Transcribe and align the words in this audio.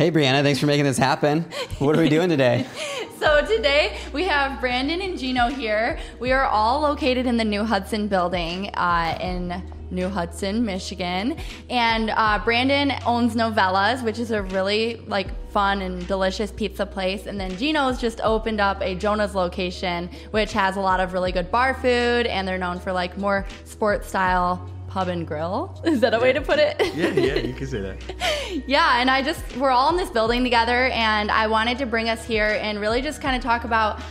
Hey, 0.00 0.10
Brianna, 0.10 0.42
thanks 0.42 0.58
for 0.58 0.64
making 0.64 0.86
this 0.86 0.96
happen. 0.96 1.42
What 1.78 1.94
are 1.94 2.00
we 2.00 2.08
doing 2.08 2.30
today? 2.30 2.66
So 3.20 3.44
today 3.44 3.98
we 4.14 4.24
have 4.24 4.62
Brandon 4.62 5.02
and 5.02 5.18
Gino 5.18 5.48
here. 5.48 5.98
We 6.20 6.32
are 6.32 6.46
all 6.46 6.80
located 6.80 7.26
in 7.26 7.36
the 7.36 7.44
New 7.44 7.64
Hudson 7.64 8.08
building 8.08 8.70
uh, 8.70 9.18
in 9.20 9.62
New 9.90 10.08
Hudson, 10.08 10.64
Michigan. 10.64 11.36
And 11.68 12.08
uh, 12.08 12.40
Brandon 12.42 12.94
owns 13.04 13.34
Novellas, 13.34 14.02
which 14.02 14.18
is 14.18 14.30
a 14.30 14.42
really 14.42 15.04
like 15.06 15.28
fun 15.50 15.82
and 15.82 16.06
delicious 16.06 16.50
pizza 16.50 16.86
place. 16.86 17.26
And 17.26 17.38
then 17.38 17.54
Gino's 17.58 18.00
just 18.00 18.22
opened 18.22 18.58
up 18.58 18.80
a 18.80 18.94
Jonah's 18.94 19.34
location, 19.34 20.08
which 20.30 20.54
has 20.54 20.76
a 20.78 20.80
lot 20.80 20.98
of 20.98 21.12
really 21.12 21.30
good 21.30 21.50
bar 21.50 21.74
food, 21.74 22.26
and 22.26 22.48
they're 22.48 22.56
known 22.56 22.80
for 22.80 22.90
like 22.90 23.18
more 23.18 23.46
sports 23.66 24.08
style 24.08 24.66
pub 24.90 25.08
and 25.08 25.26
grill. 25.26 25.80
Is 25.84 26.00
that 26.00 26.12
a 26.12 26.18
way 26.18 26.32
to 26.32 26.40
put 26.40 26.58
it? 26.58 26.76
Yeah, 26.94 27.08
yeah, 27.08 27.36
you 27.36 27.54
can 27.54 27.66
say 27.66 27.80
that. 27.80 28.64
yeah, 28.66 29.00
and 29.00 29.10
I 29.10 29.22
just, 29.22 29.56
we're 29.56 29.70
all 29.70 29.88
in 29.88 29.96
this 29.96 30.10
building 30.10 30.44
together, 30.44 30.88
and 30.88 31.30
I 31.30 31.46
wanted 31.46 31.78
to 31.78 31.86
bring 31.86 32.08
us 32.08 32.24
here 32.24 32.58
and 32.60 32.80
really 32.80 33.00
just 33.00 33.22
kind 33.22 33.36
of 33.36 33.42
talk 33.42 33.64
about 33.64 34.02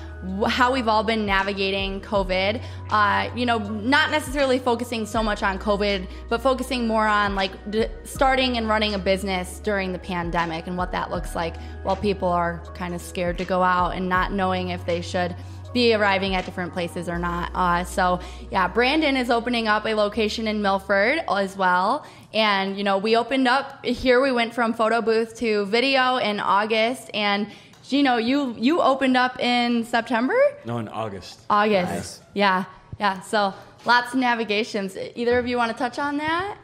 how 0.48 0.74
we've 0.74 0.88
all 0.88 1.04
been 1.04 1.26
navigating 1.26 2.02
COVID. 2.02 2.62
Uh, 2.90 3.30
you 3.36 3.46
know, 3.46 3.58
not 3.58 4.12
necessarily 4.12 4.60
focusing 4.60 5.06
so 5.06 5.24
much 5.24 5.44
on 5.44 5.58
COVID, 5.58 6.08
but 6.28 6.42
focusing 6.42 6.88
more 6.88 7.08
on 7.08 7.36
like 7.36 7.52
d- 7.72 7.88
starting 8.04 8.58
and 8.58 8.68
running 8.68 8.96
a 8.96 9.00
business 9.00 9.60
during 9.60 9.94
the 9.94 10.00
pandemic 10.00 10.68
and 10.68 10.78
what 10.78 10.92
that 10.92 11.10
looks 11.10 11.36
like 11.36 11.56
while 11.84 11.96
people 11.96 12.28
are 12.28 12.62
kind 12.74 12.94
of 12.94 13.02
scared 13.02 13.38
to 13.38 13.46
go 13.46 13.64
out 13.64 13.92
and 13.92 14.10
not 14.10 14.34
knowing 14.34 14.70
if 14.70 14.86
they 14.86 15.02
should 15.02 15.36
be 15.74 15.94
arriving 15.94 16.36
at 16.36 16.46
different 16.46 16.74
places 16.74 17.08
or 17.10 17.20
not. 17.20 17.52
Uh, 17.54 17.84
so 17.84 18.20
yeah, 18.52 18.68
Brandon 18.68 19.16
is 19.16 19.30
opening 19.30 19.68
up 19.68 19.86
a 19.86 19.94
location 19.94 20.48
in 20.48 20.62
Milford 20.62 21.22
as 21.30 21.56
well. 21.58 22.06
And 22.34 22.78
you 22.78 22.84
know, 22.84 22.98
we 22.98 23.16
opened 23.16 23.48
up 23.48 23.86
here. 23.86 24.22
We 24.22 24.32
went 24.32 24.54
from 24.54 24.74
photo 24.74 25.02
booth 25.02 25.36
to 25.38 25.66
video 25.66 26.18
in 26.18 26.40
August, 26.40 27.10
and 27.14 27.48
Gino, 27.88 28.18
you 28.18 28.56
you 28.58 28.82
opened 28.82 29.18
up 29.18 29.40
in 29.40 29.84
September. 29.84 30.40
No, 30.66 30.78
in 30.78 30.88
August. 30.88 31.40
August. 31.50 31.92
Nice. 31.92 32.22
Yeah, 32.34 32.66
yeah. 33.00 33.22
So 33.22 33.54
lots 33.86 34.14
of 34.14 34.20
navigations. 34.20 34.96
Either 35.16 35.40
of 35.40 35.48
you 35.48 35.58
want 35.58 35.72
to 35.72 35.78
touch 35.78 35.98
on 35.98 36.18
that 36.18 36.58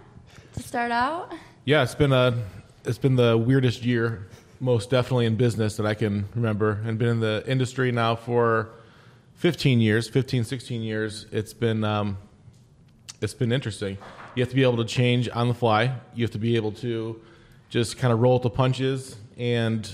to 0.54 0.64
start 0.64 0.92
out? 0.92 1.32
Yeah, 1.66 1.82
it's 1.82 1.96
been 1.96 2.14
a 2.14 2.38
it's 2.86 3.00
been 3.00 3.16
the 3.16 3.36
weirdest 3.36 3.84
year, 3.84 4.28
most 4.60 4.92
definitely 4.92 5.26
in 5.26 5.36
business 5.36 5.78
that 5.78 5.86
I 5.88 5.96
can 5.96 6.28
remember, 6.36 6.80
and 6.86 7.00
been 7.00 7.10
in 7.10 7.20
the 7.20 7.44
industry 7.48 7.92
now 7.92 8.16
for 8.16 8.70
15 9.46 9.80
years, 9.80 10.10
15, 10.10 10.44
16 10.44 10.82
years. 10.82 11.28
It's 11.32 11.54
been 11.54 11.84
um, 11.84 12.18
it's 13.22 13.36
been 13.36 13.52
interesting. 13.52 13.96
You 14.34 14.42
have 14.42 14.50
to 14.50 14.56
be 14.56 14.64
able 14.64 14.78
to 14.78 14.86
change 14.86 15.30
on 15.32 15.48
the 15.48 15.54
fly. 15.54 15.94
You 16.16 16.24
have 16.24 16.32
to 16.32 16.40
be 16.40 16.56
able 16.56 16.72
to 16.72 17.22
just 17.70 18.00
kind 18.00 18.12
of 18.12 18.22
roll 18.22 18.34
with 18.34 18.42
the 18.42 18.50
punches 18.50 19.18
and 19.38 19.88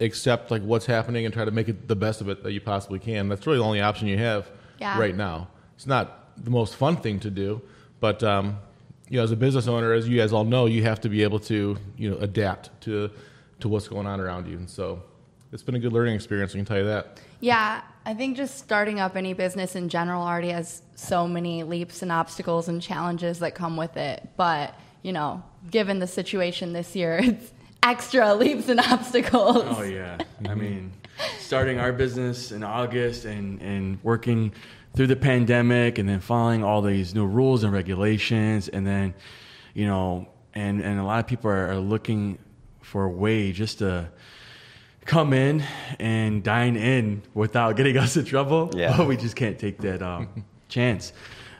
accept 0.00 0.50
like 0.50 0.62
what's 0.62 0.86
happening 0.86 1.26
and 1.26 1.34
try 1.34 1.44
to 1.44 1.50
make 1.50 1.68
it 1.68 1.86
the 1.88 1.94
best 1.94 2.22
of 2.22 2.30
it 2.30 2.42
that 2.42 2.52
you 2.52 2.60
possibly 2.62 2.98
can. 2.98 3.28
That's 3.28 3.46
really 3.46 3.58
the 3.58 3.64
only 3.64 3.82
option 3.82 4.08
you 4.08 4.16
have 4.16 4.50
Yeah. 4.80 4.98
right 4.98 5.14
now. 5.14 5.48
It's 5.74 5.86
not 5.86 6.34
the 6.42 6.50
most 6.50 6.74
fun 6.76 6.96
thing 6.96 7.20
to 7.20 7.28
do, 7.28 7.60
but 8.00 8.22
um, 8.22 8.56
you 9.10 9.18
know, 9.18 9.24
as 9.24 9.30
a 9.30 9.36
business 9.36 9.68
owner, 9.68 9.92
as 9.92 10.08
you 10.08 10.16
guys 10.16 10.32
all 10.32 10.44
know, 10.44 10.64
you 10.64 10.84
have 10.84 11.02
to 11.02 11.10
be 11.10 11.22
able 11.22 11.40
to 11.40 11.76
you 11.98 12.10
know 12.10 12.16
adapt 12.16 12.70
to 12.84 13.10
to 13.60 13.68
what's 13.68 13.88
going 13.88 14.06
on 14.06 14.20
around 14.22 14.48
you, 14.48 14.56
and 14.56 14.70
so 14.70 15.02
it's 15.52 15.62
been 15.62 15.74
a 15.74 15.78
good 15.78 15.92
learning 15.92 16.14
experience. 16.14 16.52
I 16.52 16.56
can 16.58 16.64
tell 16.64 16.78
you 16.78 16.84
that. 16.84 17.20
Yeah, 17.40 17.82
I 18.04 18.14
think 18.14 18.36
just 18.36 18.58
starting 18.58 19.00
up 19.00 19.16
any 19.16 19.32
business 19.32 19.76
in 19.76 19.88
general 19.88 20.22
already 20.22 20.50
has 20.50 20.82
so 20.94 21.28
many 21.28 21.62
leaps 21.62 22.02
and 22.02 22.10
obstacles 22.10 22.68
and 22.68 22.80
challenges 22.80 23.38
that 23.40 23.54
come 23.54 23.76
with 23.76 23.96
it. 23.96 24.28
But, 24.36 24.74
you 25.02 25.12
know, 25.12 25.42
given 25.70 25.98
the 25.98 26.06
situation 26.06 26.72
this 26.72 26.96
year, 26.96 27.18
it's 27.22 27.52
extra 27.82 28.34
leaps 28.34 28.68
and 28.68 28.80
obstacles. 28.80 29.64
Oh 29.66 29.82
yeah. 29.82 30.18
I 30.48 30.54
mean, 30.54 30.92
starting 31.38 31.78
our 31.78 31.92
business 31.92 32.52
in 32.52 32.62
August 32.62 33.24
and 33.24 33.60
and 33.62 34.02
working 34.02 34.52
through 34.94 35.06
the 35.06 35.16
pandemic 35.16 35.98
and 35.98 36.08
then 36.08 36.20
following 36.20 36.64
all 36.64 36.82
these 36.82 37.14
new 37.14 37.26
rules 37.26 37.64
and 37.64 37.72
regulations 37.72 38.68
and 38.68 38.86
then, 38.86 39.14
you 39.74 39.86
know, 39.86 40.28
and 40.54 40.80
and 40.82 40.98
a 40.98 41.04
lot 41.04 41.20
of 41.20 41.26
people 41.26 41.50
are, 41.50 41.70
are 41.70 41.78
looking 41.78 42.38
for 42.80 43.04
a 43.04 43.10
way 43.10 43.52
just 43.52 43.78
to 43.78 44.08
come 45.06 45.32
in 45.32 45.64
and 45.98 46.42
dine 46.42 46.76
in 46.76 47.22
without 47.32 47.76
getting 47.76 47.96
us 47.96 48.16
in 48.16 48.24
trouble. 48.24 48.70
Yeah. 48.74 49.02
We 49.06 49.16
just 49.16 49.36
can't 49.36 49.58
take 49.58 49.78
that 49.78 50.02
um, 50.02 50.44
chance. 50.68 51.12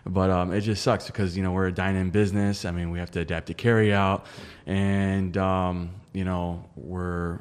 But 0.04 0.30
um, 0.30 0.52
it 0.52 0.60
just 0.60 0.82
sucks 0.82 1.06
because 1.06 1.36
you 1.36 1.42
know 1.42 1.52
we're 1.52 1.66
a 1.66 1.72
dine-in 1.72 2.10
business. 2.10 2.64
I 2.64 2.70
mean, 2.70 2.90
we 2.90 2.98
have 3.00 3.10
to 3.12 3.20
adapt 3.20 3.46
to 3.46 3.54
carry 3.54 3.92
out, 3.92 4.26
and 4.64 5.36
um, 5.36 5.90
you 6.12 6.24
know 6.24 6.64
we're 6.76 7.40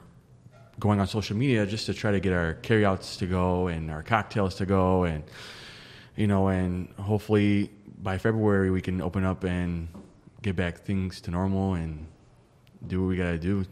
going 0.80 1.00
on 1.00 1.08
social 1.08 1.38
media 1.38 1.66
just 1.68 1.86
to 1.86 1.94
try 1.94 2.12
to 2.12 2.20
get 2.20 2.34
our 2.34 2.56
carryouts 2.56 3.18
to 3.18 3.28
go 3.28 3.68
and 3.68 3.92
our 3.92 4.02
cocktails 4.02 4.56
to 4.56 4.66
go, 4.66 5.04
and 5.04 5.24
you 6.16 6.26
know, 6.26 6.48
and 6.48 6.90
hopefully 6.98 7.70
by 8.02 8.18
February 8.18 8.72
we 8.72 8.82
can 8.82 9.00
open 9.00 9.24
up 9.24 9.44
and 9.44 9.88
get 10.42 10.56
back 10.56 10.80
things 10.80 11.22
to 11.22 11.32
normal 11.32 11.76
and 11.76 12.08
do 12.88 13.02
what 13.02 13.10
we 13.10 13.16
got 13.16 13.32
to 13.32 13.38
do 13.38 13.64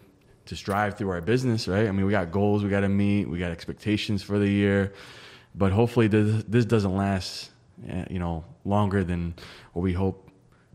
to 0.45 0.55
strive 0.55 0.97
through 0.97 1.09
our 1.09 1.21
business, 1.21 1.67
right? 1.67 1.87
I 1.87 1.91
mean, 1.91 2.05
we 2.05 2.11
got 2.11 2.31
goals 2.31 2.63
we 2.63 2.69
got 2.69 2.81
to 2.81 2.89
meet, 2.89 3.29
we 3.29 3.39
got 3.39 3.51
expectations 3.51 4.21
for 4.23 4.37
the 4.39 4.47
year, 4.49 4.93
but 5.55 5.71
hopefully 5.71 6.07
this, 6.07 6.43
this 6.47 6.65
doesn't 6.65 6.95
last, 6.95 7.51
eh, 7.87 8.05
you 8.09 8.19
know, 8.19 8.43
longer 8.65 9.03
than 9.03 9.33
what 9.73 9.81
we 9.81 9.93
hope. 9.93 10.29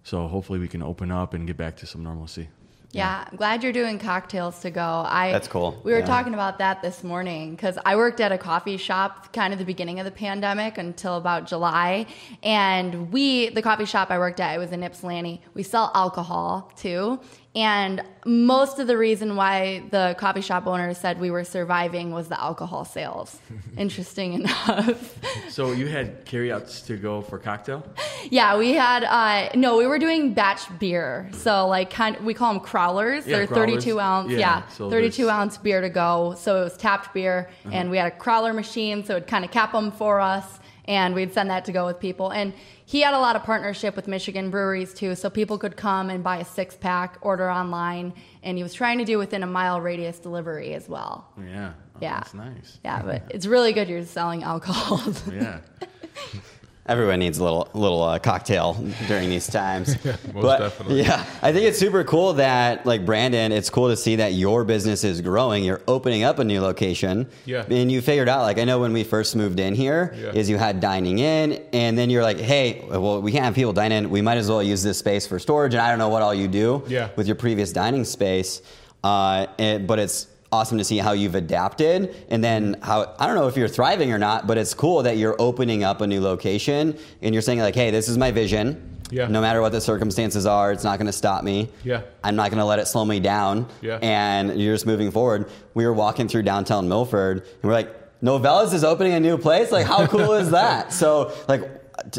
So 0.04 0.26
hopefully 0.26 0.58
we 0.58 0.68
can 0.68 0.82
open 0.82 1.10
up 1.10 1.34
and 1.34 1.46
get 1.46 1.56
back 1.56 1.76
to 1.78 1.86
some 1.86 2.02
normalcy. 2.02 2.48
Yeah, 2.92 3.26
I'm 3.30 3.36
glad 3.36 3.62
you're 3.62 3.74
doing 3.74 3.98
cocktails 3.98 4.60
to 4.60 4.70
go. 4.70 4.80
I 5.06 5.30
That's 5.30 5.46
cool. 5.46 5.78
We 5.84 5.92
were 5.92 5.98
Yeah. 5.98 6.06
talking 6.06 6.32
about 6.32 6.56
that 6.58 6.80
this 6.80 7.04
morning 7.04 7.50
because 7.50 7.78
I 7.84 7.96
worked 7.96 8.18
at 8.18 8.32
a 8.32 8.38
coffee 8.38 8.78
shop 8.78 9.30
kind 9.34 9.52
of 9.52 9.58
the 9.58 9.66
beginning 9.66 10.00
of 10.00 10.06
the 10.06 10.10
pandemic 10.10 10.78
until 10.78 11.18
about 11.18 11.46
July, 11.46 12.06
and 12.42 13.12
we 13.12 13.50
the 13.50 13.60
coffee 13.60 13.84
shop 13.84 14.10
I 14.10 14.18
worked 14.18 14.40
at 14.40 14.54
it 14.54 14.58
was 14.58 14.72
in 14.72 14.82
Ypsilanti. 14.82 15.42
We 15.52 15.64
sell 15.64 15.90
alcohol 15.94 16.72
too, 16.76 17.20
and 17.56 18.02
most 18.26 18.78
of 18.78 18.86
the 18.86 18.96
reason 18.96 19.34
why 19.34 19.82
the 19.90 20.14
coffee 20.18 20.42
shop 20.42 20.66
owner 20.66 20.92
said 20.94 21.18
we 21.18 21.30
were 21.30 21.44
surviving 21.44 22.12
was 22.12 22.28
the 22.28 22.40
alcohol 22.40 22.84
sales. 22.84 23.38
Interesting 23.76 24.34
enough. 24.34 25.18
So 25.48 25.72
you 25.72 25.86
had 25.88 26.24
carryouts 26.24 26.82
to 26.82 26.96
go 26.96 27.22
for 27.22 27.38
cocktail? 27.38 27.82
Yeah, 28.30 28.58
we 28.58 28.72
had 28.74 29.02
uh 29.04 29.50
no, 29.56 29.78
we 29.78 29.86
were 29.86 29.98
doing 29.98 30.34
batch 30.34 30.62
beer. 30.78 31.28
So 31.32 31.66
like 31.66 31.90
kind 31.90 32.16
of, 32.16 32.24
we 32.24 32.34
call 32.34 32.52
them 32.52 32.62
crawlers. 32.62 33.26
Yeah, 33.26 33.38
They're 33.38 33.46
crawlers. 33.46 33.84
32 33.84 33.98
ounce. 34.00 34.30
Yeah, 34.30 34.38
Yeah, 34.38 34.68
so 34.68 34.90
32 34.90 35.16
there's- 35.22 35.30
Uh-huh. 35.30 35.40
ounce 35.42 35.58
beer 35.58 35.80
to 35.80 35.88
go. 35.88 36.34
So 36.38 36.60
it 36.60 36.64
was 36.64 36.76
tapped 36.76 37.14
beer, 37.14 37.48
and 37.72 37.90
we 37.90 37.96
had 37.96 38.06
a 38.12 38.16
crawler 38.16 38.52
machine, 38.52 39.04
so 39.04 39.16
it'd 39.16 39.26
kind 39.28 39.44
of 39.44 39.50
cap 39.50 39.72
them 39.72 39.90
for 39.90 40.20
us, 40.20 40.60
and 40.88 41.14
we'd 41.14 41.32
send 41.32 41.50
that 41.50 41.66
to 41.66 41.72
go 41.72 41.84
with 41.86 42.00
people. 42.00 42.30
And 42.30 42.52
he 42.86 43.02
had 43.02 43.12
a 43.14 43.18
lot 43.20 43.36
of 43.36 43.44
partnership 43.44 43.94
with 43.94 44.08
Michigan 44.08 44.50
breweries 44.50 44.94
too, 44.94 45.14
so 45.14 45.28
people 45.30 45.58
could 45.58 45.76
come 45.76 46.08
and 46.10 46.24
buy 46.24 46.38
a 46.38 46.44
six 46.44 46.74
pack, 46.74 47.18
order 47.20 47.48
online, 47.50 48.14
and 48.42 48.56
he 48.56 48.62
was 48.62 48.72
trying 48.74 48.98
to 48.98 49.04
do 49.04 49.18
within 49.18 49.42
a 49.42 49.46
mile 49.46 49.80
radius 49.80 50.18
delivery 50.18 50.74
as 50.74 50.88
well. 50.88 51.28
Yeah. 51.38 51.72
Oh, 51.94 51.98
Yeah. 52.00 52.14
That's 52.16 52.34
nice. 52.34 52.80
Yeah, 52.82 53.02
but 53.02 53.22
it's 53.30 53.46
really 53.46 53.72
good 53.74 53.88
you're 53.88 54.04
selling 54.04 54.42
alcohol. 54.42 55.02
Yeah. 55.32 55.60
Everyone 56.88 57.18
needs 57.18 57.36
a 57.38 57.44
little 57.44 57.68
little 57.74 58.02
uh, 58.02 58.18
cocktail 58.18 58.74
during 59.06 59.28
these 59.28 59.46
times. 59.46 60.02
most 60.04 60.32
but, 60.32 60.58
definitely. 60.58 61.02
Yeah, 61.02 61.24
I 61.42 61.52
think 61.52 61.66
it's 61.66 61.78
super 61.78 62.02
cool 62.04 62.32
that 62.34 62.86
like 62.86 63.04
Brandon, 63.04 63.52
it's 63.52 63.68
cool 63.68 63.88
to 63.88 63.96
see 63.96 64.16
that 64.16 64.32
your 64.32 64.64
business 64.64 65.04
is 65.04 65.20
growing. 65.20 65.64
You're 65.64 65.82
opening 65.86 66.22
up 66.24 66.38
a 66.38 66.44
new 66.44 66.60
location. 66.62 67.28
Yeah. 67.44 67.64
And 67.68 67.92
you 67.92 68.00
figured 68.00 68.28
out 68.28 68.42
like 68.42 68.58
I 68.58 68.64
know 68.64 68.78
when 68.80 68.92
we 68.94 69.04
first 69.04 69.36
moved 69.36 69.60
in 69.60 69.74
here 69.74 70.14
Yeah. 70.16 70.30
is 70.32 70.48
you 70.48 70.56
had 70.56 70.80
dining 70.80 71.18
in 71.18 71.62
and 71.72 71.96
then 71.98 72.08
you're 72.10 72.22
like, 72.22 72.38
"Hey, 72.38 72.84
well 72.88 73.20
we 73.20 73.32
can't 73.32 73.44
have 73.44 73.54
people 73.54 73.72
dine 73.74 73.92
in. 73.92 74.08
We 74.10 74.22
might 74.22 74.38
as 74.38 74.48
well 74.48 74.62
use 74.62 74.82
this 74.82 74.98
space 74.98 75.26
for 75.26 75.38
storage." 75.38 75.74
And 75.74 75.82
I 75.82 75.90
don't 75.90 75.98
know 75.98 76.08
what 76.08 76.22
all 76.22 76.34
you 76.34 76.48
do 76.48 76.82
Yeah. 76.88 77.10
with 77.16 77.26
your 77.26 77.36
previous 77.36 77.72
dining 77.72 78.04
space. 78.04 78.62
Uh, 79.04 79.46
and, 79.58 79.86
but 79.86 79.98
it's 79.98 80.26
awesome 80.50 80.78
to 80.78 80.84
see 80.84 80.98
how 80.98 81.12
you've 81.12 81.34
adapted 81.34 82.14
and 82.30 82.42
then 82.42 82.76
how 82.82 83.14
I 83.18 83.26
don't 83.26 83.36
know 83.36 83.48
if 83.48 83.56
you're 83.56 83.68
thriving 83.68 84.12
or 84.12 84.18
not, 84.18 84.46
but 84.46 84.58
it's 84.58 84.74
cool 84.74 85.02
that 85.02 85.16
you're 85.16 85.36
opening 85.38 85.84
up 85.84 86.00
a 86.00 86.06
new 86.06 86.20
location 86.20 86.98
and 87.22 87.34
you're 87.34 87.42
saying 87.42 87.60
like, 87.60 87.74
"Hey, 87.74 87.90
this 87.90 88.08
is 88.08 88.16
my 88.16 88.30
vision. 88.30 88.98
Yeah. 89.10 89.28
No 89.28 89.40
matter 89.40 89.60
what 89.60 89.72
the 89.72 89.80
circumstances 89.80 90.46
are, 90.46 90.72
it's 90.72 90.84
not 90.84 90.98
going 90.98 91.06
to 91.06 91.12
stop 91.12 91.42
me. 91.44 91.70
Yeah. 91.84 92.02
I'm 92.22 92.36
not 92.36 92.50
going 92.50 92.58
to 92.58 92.64
let 92.64 92.78
it 92.78 92.86
slow 92.86 93.04
me 93.04 93.20
down. 93.20 93.68
Yeah. 93.80 93.98
And 94.02 94.60
you're 94.60 94.74
just 94.74 94.86
moving 94.86 95.10
forward. 95.10 95.48
We 95.74 95.86
were 95.86 95.92
walking 95.92 96.28
through 96.28 96.42
downtown 96.42 96.88
Milford 96.88 97.38
and 97.38 97.62
we're 97.62 97.72
like, 97.72 97.94
Novellas 98.20 98.74
is 98.74 98.84
opening 98.84 99.14
a 99.14 99.20
new 99.20 99.38
place. 99.38 99.70
Like, 99.70 99.86
how 99.86 100.06
cool 100.06 100.32
is 100.32 100.50
that? 100.50 100.92
So, 100.98 101.32
like, 101.46 101.62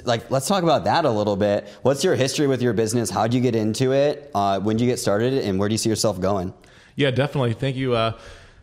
like 0.05 0.31
let's 0.31 0.47
talk 0.47 0.63
about 0.63 0.85
that 0.85 1.05
a 1.05 1.09
little 1.09 1.35
bit. 1.35 1.67
What's 1.81 2.03
your 2.03 2.15
history 2.15 2.47
with 2.47 2.61
your 2.61 2.73
business? 2.73 3.09
How'd 3.09 3.33
you 3.33 3.41
get 3.41 3.55
into 3.55 3.91
it? 3.93 4.31
Uh, 4.33 4.59
when 4.59 4.77
did 4.77 4.83
you 4.83 4.89
get 4.89 4.99
started? 4.99 5.33
And 5.33 5.59
where 5.59 5.67
do 5.67 5.73
you 5.73 5.77
see 5.77 5.89
yourself 5.89 6.19
going? 6.19 6.53
Yeah, 6.99 7.11
definitely. 7.11 7.53
Thank 7.53 7.77
you. 7.77 7.93
Uh, 7.93 8.19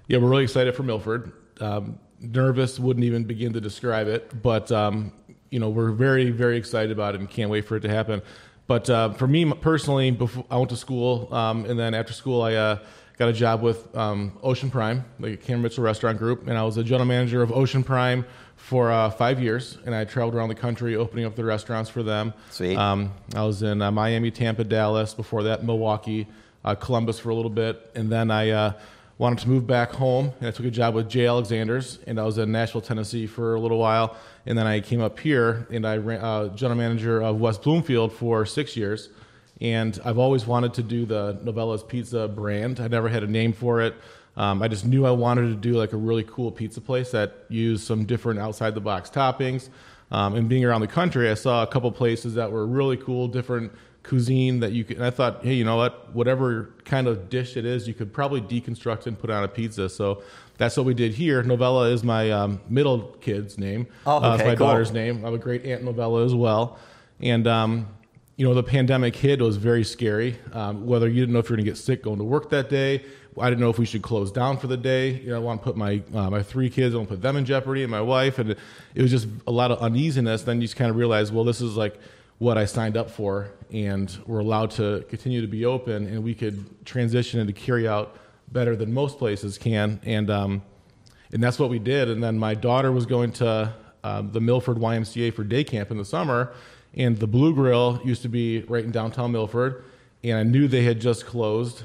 yeah, 0.09 0.19
we're 0.19 0.29
really 0.29 0.43
excited 0.43 0.77
for 0.77 0.83
Milford. 0.83 1.33
Um, 1.59 1.99
nervous 2.21 2.79
wouldn't 2.79 3.05
even 3.05 3.25
begin 3.25 3.55
to 3.55 3.63
describe 3.63 4.09
it, 4.09 4.43
but 4.43 4.71
um, 4.71 5.11
you 5.49 5.59
know 5.59 5.71
we're 5.71 5.91
very, 5.91 6.29
very 6.29 6.59
excited 6.59 6.91
about 6.91 7.15
it 7.15 7.21
and 7.23 7.31
can't 7.31 7.51
wait 7.51 7.65
for 7.65 7.77
it 7.77 7.81
to 7.81 7.89
happen. 7.89 8.21
But 8.67 8.91
uh, 8.91 9.15
for 9.15 9.27
me 9.27 9.51
personally, 9.55 10.11
before 10.11 10.45
I 10.51 10.59
went 10.59 10.69
to 10.69 10.77
school, 10.77 11.33
um, 11.33 11.65
and 11.65 11.81
then 11.81 11.95
after 11.95 12.13
school, 12.13 12.43
I 12.43 12.53
uh, 12.53 12.79
got 13.17 13.31
a 13.31 13.33
job 13.33 13.63
with 13.63 13.97
um, 13.97 14.39
Ocean 14.43 14.71
Prime, 14.71 15.07
the 15.19 15.39
Cameron 15.39 15.63
Mitchell 15.63 15.85
Restaurant 15.85 16.19
Group, 16.19 16.47
and 16.47 16.59
I 16.59 16.63
was 16.63 16.77
a 16.77 16.85
general 16.85 17.07
manager 17.07 17.41
of 17.43 17.51
Ocean 17.51 17.83
Prime 17.83 18.27
for 18.57 18.93
uh, 18.93 19.09
five 19.09 19.41
years, 19.41 19.79
and 19.87 19.95
I 19.95 20.05
traveled 20.05 20.35
around 20.35 20.51
the 20.51 20.57
country 20.57 20.95
opening 20.95 21.25
up 21.25 21.37
the 21.37 21.45
restaurants 21.45 21.89
for 21.89 22.03
them. 22.03 22.35
Sweet. 22.51 22.77
Um, 22.77 23.15
I 23.35 23.45
was 23.45 23.63
in 23.63 23.81
uh, 23.81 23.91
Miami, 23.91 24.31
Tampa, 24.31 24.65
Dallas. 24.65 25.15
Before 25.15 25.45
that, 25.45 25.65
Milwaukee, 25.65 26.27
uh, 26.65 26.75
Columbus 26.75 27.19
for 27.19 27.31
a 27.31 27.35
little 27.35 27.51
bit, 27.51 27.91
and 27.95 28.11
then 28.11 28.31
I 28.31 28.51
uh, 28.51 28.73
wanted 29.19 29.39
to 29.41 29.49
move 29.49 29.67
back 29.67 29.93
home, 29.93 30.33
and 30.41 30.49
I 30.49 30.51
took 30.51 30.67
a 30.67 30.71
job 30.71 30.95
with 30.95 31.09
J. 31.09 31.27
Alexander's, 31.27 31.99
and 32.07 32.21
I 32.21 32.25
was 32.25 32.39
in 32.39 32.53
Nashville, 32.53 32.81
Tennessee 32.81 33.27
for 33.27 33.55
a 33.55 33.61
little 33.61 33.79
while, 33.79 34.17
and 34.45 34.59
then 34.59 34.67
I 34.67 34.81
came 34.81 35.01
up 35.01 35.19
here, 35.19 35.67
and 35.71 35.87
I 35.87 35.97
ran 35.97 36.21
uh, 36.21 36.49
general 36.49 36.79
manager 36.79 37.23
of 37.23 37.41
West 37.41 37.63
Bloomfield 37.63 38.13
for 38.13 38.45
six 38.45 38.77
years, 38.77 39.09
and 39.61 39.99
I've 40.05 40.19
always 40.19 40.47
wanted 40.47 40.75
to 40.75 40.83
do 40.83 41.07
the 41.07 41.39
Novella's 41.43 41.83
Pizza 41.83 42.29
brand. 42.29 42.81
I 42.81 42.89
never 42.89 43.09
had 43.09 43.23
a 43.23 43.27
name 43.27 43.53
for 43.53 43.81
it. 43.81 43.95
Um, 44.37 44.63
I 44.63 44.69
just 44.69 44.85
knew 44.85 45.07
I 45.07 45.13
wanted 45.13 45.49
to 45.49 45.55
do 45.55 45.79
like 45.79 45.95
a 45.95 45.97
really 45.97 46.25
cool 46.25 46.53
pizza 46.53 46.81
place 46.81 47.11
that 47.13 47.33
used 47.49 47.87
some 47.87 48.05
different 48.05 48.39
outside 48.39 48.75
the 48.75 48.83
box 48.83 49.09
toppings. 49.09 49.71
Um, 50.11 50.35
and 50.35 50.49
being 50.49 50.65
around 50.65 50.83
the 50.83 50.89
country, 50.89 51.31
I 51.31 51.35
saw 51.35 51.63
a 51.63 51.67
couple 51.67 51.91
places 51.91 52.35
that 52.35 52.53
were 52.53 52.67
really 52.67 52.97
cool, 52.97 53.29
different 53.29 53.73
cuisine 54.07 54.61
that 54.61 54.73
you 54.73 54.85
could. 54.85 54.97
And 54.97 55.05
I 55.05 55.11
thought, 55.11 55.45
hey, 55.45 55.55
you 55.55 55.65
know 55.65 55.77
what? 55.77 56.15
Whatever 56.15 56.75
kind 56.85 57.07
of 57.07 57.29
dish 57.29 57.57
it 57.57 57.65
is, 57.65 57.87
you 57.89 57.95
could 57.95 58.13
probably 58.13 58.41
deconstruct 58.41 59.07
and 59.07 59.19
put 59.19 59.31
on 59.31 59.45
a 59.45 59.49
pizza. 59.49 59.89
So 59.89 60.23
that's 60.59 60.77
what 60.77 60.87
we 60.87 60.95
did 60.95 61.15
here. 61.15 61.43
Novella 61.43 61.91
is 61.91 62.03
my 62.03 62.31
um, 62.31 62.61
middle 62.69 63.17
kid's 63.21 63.59
name. 63.59 63.87
Oh, 64.07 64.17
Uh, 64.17 64.35
it's 64.35 64.43
okay, 64.43 64.51
my 64.51 64.57
cool. 64.57 64.67
daughter's 64.69 64.93
name. 64.93 65.19
I 65.19 65.27
have 65.27 65.35
a 65.35 65.39
great 65.39 65.65
aunt 65.65 65.83
Novella 65.85 66.25
as 66.25 66.35
well. 66.35 66.79
And 67.21 67.47
um, 67.47 67.89
you 68.37 68.47
know, 68.47 68.55
the 68.55 68.63
pandemic 68.63 69.17
hit 69.17 69.41
was 69.41 69.57
very 69.57 69.85
scary. 69.85 70.39
Um, 70.53 70.87
whether 70.87 71.09
you 71.09 71.21
didn't 71.21 71.33
know 71.33 71.39
if 71.39 71.49
you 71.49 71.55
were 71.55 71.57
going 71.57 71.65
to 71.65 71.71
get 71.71 71.79
sick 71.79 72.03
going 72.03 72.19
to 72.19 72.25
work 72.25 72.51
that 72.51 72.69
day, 72.69 73.05
I 73.39 73.51
didn't 73.51 73.61
know 73.61 73.71
if 73.71 73.79
we 73.79 73.87
should 73.87 74.03
close 74.03 74.33
down 74.33 74.57
for 74.59 74.67
the 74.67 74.77
day. 74.77 75.11
You 75.11 75.31
know, 75.31 75.37
I 75.37 75.39
want 75.41 75.61
to 75.61 75.65
put 75.65 75.77
my 75.77 76.03
uh, 76.15 76.31
my 76.31 76.43
three 76.43 76.71
kids, 76.71 76.95
I 76.95 76.99
want 76.99 77.09
to 77.09 77.15
put 77.17 77.23
them 77.23 77.37
in 77.37 77.45
jeopardy, 77.45 77.83
and 77.83 77.91
my 77.91 78.01
wife, 78.01 78.39
and 78.39 78.51
it, 78.51 78.59
it 78.95 79.03
was 79.03 79.11
just 79.11 79.29
a 79.47 79.51
lot 79.51 79.71
of 79.71 79.79
uneasiness. 79.81 80.43
Then 80.43 80.61
you 80.61 80.67
just 80.67 80.77
kind 80.77 80.91
of 80.91 80.97
realize, 80.97 81.33
well, 81.33 81.45
this 81.45 81.61
is 81.61 81.77
like 81.77 81.99
what 82.39 82.59
I 82.59 82.67
signed 82.67 82.97
up 82.97 83.11
for, 83.11 83.51
and 83.73 84.17
we're 84.27 84.41
allowed 84.41 84.71
to 84.73 85.05
continue 85.09 85.41
to 85.41 85.47
be 85.47 85.65
open, 85.65 86.07
and 86.07 86.23
we 86.23 86.35
could 86.35 86.85
transition 86.85 87.41
into 87.41 87.53
carry 87.53 87.89
out 87.89 88.17
better 88.53 88.77
than 88.77 88.93
most 88.93 89.19
places 89.19 89.59
can, 89.59 90.01
and 90.05 90.31
um, 90.31 90.63
and 91.33 91.43
that's 91.43 91.59
what 91.59 91.71
we 91.71 91.79
did. 91.79 92.09
And 92.09 92.23
then 92.23 92.39
my 92.39 92.55
daughter 92.55 92.93
was 92.93 93.07
going 93.07 93.33
to 93.33 93.75
um, 94.05 94.31
the 94.33 94.41
Milford 94.41 94.77
YMCA 94.77 95.35
for 95.35 95.45
day 95.45 95.65
camp 95.65 95.91
in 95.91 95.97
the 95.97 96.05
summer, 96.05 96.53
and 96.95 97.17
the 97.17 97.27
Blue 97.27 97.55
Grill 97.55 98.01
used 98.05 98.23
to 98.23 98.29
be 98.29 98.61
right 98.63 98.85
in 98.85 98.91
downtown 98.91 99.33
Milford, 99.33 99.85
and 100.23 100.37
I 100.39 100.43
knew 100.43 100.69
they 100.69 100.85
had 100.85 101.01
just 101.01 101.27
closed. 101.27 101.83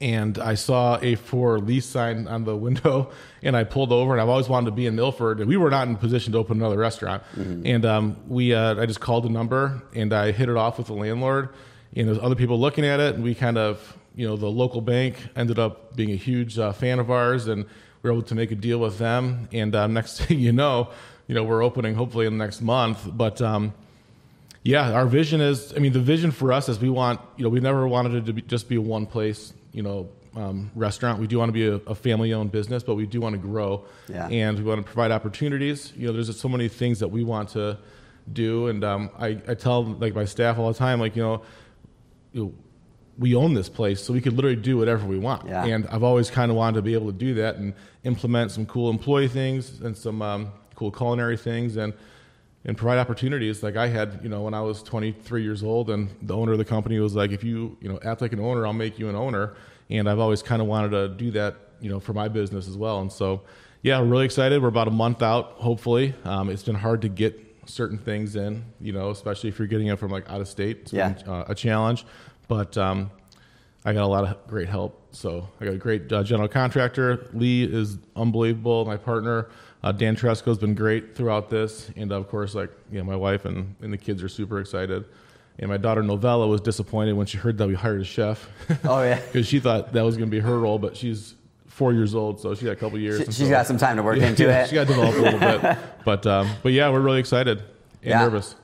And 0.00 0.38
I 0.38 0.54
saw 0.54 0.98
a 1.02 1.14
for 1.14 1.58
lease 1.58 1.84
sign 1.84 2.26
on 2.26 2.44
the 2.44 2.56
window, 2.56 3.10
and 3.42 3.54
I 3.54 3.64
pulled 3.64 3.92
over. 3.92 4.12
And 4.12 4.20
I've 4.20 4.28
always 4.30 4.48
wanted 4.48 4.66
to 4.66 4.72
be 4.72 4.86
in 4.86 4.96
Milford, 4.96 5.40
and 5.40 5.48
we 5.48 5.56
were 5.58 5.70
not 5.70 5.88
in 5.88 5.96
position 5.96 6.32
to 6.32 6.38
open 6.38 6.58
another 6.58 6.78
restaurant. 6.78 7.22
And 7.66 7.84
um, 7.84 8.16
we, 8.26 8.54
uh, 8.54 8.80
I 8.80 8.86
just 8.86 9.00
called 9.00 9.24
the 9.24 9.28
number, 9.28 9.82
and 9.94 10.12
I 10.12 10.32
hit 10.32 10.48
it 10.48 10.56
off 10.56 10.78
with 10.78 10.86
the 10.86 10.94
landlord. 10.94 11.50
And 11.94 12.08
there's 12.08 12.18
other 12.18 12.34
people 12.34 12.58
looking 12.58 12.86
at 12.86 13.00
it, 13.00 13.14
and 13.16 13.24
we 13.24 13.34
kind 13.34 13.58
of, 13.58 13.98
you 14.14 14.26
know, 14.26 14.36
the 14.36 14.46
local 14.50 14.80
bank 14.80 15.16
ended 15.36 15.58
up 15.58 15.94
being 15.96 16.12
a 16.12 16.16
huge 16.16 16.58
uh, 16.58 16.72
fan 16.72 16.98
of 16.98 17.10
ours, 17.10 17.46
and 17.46 17.64
we 18.02 18.08
were 18.08 18.12
able 18.12 18.22
to 18.22 18.34
make 18.34 18.50
a 18.50 18.54
deal 18.54 18.78
with 18.78 18.98
them. 18.98 19.48
And 19.52 19.74
um, 19.74 19.92
next 19.98 20.20
thing 20.22 20.38
you 20.38 20.52
know, 20.52 20.90
you 21.26 21.34
know, 21.34 21.44
we're 21.44 21.62
opening 21.62 21.94
hopefully 21.94 22.26
in 22.26 22.38
the 22.38 22.44
next 22.44 22.60
month. 22.62 23.06
But 23.06 23.42
um, 23.42 23.74
yeah, 24.62 24.92
our 24.92 25.06
vision 25.06 25.40
is. 25.40 25.72
I 25.74 25.78
mean, 25.78 25.92
the 25.92 26.00
vision 26.00 26.30
for 26.30 26.52
us 26.52 26.68
is 26.68 26.78
we 26.78 26.90
want. 26.90 27.20
You 27.36 27.44
know, 27.44 27.50
we 27.50 27.60
never 27.60 27.86
wanted 27.86 28.14
it 28.14 28.26
to 28.26 28.32
be, 28.32 28.42
just 28.42 28.68
be 28.68 28.78
one 28.78 29.06
place. 29.06 29.52
You 29.72 29.82
know, 29.82 30.08
um, 30.36 30.70
restaurant. 30.74 31.18
We 31.18 31.26
do 31.26 31.38
want 31.38 31.48
to 31.48 31.52
be 31.52 31.66
a, 31.66 31.74
a 31.90 31.94
family 31.94 32.32
owned 32.32 32.52
business, 32.52 32.82
but 32.82 32.94
we 32.94 33.06
do 33.06 33.20
want 33.20 33.34
to 33.34 33.38
grow. 33.38 33.84
Yeah. 34.08 34.28
And 34.28 34.58
we 34.58 34.64
want 34.64 34.84
to 34.84 34.84
provide 34.84 35.10
opportunities. 35.10 35.92
You 35.96 36.08
know, 36.08 36.12
there's 36.12 36.26
just 36.26 36.40
so 36.40 36.48
many 36.48 36.68
things 36.68 37.00
that 37.00 37.08
we 37.08 37.24
want 37.24 37.50
to 37.50 37.78
do, 38.32 38.68
and 38.68 38.84
um, 38.84 39.10
I, 39.18 39.40
I 39.48 39.54
tell 39.54 39.84
like 39.84 40.14
my 40.14 40.24
staff 40.24 40.58
all 40.58 40.72
the 40.72 40.78
time, 40.78 41.00
like 41.00 41.16
you 41.16 41.22
know, 41.22 41.42
you 42.32 42.44
know, 42.44 42.54
we 43.18 43.34
own 43.34 43.54
this 43.54 43.68
place, 43.68 44.02
so 44.02 44.12
we 44.12 44.20
could 44.20 44.34
literally 44.34 44.56
do 44.56 44.78
whatever 44.78 45.06
we 45.06 45.18
want. 45.18 45.46
Yeah. 45.46 45.64
And 45.66 45.86
I've 45.88 46.02
always 46.02 46.30
kind 46.30 46.50
of 46.50 46.56
wanted 46.56 46.76
to 46.76 46.82
be 46.82 46.94
able 46.94 47.06
to 47.06 47.18
do 47.18 47.34
that 47.34 47.56
and 47.56 47.74
implement 48.04 48.50
some 48.50 48.66
cool 48.66 48.88
employee 48.88 49.28
things 49.28 49.80
and 49.80 49.96
some 49.96 50.22
um, 50.22 50.52
cool 50.74 50.90
culinary 50.90 51.36
things 51.36 51.76
and 51.76 51.92
and 52.64 52.76
provide 52.76 52.98
opportunities 52.98 53.62
like 53.62 53.76
I 53.76 53.86
had, 53.88 54.20
you 54.22 54.28
know, 54.28 54.42
when 54.42 54.52
I 54.54 54.60
was 54.60 54.82
23 54.82 55.42
years 55.42 55.62
old 55.62 55.88
and 55.90 56.10
the 56.22 56.36
owner 56.36 56.52
of 56.52 56.58
the 56.58 56.64
company 56.64 56.98
was 56.98 57.14
like, 57.14 57.30
if 57.32 57.42
you, 57.42 57.76
you 57.80 57.88
know, 57.88 57.98
act 58.04 58.20
like 58.20 58.32
an 58.32 58.40
owner, 58.40 58.66
I'll 58.66 58.72
make 58.74 58.98
you 58.98 59.08
an 59.08 59.16
owner. 59.16 59.54
And 59.88 60.08
I've 60.08 60.18
always 60.18 60.42
kind 60.42 60.60
of 60.60 60.68
wanted 60.68 60.90
to 60.90 61.08
do 61.08 61.30
that, 61.32 61.56
you 61.80 61.88
know, 61.90 61.98
for 62.00 62.12
my 62.12 62.28
business 62.28 62.68
as 62.68 62.76
well. 62.76 63.00
And 63.00 63.10
so, 63.10 63.42
yeah, 63.82 63.98
we're 64.00 64.06
really 64.08 64.24
excited. 64.26 64.60
We're 64.60 64.68
about 64.68 64.88
a 64.88 64.92
month 64.92 65.22
out, 65.22 65.52
hopefully. 65.52 66.14
Um, 66.24 66.50
it's 66.50 66.62
been 66.62 66.74
hard 66.74 67.00
to 67.02 67.08
get 67.08 67.38
certain 67.64 67.96
things 67.98 68.36
in, 68.36 68.64
you 68.80 68.92
know, 68.92 69.10
especially 69.10 69.48
if 69.48 69.58
you're 69.58 69.66
getting 69.68 69.86
it 69.86 69.98
from 69.98 70.10
like 70.10 70.28
out 70.28 70.40
of 70.42 70.48
state. 70.48 70.80
It's 70.82 70.92
Yeah. 70.92 71.08
been 71.10 71.28
uh, 71.28 71.44
a 71.48 71.54
challenge. 71.54 72.04
But 72.46 72.76
um, 72.76 73.10
I 73.86 73.94
got 73.94 74.02
a 74.04 74.06
lot 74.06 74.24
of 74.24 74.46
great 74.48 74.68
help. 74.68 74.98
So 75.12 75.48
I 75.60 75.64
got 75.64 75.74
a 75.74 75.78
great 75.78 76.12
uh, 76.12 76.22
general 76.22 76.48
contractor. 76.48 77.26
Lee 77.32 77.64
is 77.64 77.96
unbelievable. 78.14 78.84
My 78.84 78.96
partner, 78.98 79.48
uh, 79.82 79.92
Dan 79.92 80.16
Tresco, 80.16 80.46
has 80.46 80.58
been 80.58 80.74
great 80.74 81.14
throughout 81.16 81.50
this. 81.50 81.90
And 81.96 82.12
of 82.12 82.28
course, 82.28 82.54
like, 82.54 82.70
you 82.90 82.98
know, 82.98 83.04
my 83.04 83.16
wife 83.16 83.44
and, 83.44 83.74
and 83.80 83.92
the 83.92 83.98
kids 83.98 84.22
are 84.22 84.28
super 84.28 84.60
excited. 84.60 85.04
And 85.58 85.68
my 85.68 85.76
daughter 85.76 86.02
Novella 86.02 86.46
was 86.46 86.60
disappointed 86.60 87.12
when 87.14 87.26
she 87.26 87.36
heard 87.38 87.58
that 87.58 87.68
we 87.68 87.74
hired 87.74 88.00
a 88.00 88.04
chef. 88.04 88.48
Oh, 88.84 89.02
yeah. 89.02 89.20
Because 89.32 89.46
she 89.46 89.60
thought 89.60 89.92
that 89.92 90.02
was 90.02 90.16
going 90.16 90.30
to 90.30 90.34
be 90.34 90.40
her 90.40 90.58
role, 90.58 90.78
but 90.78 90.96
she's 90.96 91.34
four 91.66 91.92
years 91.92 92.14
old, 92.14 92.40
so 92.40 92.54
she 92.54 92.64
got 92.64 92.72
a 92.72 92.76
couple 92.76 92.98
years. 92.98 93.18
She, 93.18 93.24
she's 93.26 93.36
so- 93.38 93.50
got 93.50 93.66
some 93.66 93.76
time 93.78 93.96
to 93.96 94.02
work 94.02 94.18
yeah, 94.20 94.28
into 94.28 94.44
yeah, 94.44 94.62
it. 94.64 94.68
She 94.68 94.74
got 94.74 94.86
developed 94.86 95.18
a 95.18 95.22
little 95.22 95.38
bit. 95.38 95.78
But, 96.04 96.26
um, 96.26 96.50
but 96.62 96.72
yeah, 96.72 96.88
we're 96.90 97.00
really 97.00 97.20
excited 97.20 97.58
and 97.58 97.66
Yeah. 98.02 98.20
nervous. 98.20 98.54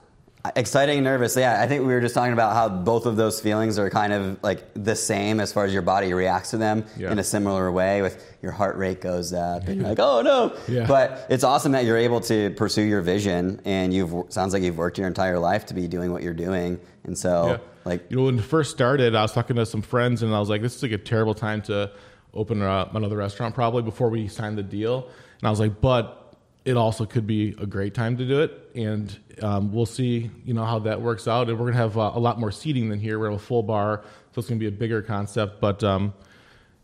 Exciting, 0.55 0.99
and 0.99 1.05
nervous. 1.05 1.37
Yeah, 1.37 1.61
I 1.63 1.67
think 1.67 1.81
we 1.87 1.93
were 1.93 2.01
just 2.01 2.15
talking 2.15 2.33
about 2.33 2.53
how 2.53 2.69
both 2.69 3.07
of 3.07 3.17
those 3.17 3.41
feelings 3.41 3.79
are 3.79 3.91
kind 3.91 4.13
of 4.13 4.43
like 4.43 4.63
the 4.75 4.95
same 4.95 5.41
as 5.41 5.53
far 5.53 5.65
as 5.65 5.73
your 5.73 5.83
body 5.83 6.13
reacts 6.13 6.51
to 6.51 6.59
them 6.59 6.85
Yeah. 6.97 7.11
in 7.11 7.19
a 7.19 7.25
similar 7.25 7.71
way. 7.73 8.03
With 8.03 8.23
your 8.43 8.53
heart 8.53 8.77
rate 8.77 9.01
goes 9.01 9.33
up, 9.33 9.67
and 9.67 9.81
you're 9.81 9.89
like, 9.89 9.99
"Oh 9.99 10.23
no!" 10.23 10.53
Yeah. 10.69 10.87
But 10.87 11.27
it's 11.31 11.43
awesome 11.45 11.73
that 11.73 11.85
you're 11.85 11.97
able 11.97 12.21
to 12.23 12.51
pursue 12.51 12.83
your 12.83 13.01
vision, 13.01 13.61
and 13.65 13.93
you've 13.93 14.15
sounds 14.29 14.53
like 14.53 14.63
you've 14.63 14.79
worked 14.79 14.99
your 14.99 15.07
entire 15.09 15.39
life 15.39 15.67
to 15.67 15.75
be 15.75 15.89
doing 15.89 16.13
what 16.13 16.23
you're 16.23 16.35
doing, 16.35 16.79
and 17.05 17.17
so 17.17 17.47
Yeah. 17.47 17.57
like 17.85 18.05
you 18.11 18.17
know, 18.19 18.25
when 18.25 18.39
it 18.39 18.45
first 18.45 18.71
started, 18.71 19.15
I 19.17 19.23
was 19.23 19.33
talking 19.33 19.57
to 19.57 19.67
some 19.67 19.83
friends, 19.83 20.23
and 20.23 20.35
I 20.35 20.39
was 20.39 20.49
like, 20.49 20.63
"This 20.63 20.77
is 20.77 20.83
like 20.83 20.93
a 20.93 20.99
terrible 20.99 21.35
time 21.35 21.63
to 21.63 21.91
open 22.35 22.61
up 22.63 22.95
another 22.95 23.17
restaurant, 23.17 23.55
probably 23.55 23.83
before 23.83 24.11
we 24.11 24.29
signed 24.29 24.59
the 24.59 24.63
deal." 24.63 25.09
And 25.41 25.49
I 25.49 25.51
was 25.51 25.61
like, 25.61 25.81
"But 25.81 26.26
it 26.67 26.77
also 26.77 27.07
could 27.07 27.27
be 27.29 27.55
a 27.61 27.65
great 27.67 27.95
time 27.95 28.17
to 28.17 28.27
do 28.27 28.41
it, 28.43 28.71
and 28.75 29.17
um, 29.41 29.73
we'll 29.73 29.87
see, 29.87 30.31
you 30.45 30.53
know, 30.53 30.65
how 30.65 30.81
that 30.81 31.01
works 31.01 31.29
out. 31.29 31.49
And 31.49 31.57
we're 31.59 31.67
gonna 31.67 31.77
have 31.79 31.97
uh, 31.97 32.11
a 32.13 32.19
lot 32.19 32.41
more 32.41 32.51
seating 32.51 32.89
than 32.89 32.99
here. 32.99 33.19
We're 33.21 33.27
gonna 33.27 33.37
have 33.37 33.43
a 33.43 33.47
full 33.47 33.63
bar, 33.63 34.03
so 34.33 34.41
it's 34.41 34.49
gonna 34.49 34.59
be 34.59 34.67
a 34.67 34.73
bigger 34.73 35.01
concept. 35.01 35.61
But 35.61 35.85
um, 35.85 36.13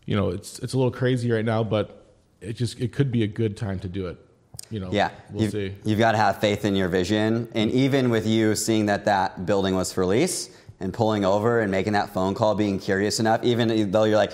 you 0.05 0.15
know, 0.15 0.29
it's 0.29 0.59
it's 0.59 0.73
a 0.73 0.77
little 0.77 0.89
crazy 0.91 1.29
right 1.29 1.43
now, 1.43 1.63
but 1.65 2.07
it 2.39 2.53
just 2.53 2.79
it 2.79 2.93
could 2.93 3.11
be 3.11 3.23
a 3.23 3.27
good 3.27 3.57
time 3.57 3.77
to 3.79 3.89
do 3.89 4.07
it. 4.07 4.17
You 4.69 4.79
know, 4.79 4.89
Yeah, 4.91 5.11
we'll 5.31 5.43
you've, 5.43 5.51
see. 5.51 5.75
you've 5.83 5.99
got 5.99 6.13
to 6.13 6.17
have 6.17 6.39
faith 6.39 6.63
in 6.63 6.75
your 6.77 6.87
vision, 6.87 7.49
and 7.53 7.69
even 7.71 8.09
with 8.09 8.25
you 8.25 8.55
seeing 8.55 8.85
that 8.85 9.03
that 9.05 9.45
building 9.45 9.75
was 9.75 9.91
for 9.91 10.05
lease 10.05 10.49
and 10.79 10.93
pulling 10.93 11.25
over 11.25 11.59
and 11.59 11.69
making 11.69 11.93
that 11.93 12.13
phone 12.13 12.33
call, 12.33 12.55
being 12.55 12.79
curious 12.79 13.19
enough, 13.19 13.43
even 13.43 13.91
though 13.91 14.05
you're 14.05 14.17
like, 14.17 14.31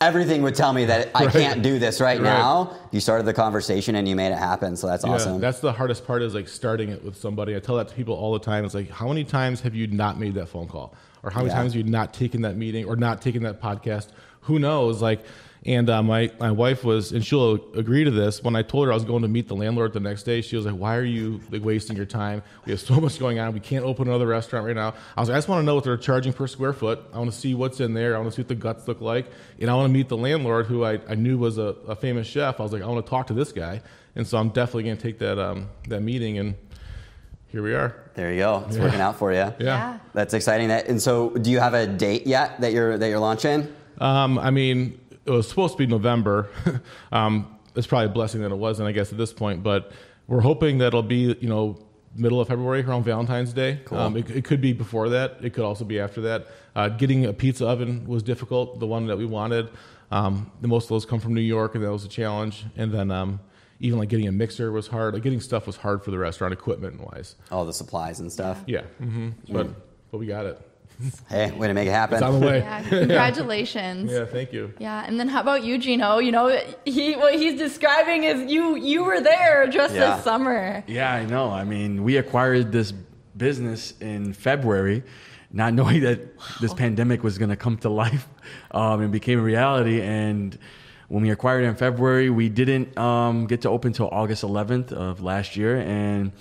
everything 0.00 0.42
would 0.42 0.54
tell 0.54 0.72
me 0.72 0.86
that 0.86 1.10
I 1.14 1.24
Right. 1.24 1.32
can't 1.32 1.62
do 1.62 1.78
this 1.78 2.00
right, 2.00 2.18
Right. 2.18 2.24
now. 2.24 2.74
You 2.90 3.00
started 3.00 3.26
the 3.26 3.34
conversation 3.34 3.96
and 3.96 4.08
you 4.08 4.16
made 4.16 4.32
it 4.32 4.38
happen, 4.38 4.76
so 4.76 4.86
that's 4.86 5.04
Yeah, 5.04 5.12
awesome. 5.12 5.40
that's 5.40 5.60
the 5.60 5.72
hardest 5.72 6.06
part 6.06 6.22
is 6.22 6.34
like 6.34 6.48
starting 6.48 6.88
it 6.88 7.04
with 7.04 7.16
somebody. 7.16 7.54
I 7.54 7.58
tell 7.58 7.76
that 7.76 7.88
to 7.88 7.94
people 7.94 8.14
all 8.14 8.32
the 8.32 8.38
time. 8.38 8.64
It's 8.64 8.74
like, 8.74 8.90
how 8.90 9.08
many 9.08 9.24
times 9.24 9.60
have 9.60 9.74
you 9.74 9.86
not 9.86 10.18
made 10.18 10.34
that 10.34 10.48
phone 10.48 10.68
call? 10.68 10.94
Or 11.22 11.30
how 11.30 11.40
many 11.40 11.50
Yeah. 11.50 11.56
times 11.56 11.74
have 11.74 11.84
you 11.84 11.90
not 11.90 12.14
taken 12.14 12.40
that 12.42 12.56
meeting 12.56 12.86
or 12.86 12.96
not 12.96 13.20
taken 13.20 13.42
that 13.42 13.60
podcast? 13.60 14.06
Who 14.42 14.58
knows? 14.58 15.02
Like, 15.02 15.20
and 15.66 15.90
uh, 15.90 16.02
my, 16.02 16.30
my 16.40 16.50
wife 16.50 16.84
was, 16.84 17.12
and 17.12 17.22
she'll 17.24 17.54
agree 17.74 18.04
to 18.04 18.10
this. 18.10 18.42
When 18.42 18.56
I 18.56 18.62
told 18.62 18.86
her 18.86 18.92
I 18.92 18.94
was 18.94 19.04
going 19.04 19.20
to 19.22 19.28
meet 19.28 19.46
the 19.46 19.54
landlord 19.54 19.92
the 19.92 20.00
next 20.00 20.22
day, 20.22 20.40
she 20.40 20.56
was 20.56 20.64
like, 20.64 20.74
why 20.74 20.96
are 20.96 21.04
you 21.04 21.40
like 21.50 21.62
wasting 21.62 21.96
your 21.98 22.06
time? 22.06 22.42
We 22.64 22.72
have 22.72 22.80
so 22.80 22.98
much 22.98 23.18
going 23.18 23.38
on. 23.38 23.52
We 23.52 23.60
can't 23.60 23.84
open 23.84 24.08
another 24.08 24.26
restaurant 24.26 24.64
right 24.64 24.74
now. 24.74 24.94
I 25.16 25.20
was 25.20 25.28
like, 25.28 25.36
I 25.36 25.38
just 25.38 25.48
want 25.48 25.60
to 25.60 25.66
know 25.66 25.74
what 25.74 25.84
they're 25.84 25.98
charging 25.98 26.32
per 26.32 26.46
square 26.46 26.72
foot. 26.72 27.00
I 27.12 27.18
want 27.18 27.30
to 27.30 27.36
see 27.36 27.54
what's 27.54 27.78
in 27.80 27.92
there. 27.92 28.14
I 28.16 28.18
want 28.20 28.30
to 28.30 28.36
see 28.36 28.42
what 28.42 28.48
the 28.48 28.54
guts 28.54 28.88
look 28.88 29.02
like. 29.02 29.26
And 29.60 29.68
I 29.68 29.74
want 29.74 29.88
to 29.88 29.92
meet 29.92 30.08
the 30.08 30.16
landlord 30.16 30.64
who 30.66 30.82
I, 30.84 30.98
I 31.08 31.14
knew 31.14 31.36
was 31.36 31.58
a, 31.58 31.74
a 31.86 31.94
famous 31.94 32.26
chef. 32.26 32.58
I 32.58 32.62
was 32.62 32.72
like, 32.72 32.82
I 32.82 32.86
want 32.86 33.04
to 33.04 33.10
talk 33.10 33.26
to 33.26 33.34
this 33.34 33.52
guy. 33.52 33.82
And 34.16 34.26
so 34.26 34.38
I'm 34.38 34.48
definitely 34.48 34.84
going 34.84 34.96
to 34.96 35.02
take 35.02 35.18
that, 35.18 35.38
um, 35.38 35.68
that 35.88 36.00
meeting 36.00 36.38
and 36.38 36.54
here 37.48 37.62
we 37.64 37.74
are. 37.74 37.96
there 38.14 38.30
you 38.32 38.38
go. 38.38 38.64
It's 38.68 38.76
Yeah. 38.76 38.84
working 38.84 39.00
out 39.00 39.16
for 39.18 39.32
you. 39.32 39.38
Yeah. 39.38 39.54
Yeah. 39.58 39.98
That's 40.14 40.34
exciting. 40.34 40.68
That 40.68 40.86
and 40.88 41.02
so, 41.02 41.30
do 41.30 41.50
you 41.50 41.58
have 41.58 41.74
a 41.74 41.84
date 41.84 42.24
yet 42.24 42.60
that 42.60 42.72
you're 42.72 42.96
that 42.96 43.08
you're 43.08 43.18
launching? 43.18 43.66
Um, 43.98 44.38
I 44.38 44.50
mean, 44.52 44.99
it 45.26 45.30
was 45.30 45.48
supposed 45.48 45.74
to 45.74 45.78
be 45.78 45.86
November. 45.86 46.48
um, 47.12 47.56
it's 47.74 47.86
probably 47.86 48.06
a 48.06 48.10
blessing 48.10 48.40
that 48.42 48.50
it 48.50 48.58
wasn't, 48.58 48.88
I 48.88 48.92
guess, 48.92 49.12
at 49.12 49.18
this 49.18 49.32
point. 49.32 49.62
But 49.62 49.92
we're 50.26 50.40
hoping 50.40 50.78
that 50.78 50.88
it'll 50.88 51.02
be, 51.02 51.36
you 51.40 51.48
know, 51.48 51.78
middle 52.14 52.40
of 52.40 52.48
February 52.48 52.82
around 52.82 53.04
Valentine's 53.04 53.52
Day. 53.52 53.80
Cool. 53.84 53.98
Um, 53.98 54.16
it, 54.16 54.30
it 54.30 54.44
could 54.44 54.60
be 54.60 54.72
before 54.72 55.10
that. 55.10 55.38
It 55.42 55.50
could 55.50 55.64
also 55.64 55.84
be 55.84 56.00
after 56.00 56.20
that. 56.22 56.46
Uh, 56.74 56.88
getting 56.88 57.26
a 57.26 57.32
pizza 57.32 57.66
oven 57.66 58.06
was 58.06 58.22
difficult. 58.22 58.80
The 58.80 58.86
one 58.86 59.06
that 59.06 59.16
we 59.18 59.26
wanted. 59.26 59.68
Um, 60.10 60.50
the 60.60 60.68
most 60.68 60.84
of 60.84 60.88
those 60.90 61.04
come 61.04 61.20
from 61.20 61.34
New 61.34 61.40
York, 61.40 61.74
and 61.74 61.84
that 61.84 61.92
was 61.92 62.04
a 62.04 62.08
challenge. 62.08 62.64
And 62.76 62.92
then 62.92 63.10
um, 63.10 63.40
even 63.78 63.98
like 63.98 64.08
getting 64.08 64.28
a 64.28 64.32
mixer 64.32 64.72
was 64.72 64.88
hard. 64.88 65.14
Like 65.14 65.22
getting 65.22 65.40
stuff 65.40 65.66
was 65.66 65.76
hard 65.76 66.04
for 66.04 66.10
the 66.10 66.18
restaurant 66.18 66.52
equipment 66.52 67.00
wise. 67.00 67.36
All 67.50 67.64
the 67.64 67.72
supplies 67.72 68.20
and 68.20 68.30
stuff. 68.32 68.62
Yeah, 68.66 68.82
hmm 68.98 69.30
but 69.48 69.68
but 70.10 70.18
we 70.18 70.26
got 70.26 70.46
it. 70.46 70.60
Hey, 71.28 71.50
way 71.52 71.68
to 71.68 71.74
make 71.74 71.88
it 71.88 71.92
happen. 71.92 72.16
It's 72.16 72.22
on 72.22 72.40
the 72.40 72.46
way. 72.46 72.58
Yeah, 72.58 72.82
congratulations. 72.82 74.10
Yeah, 74.12 74.24
thank 74.24 74.52
you. 74.52 74.72
Yeah, 74.78 75.04
and 75.06 75.18
then 75.18 75.28
how 75.28 75.40
about 75.40 75.64
you, 75.64 75.78
Gino? 75.78 76.18
You 76.18 76.32
know, 76.32 76.60
he 76.84 77.14
what 77.16 77.34
he's 77.34 77.58
describing 77.58 78.24
is 78.24 78.50
you 78.50 78.76
you 78.76 79.04
were 79.04 79.20
there 79.20 79.66
just 79.68 79.94
Yeah. 79.94 80.14
this 80.16 80.24
summer. 80.24 80.84
Yeah, 80.86 81.12
I 81.12 81.24
know. 81.26 81.50
I 81.50 81.64
mean, 81.64 82.02
we 82.04 82.16
acquired 82.16 82.72
this 82.72 82.92
business 83.36 83.94
in 84.00 84.32
February, 84.32 85.02
not 85.52 85.72
knowing 85.74 86.00
that 86.02 86.20
this 86.60 86.74
pandemic 86.74 87.22
was 87.22 87.38
going 87.38 87.50
to 87.50 87.56
come 87.56 87.76
to 87.78 87.88
life 87.88 88.28
um, 88.72 89.00
and 89.00 89.12
became 89.12 89.38
a 89.38 89.42
reality. 89.42 90.02
And 90.02 90.58
when 91.08 91.22
we 91.22 91.30
acquired 91.30 91.64
it 91.64 91.68
in 91.68 91.76
February, 91.76 92.28
we 92.30 92.48
didn't 92.48 92.96
um, 92.98 93.46
get 93.46 93.62
to 93.62 93.68
open 93.70 93.92
till 93.92 94.08
August 94.08 94.42
11th 94.42 94.92
of 94.92 95.22
last 95.22 95.56
year. 95.56 95.76
And 95.78 96.32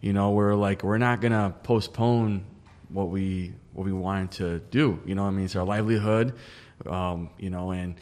you 0.00 0.12
know, 0.12 0.32
we're 0.32 0.54
like, 0.54 0.82
we're 0.82 0.98
not 0.98 1.20
going 1.20 1.32
to 1.32 1.54
postpone 1.62 2.44
what 2.92 3.08
we 3.08 3.52
what 3.72 3.84
we 3.84 3.92
wanted 3.92 4.30
to 4.32 4.58
do. 4.70 5.00
You 5.04 5.14
know, 5.14 5.22
what 5.22 5.28
I 5.28 5.32
mean, 5.32 5.44
it's 5.46 5.56
our 5.56 5.64
livelihood. 5.64 6.34
Um, 6.86 7.30
you 7.38 7.50
know, 7.50 7.70
and 7.70 7.94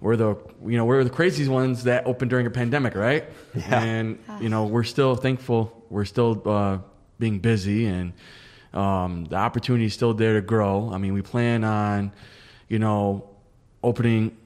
we're 0.00 0.16
the 0.16 0.36
you 0.64 0.76
know 0.76 0.84
we're 0.84 1.04
the 1.04 1.10
craziest 1.10 1.50
ones 1.50 1.84
that 1.84 2.06
opened 2.06 2.30
during 2.30 2.46
a 2.46 2.50
pandemic, 2.50 2.94
right? 2.94 3.24
Yeah. 3.54 3.82
And 3.82 4.18
you 4.40 4.48
know, 4.48 4.66
we're 4.66 4.84
still 4.84 5.16
thankful. 5.16 5.84
We're 5.88 6.04
still 6.04 6.42
uh, 6.44 6.78
being 7.18 7.38
busy, 7.38 7.86
and 7.86 8.12
um, 8.74 9.24
the 9.26 9.36
opportunity 9.36 9.86
is 9.86 9.94
still 9.94 10.14
there 10.14 10.34
to 10.34 10.42
grow. 10.42 10.90
I 10.92 10.98
mean, 10.98 11.14
we 11.14 11.22
plan 11.22 11.64
on, 11.64 12.12
you 12.68 12.78
know, 12.78 13.28
opening 13.82 14.36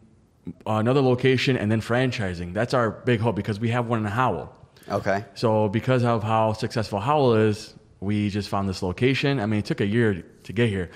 another 0.66 1.00
location 1.00 1.56
and 1.56 1.70
then 1.70 1.80
franchising. 1.80 2.54
That's 2.54 2.74
our 2.74 2.90
big 2.90 3.20
hope 3.20 3.36
because 3.36 3.58
we 3.58 3.70
have 3.70 3.86
one 3.86 4.00
in 4.00 4.04
Howell. 4.10 4.54
Okay. 4.88 5.24
So 5.34 5.68
because 5.68 6.04
of 6.04 6.22
how 6.22 6.52
successful 6.52 7.00
Howell 7.00 7.34
is, 7.34 7.74
we 8.00 8.30
just 8.30 8.48
found 8.48 8.68
this 8.68 8.82
location. 8.82 9.40
I 9.40 9.46
mean, 9.46 9.60
it 9.60 9.66
took 9.66 9.80
a 9.80 9.86
year 9.86 10.24
to 10.44 10.52
get 10.52 10.68
here. 10.68 10.90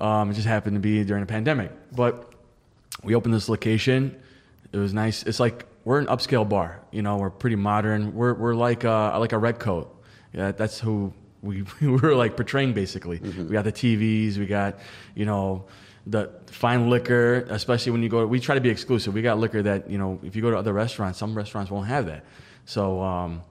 Um, 0.00 0.30
it 0.30 0.34
just 0.34 0.46
happened 0.46 0.76
to 0.76 0.80
be 0.80 1.02
during 1.04 1.22
a 1.22 1.26
pandemic, 1.26 1.72
but 1.92 2.32
we 3.02 3.14
opened 3.14 3.34
this 3.34 3.48
location. 3.48 4.16
It 4.72 4.78
was 4.78 4.94
nice. 4.94 5.24
It's 5.24 5.40
like 5.40 5.66
we're 5.84 5.98
an 5.98 6.06
upscale 6.06 6.48
bar. 6.48 6.80
You 6.92 7.02
know, 7.02 7.16
we're 7.16 7.30
pretty 7.30 7.56
modern. 7.56 8.14
We're 8.14 8.34
we're 8.34 8.54
like 8.54 8.84
a, 8.84 9.16
like 9.18 9.32
a 9.32 9.38
red 9.38 9.58
coat. 9.58 9.94
Yeah, 10.32 10.52
that's 10.52 10.78
who 10.78 11.12
we 11.42 11.64
we 11.80 11.88
were 11.88 12.14
like 12.14 12.36
portraying 12.36 12.74
basically. 12.74 13.18
We 13.18 13.44
got 13.44 13.64
the 13.64 13.72
TVs. 13.72 14.36
We 14.36 14.46
got 14.46 14.78
you 15.14 15.24
know 15.24 15.64
the 16.06 16.30
fine 16.46 16.90
liquor. 16.90 17.46
Especially 17.48 17.92
when 17.92 18.02
you 18.02 18.08
go, 18.08 18.24
we 18.26 18.38
try 18.38 18.54
to 18.54 18.60
be 18.60 18.70
exclusive. 18.70 19.14
We 19.14 19.22
got 19.22 19.38
liquor 19.38 19.62
that 19.62 19.90
you 19.90 19.98
know 19.98 20.20
if 20.22 20.36
you 20.36 20.42
go 20.42 20.50
to 20.50 20.58
other 20.58 20.72
restaurants, 20.72 21.18
some 21.18 21.34
restaurants 21.34 21.70
won't 21.70 21.88
have 21.88 22.06
that. 22.06 22.24
So 22.66 23.02
um, 23.02 23.42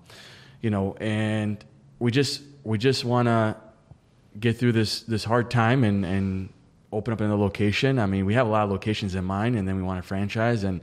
you 0.62 0.69
know, 0.69 0.95
and 1.00 1.63
we 2.00 2.12
just 2.12 2.41
we 2.63 2.78
just 2.78 3.06
want 3.06 3.28
to 3.28 3.56
get 4.39 4.58
through 4.58 4.74
this 4.74 5.01
this 5.01 5.24
hard 5.24 5.50
time 5.50 5.84
and 5.84 6.06
and 6.06 6.50
open 6.92 7.13
up 7.13 7.22
another 7.22 7.38
location. 7.38 8.00
I 8.00 8.06
mean, 8.06 8.25
we 8.25 8.34
have 8.34 8.48
a 8.48 8.50
lot 8.50 8.63
of 8.63 8.72
locations 8.72 9.16
in 9.16 9.24
mind, 9.25 9.56
and 9.56 9.68
then 9.68 9.75
we 9.75 9.84
want 9.84 10.01
to 10.01 10.08
franchise. 10.08 10.63
And 10.63 10.82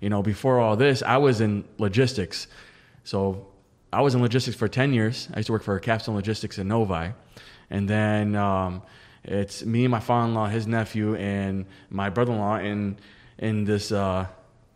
you 0.00 0.08
know, 0.08 0.22
before 0.22 0.60
all 0.60 0.76
this, 0.76 1.02
I 1.02 1.16
was 1.16 1.40
in 1.40 1.64
logistics, 1.78 2.46
so 3.04 3.48
I 3.92 4.02
was 4.02 4.14
in 4.14 4.22
logistics 4.22 4.56
for 4.56 4.68
ten 4.68 4.92
years. 4.92 5.28
I 5.34 5.38
used 5.38 5.46
to 5.46 5.52
work 5.52 5.62
for 5.62 5.78
Capstone 5.80 6.14
Logistics 6.14 6.58
in 6.58 6.68
Novi, 6.68 7.12
and 7.70 7.88
then 7.88 8.34
um, 8.36 8.82
it's 9.24 9.64
me 9.64 9.84
and 9.84 9.90
my 9.90 10.00
father-in-law, 10.00 10.48
his 10.48 10.66
nephew, 10.66 11.14
and 11.16 11.66
my 11.90 12.10
brother-in-law 12.10 12.58
in 12.58 12.96
in 13.38 13.64
this 13.64 13.92
uh, 13.92 14.26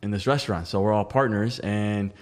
in 0.03 0.11
this 0.11 0.27
restaurant. 0.27 0.67
So 0.67 0.81
we're 0.81 0.93
all 0.93 1.05
partners. 1.05 1.61
And 1.61 2.13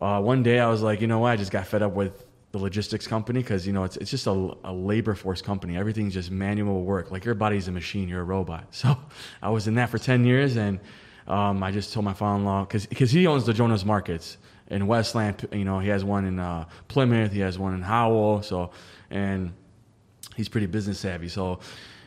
uh, 0.00 0.20
one 0.20 0.42
day 0.42 0.60
I 0.60 0.68
was 0.68 0.82
like, 0.82 1.00
you 1.00 1.06
know 1.06 1.18
what? 1.18 1.32
I 1.32 1.36
just 1.36 1.50
got 1.50 1.66
fed 1.66 1.82
up 1.82 1.92
with 1.92 2.24
the 2.52 2.58
logistics 2.58 3.06
company 3.06 3.40
because 3.40 3.66
you 3.66 3.72
know 3.72 3.84
it's 3.84 3.96
it's 3.98 4.10
just 4.10 4.26
a, 4.26 4.52
a 4.64 4.72
labor 4.72 5.14
force 5.14 5.42
company. 5.42 5.76
Everything's 5.76 6.14
just 6.14 6.30
manual 6.30 6.82
work. 6.82 7.10
Like 7.10 7.24
your 7.24 7.34
body's 7.34 7.68
a 7.68 7.72
machine, 7.72 8.08
you're 8.08 8.22
a 8.22 8.24
robot. 8.24 8.66
So 8.72 8.96
I 9.42 9.50
was 9.50 9.68
in 9.68 9.74
that 9.74 9.90
for 9.90 9.98
ten 9.98 10.24
years, 10.24 10.56
and 10.56 10.80
um, 11.26 11.62
I 11.62 11.70
just 11.70 11.92
told 11.92 12.04
my 12.04 12.14
father-in-law 12.14 12.66
because 12.66 13.10
he 13.10 13.26
owns 13.26 13.44
the 13.46 13.52
Jonas 13.52 13.84
Markets 13.84 14.36
in 14.68 14.86
Westland. 14.86 15.46
You 15.52 15.64
know, 15.64 15.78
he 15.78 15.88
has 15.90 16.04
one 16.04 16.24
in 16.24 16.38
uh, 16.38 16.66
Plymouth, 16.88 17.32
he 17.32 17.40
has 17.40 17.58
one 17.58 17.74
in 17.74 17.82
Howell. 17.82 18.42
So 18.42 18.70
and 19.10 19.52
he's 20.36 20.48
pretty 20.48 20.66
business 20.66 20.98
savvy. 20.98 21.28
So, 21.28 21.60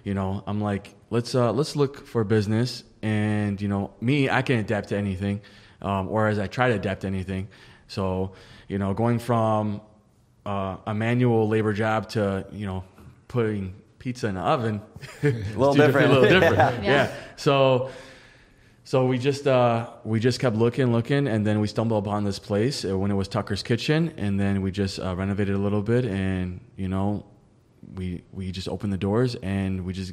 you 0.03 0.13
know, 0.13 0.43
I'm 0.47 0.61
like, 0.61 0.95
let's 1.09 1.35
uh, 1.35 1.51
let's 1.51 1.75
look 1.75 2.05
for 2.05 2.23
business, 2.23 2.83
and 3.01 3.61
you 3.61 3.67
know, 3.67 3.93
me, 4.01 4.29
I 4.29 4.41
can 4.41 4.59
adapt 4.59 4.89
to 4.89 4.97
anything, 4.97 5.41
um, 5.81 6.09
or 6.09 6.27
as 6.27 6.39
I 6.39 6.47
try 6.47 6.69
to 6.69 6.75
adapt 6.75 7.01
to 7.01 7.07
anything. 7.07 7.47
So, 7.87 8.33
you 8.67 8.79
know, 8.79 8.93
going 8.93 9.19
from 9.19 9.81
uh, 10.45 10.77
a 10.85 10.93
manual 10.93 11.47
labor 11.47 11.73
job 11.73 12.09
to 12.09 12.45
you 12.51 12.65
know 12.65 12.83
putting 13.27 13.75
pizza 13.99 14.27
in 14.27 14.35
the 14.35 14.41
oven, 14.41 14.81
a 15.23 15.27
little 15.55 15.73
different. 15.73 16.11
a 16.11 16.19
little 16.19 16.29
different. 16.39 16.57
Yeah. 16.57 16.71
yeah. 16.81 16.91
Yeah. 16.91 17.15
So. 17.35 17.89
So 18.85 19.05
we 19.05 19.17
just 19.17 19.47
uh, 19.47 19.91
we 20.03 20.19
just 20.19 20.41
kept 20.41 20.57
looking, 20.57 20.91
looking, 20.91 21.25
and 21.25 21.47
then 21.47 21.61
we 21.61 21.67
stumbled 21.67 22.05
upon 22.05 22.25
this 22.25 22.37
place 22.37 22.83
uh, 22.83 22.97
when 22.97 23.11
it 23.11 23.13
was 23.13 23.29
Tucker's 23.29 23.63
Kitchen, 23.63 24.13
and 24.17 24.37
then 24.37 24.61
we 24.61 24.71
just 24.71 24.99
uh, 24.99 25.15
renovated 25.15 25.55
a 25.55 25.57
little 25.57 25.81
bit, 25.81 26.03
and 26.03 26.59
you 26.75 26.89
know, 26.89 27.25
we 27.95 28.23
we 28.33 28.51
just 28.51 28.67
opened 28.67 28.91
the 28.91 28.97
doors, 28.97 29.35
and 29.35 29.85
we 29.85 29.93
just 29.93 30.11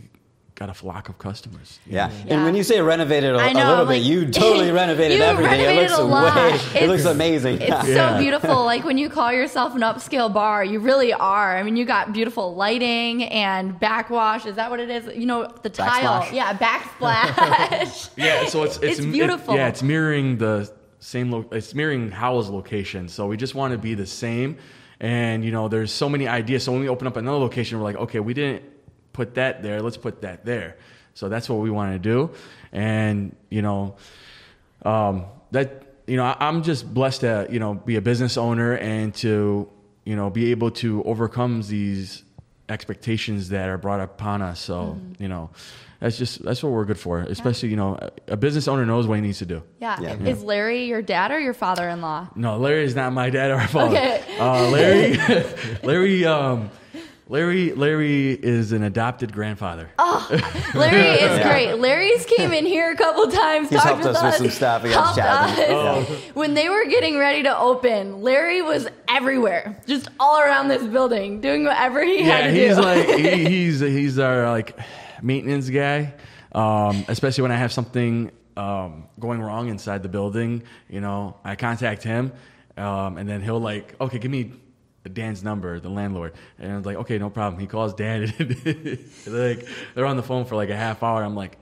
got 0.61 0.69
a 0.69 0.75
flock 0.75 1.09
of 1.09 1.17
customers. 1.17 1.81
Yeah. 1.87 2.11
Yeah. 2.27 2.35
And 2.35 2.45
when 2.45 2.55
you 2.55 2.63
say 2.63 2.83
renovated 2.83 3.35
a, 3.35 3.53
know, 3.55 3.71
little 3.71 3.85
like- 3.87 3.97
bit, 3.97 4.03
you 4.03 4.27
totally 4.31 4.71
renovated 4.83 5.17
You 5.17 5.25
everything. 5.25 5.53
renovated 5.59 5.85
it 5.85 5.89
looks 5.89 5.99
a 5.99 6.05
lot. 6.05 6.37
way, 6.37 6.81
it 6.83 6.87
looks 6.87 7.07
amazing. 7.07 7.63
It's 7.63 7.71
Yeah. 7.89 8.13
so 8.13 8.19
beautiful. 8.21 8.63
Like 8.67 8.85
when 8.85 8.99
you 8.99 9.09
call 9.09 9.33
yourself 9.33 9.75
an 9.75 9.81
upscale 9.81 10.31
bar, 10.31 10.63
you 10.63 10.79
really 10.79 11.15
are. 11.15 11.57
I 11.57 11.63
mean, 11.63 11.77
you 11.77 11.87
got 11.87 12.13
beautiful 12.13 12.55
lighting 12.55 13.25
and 13.25 13.81
backwash. 13.81 14.45
Is 14.45 14.57
that 14.57 14.69
what 14.71 14.81
it 14.81 14.91
is? 14.91 15.17
You 15.17 15.25
know, 15.25 15.51
the 15.63 15.71
tile. 15.71 16.25
Backsplash. 16.25 16.33
Yeah, 16.35 16.53
backsplash. 16.59 18.11
Yeah, 18.19 18.45
so 18.45 18.63
it's 18.65 18.77
it's, 18.79 18.99
It's 18.99 19.07
beautiful. 19.07 19.55
it- 19.55 19.57
yeah, 19.57 19.69
it's 19.69 19.83
mirroring 19.83 20.37
the 20.37 20.71
same. 20.99 21.31
Lo- 21.31 21.47
it's 21.53 21.75
mirroring 21.75 22.11
Howell's 22.11 22.51
location. 22.51 23.09
So 23.09 23.27
we 23.27 23.39
just 23.39 23.55
want 23.55 23.73
to 23.73 23.79
be 23.79 23.95
the 23.95 24.07
same. 24.07 24.59
And 25.01 25.43
you 25.43 25.53
know, 25.53 25.69
there's 25.69 25.91
so 25.91 26.11
many 26.11 26.29
ideas. 26.29 26.65
So 26.65 26.73
when 26.73 26.83
we 26.83 26.89
open 26.91 27.07
up 27.07 27.17
another 27.17 27.39
location, 27.39 27.79
we're 27.79 27.85
like, 27.85 27.97
okay, 27.97 28.21
we 28.21 28.35
didn't 28.35 28.63
put 29.13 29.35
that 29.35 29.63
there. 29.63 29.81
Let's 29.83 29.97
put 29.97 30.23
that 30.23 30.45
there. 30.45 30.77
So 31.15 31.29
that's 31.29 31.49
what 31.49 31.59
we 31.61 31.71
want 31.71 31.93
to 31.95 31.99
do. 31.99 32.31
And 32.73 33.35
you 33.51 33.63
know, 33.63 33.97
um, 34.85 35.27
that 35.51 35.83
you 36.07 36.17
know, 36.17 36.25
I, 36.25 36.37
I'm 36.41 36.63
just 36.63 36.93
blessed 36.93 37.21
to 37.23 37.47
you 37.51 37.59
know 37.59 37.75
be 37.75 37.97
a 37.97 38.01
business 38.01 38.37
owner 38.37 38.75
and 38.77 39.15
to 39.17 39.69
you 40.05 40.17
know 40.17 40.31
be 40.31 40.51
able 40.51 40.71
to 40.73 41.03
overcome 41.05 41.63
these 41.63 42.23
expectations 42.69 43.49
that 43.51 43.69
are 43.69 43.79
brought 43.79 44.01
upon 44.01 44.43
us. 44.43 44.61
So 44.61 44.99
you 45.19 45.29
know, 45.29 45.51
that's 45.99 46.17
just 46.17 46.43
that's 46.43 46.63
what 46.63 46.73
we're 46.73 46.85
good 46.85 46.99
for. 46.99 47.21
Especially 47.21 47.69
you 47.69 47.77
know, 47.77 47.99
a, 48.29 48.33
a 48.33 48.37
business 48.37 48.69
owner 48.69 48.87
knows 48.87 49.07
what 49.07 49.17
he 49.17 49.21
needs 49.21 49.39
to 49.39 49.47
do. 49.47 49.63
yeah. 49.81 50.01
Yeah. 50.01 50.15
Is 50.15 50.43
Larry 50.43 50.85
your 50.85 51.03
dad 51.03 51.33
or 51.33 51.39
your 51.41 51.53
father-in-law? 51.55 52.29
No, 52.37 52.57
Larry 52.59 52.85
is 52.85 52.95
not 52.95 53.13
my 53.13 53.29
dad 53.31 53.51
or 53.51 53.61
father. 53.67 53.97
Okay. 53.97 54.39
Uh, 54.39 54.71
Larry, 54.71 55.45
Larry, 55.83 56.25
um, 56.25 56.71
Larry, 57.31 57.73
Larry 57.75 58.33
is 58.33 58.73
an 58.73 58.83
adopted 58.83 59.33
grandfather. 59.33 59.89
Oh, 60.01 60.27
Larry 60.75 61.01
is 61.01 61.43
great. 61.47 61.75
Larry's 61.75 62.27
came 62.27 62.53
in 62.53 62.67
here 62.67 62.91
a 62.91 62.97
couple 62.97 63.29
times. 63.29 63.71
He's 63.71 63.81
talked 63.81 64.03
helped 64.03 64.17
us 64.17 64.21
with 64.21 64.35
some 64.35 64.51
stuff. 64.51 64.83
We 64.83 64.91
got 64.91 65.15
helped 65.15 65.57
chatting. 65.57 65.77
us. 65.77 66.09
When 66.35 66.55
they 66.55 66.69
were 66.69 66.87
getting 66.87 67.17
ready 67.19 67.45
to 67.45 67.57
open, 67.57 68.23
Larry 68.23 68.63
was 68.63 68.89
everywhere, 69.09 69.81
just 69.87 70.09
all 70.19 70.41
around 70.41 70.67
this 70.67 70.83
building, 70.83 71.41
doing 71.41 71.63
whatever 71.63 72.03
he 72.03 72.19
yeah, 72.19 72.25
had 72.25 72.45
to 72.47 72.51
he's 72.51 72.75
do. 72.75 72.83
like 72.83 73.09
he, 73.09 73.45
he's 73.49 73.79
he's 73.79 74.19
our 74.19 74.51
like 74.51 74.77
maintenance 75.23 75.71
guy. 75.71 76.15
Um, 76.51 77.05
especially 77.07 77.43
when 77.43 77.53
I 77.53 77.59
have 77.59 77.71
something 77.73 78.33
um, 78.57 79.05
going 79.21 79.41
wrong 79.41 79.69
inside 79.69 80.03
the 80.03 80.09
building, 80.09 80.65
you 80.89 81.01
know, 81.01 81.37
I 81.45 81.55
contact 81.55 82.03
him, 82.03 82.33
um, 82.77 83.19
and 83.19 83.29
then 83.29 83.41
he'll 83.41 83.61
like, 83.61 83.95
okay, 84.01 84.19
give 84.19 84.33
me 84.33 84.55
Dan's 85.09 85.43
number, 85.43 85.81
the 85.81 85.89
landlord, 85.89 86.35
and 86.59 86.71
I'm 86.71 86.83
like, 86.83 86.97
okay, 86.99 87.19
no 87.19 87.31
problem. 87.31 87.59
He 87.61 87.67
calls 87.67 87.95
Dan, 87.95 88.25
and 88.39 88.99
like 89.27 89.67
they're 89.95 90.07
on 90.07 90.17
the 90.17 90.23
phone 90.23 90.45
for 90.45 90.57
like 90.57 90.69
a 90.69 90.77
half 90.77 91.03
hour. 91.03 91.23
I'm 91.23 91.35
like, 91.35 91.57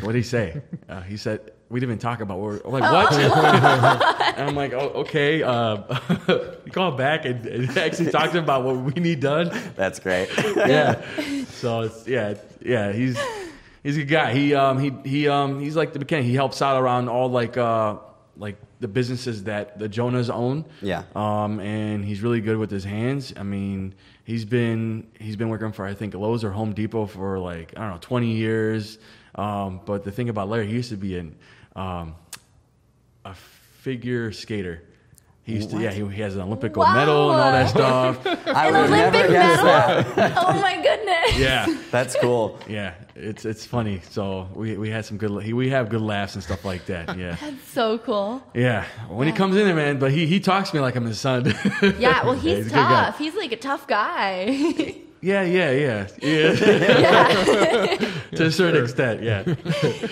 what 0.00 0.12
did 0.12 0.16
he 0.16 0.22
say? 0.22 0.62
Uh, 0.88 1.00
he 1.02 1.16
said. 1.16 1.50
We 1.70 1.80
didn't 1.80 1.92
even 1.92 1.98
talk 1.98 2.20
about 2.20 2.38
what. 2.38 2.62
We're, 2.64 2.78
I'm 2.78 2.80
like 2.80 2.92
what? 2.92 3.14
and 4.38 4.48
I'm 4.48 4.54
like, 4.54 4.74
oh, 4.74 4.90
okay. 5.00 5.42
Uh, 5.42 5.78
he 6.64 6.70
called 6.70 6.96
back 6.98 7.24
and, 7.24 7.44
and 7.46 7.76
actually 7.76 8.12
talked 8.12 8.32
to 8.32 8.38
him 8.38 8.44
about 8.44 8.62
what 8.64 8.76
we 8.76 9.00
need 9.02 9.18
done 9.20 9.50
That's 9.74 9.98
great. 9.98 10.28
yeah. 10.56 11.02
So 11.46 11.80
it's 11.80 12.06
yeah, 12.06 12.34
yeah. 12.60 12.92
He's 12.92 13.18
he's 13.82 13.96
a 13.96 14.00
good 14.00 14.08
guy. 14.08 14.34
He 14.34 14.54
um 14.54 14.78
he 14.78 14.92
he 15.04 15.26
um 15.26 15.58
he's 15.58 15.74
like 15.74 15.94
the 15.94 15.98
mechanic. 15.98 16.26
He 16.26 16.34
helps 16.34 16.60
out 16.62 16.80
around 16.80 17.08
all 17.08 17.30
like 17.30 17.56
uh 17.56 17.96
like 18.36 18.56
the 18.80 18.88
businesses 18.88 19.44
that 19.44 19.78
the 19.78 19.88
Jonas 19.88 20.28
own. 20.28 20.64
Yeah. 20.82 21.04
Um, 21.14 21.60
and 21.60 22.04
he's 22.04 22.22
really 22.22 22.40
good 22.40 22.56
with 22.56 22.70
his 22.70 22.84
hands. 22.84 23.32
I 23.36 23.42
mean, 23.42 23.94
he's 24.24 24.44
been 24.44 25.06
he's 25.18 25.36
been 25.36 25.48
working 25.48 25.72
for 25.72 25.86
I 25.86 25.94
think 25.94 26.14
Lowe's 26.14 26.44
or 26.44 26.50
Home 26.50 26.72
Depot 26.72 27.06
for 27.06 27.38
like 27.38 27.72
I 27.76 27.80
don't 27.80 27.90
know 27.90 27.98
20 28.00 28.32
years. 28.32 28.98
Um, 29.36 29.80
but 29.84 30.04
the 30.04 30.12
thing 30.12 30.28
about 30.28 30.48
Larry, 30.48 30.66
he 30.66 30.74
used 30.74 30.90
to 30.90 30.96
be 30.96 31.18
an 31.18 31.36
um, 31.76 32.14
a 33.24 33.34
figure 33.34 34.32
skater. 34.32 34.82
He 35.44 35.56
used 35.56 35.70
to, 35.72 35.78
yeah, 35.78 35.90
he, 35.90 36.02
he 36.08 36.22
has 36.22 36.34
an 36.36 36.40
Olympic 36.40 36.72
gold 36.72 36.86
Wow. 36.86 36.94
medal 36.94 37.30
and 37.32 37.40
all 37.40 37.52
that 37.52 37.68
stuff. 37.68 38.26
I 38.46 38.68
An 38.68 38.72
would 38.74 38.90
never 38.90 39.16
Olympic 39.18 39.30
guess 39.30 39.62
medal? 39.62 40.14
that. 40.14 40.32
oh 40.42 40.52
my 40.60 40.74
goodness. 40.82 41.38
yeah, 41.38 41.66
That's 41.90 42.16
cool. 42.16 42.58
yeah, 42.66 42.94
it's 43.14 43.44
it's 43.44 43.66
funny. 43.66 44.00
So 44.10 44.48
we 44.54 44.78
we 44.78 44.88
had 44.88 45.04
some 45.04 45.18
good 45.18 45.30
we 45.52 45.68
have 45.68 45.90
good 45.90 46.00
laughs 46.00 46.34
and 46.34 46.42
stuff 46.42 46.64
like 46.64 46.86
that. 46.86 47.18
Yeah, 47.18 47.36
That's 47.42 47.68
so 47.68 47.98
cool. 47.98 48.42
yeah. 48.54 48.86
When 49.08 49.26
he 49.28 49.34
comes 49.34 49.54
in 49.56 49.66
there, 49.66 49.74
man, 49.74 49.98
but 49.98 50.12
he 50.12 50.24
he 50.26 50.40
talks 50.40 50.70
to 50.70 50.76
me 50.76 50.80
like 50.80 50.96
I'm 50.96 51.04
his 51.04 51.20
son. 51.20 51.44
Yeah, 51.98 52.24
well, 52.24 52.34
Yeah, 52.36 52.40
he's 52.40 52.56
he's 52.56 52.66
a 52.66 52.70
good 52.70 52.74
guy. 52.76 53.04
tough. 53.04 53.18
He's 53.18 53.34
like 53.34 53.52
a 53.52 53.56
tough 53.56 53.86
guy. 53.86 54.44
yeah, 55.20 55.42
yeah, 55.42 55.70
yeah, 55.72 56.08
yeah. 56.22 56.52
yeah. 56.52 57.96
to 58.32 58.46
a 58.46 58.50
certain 58.50 58.82
extent, 58.82 59.22
yeah. 59.22 59.42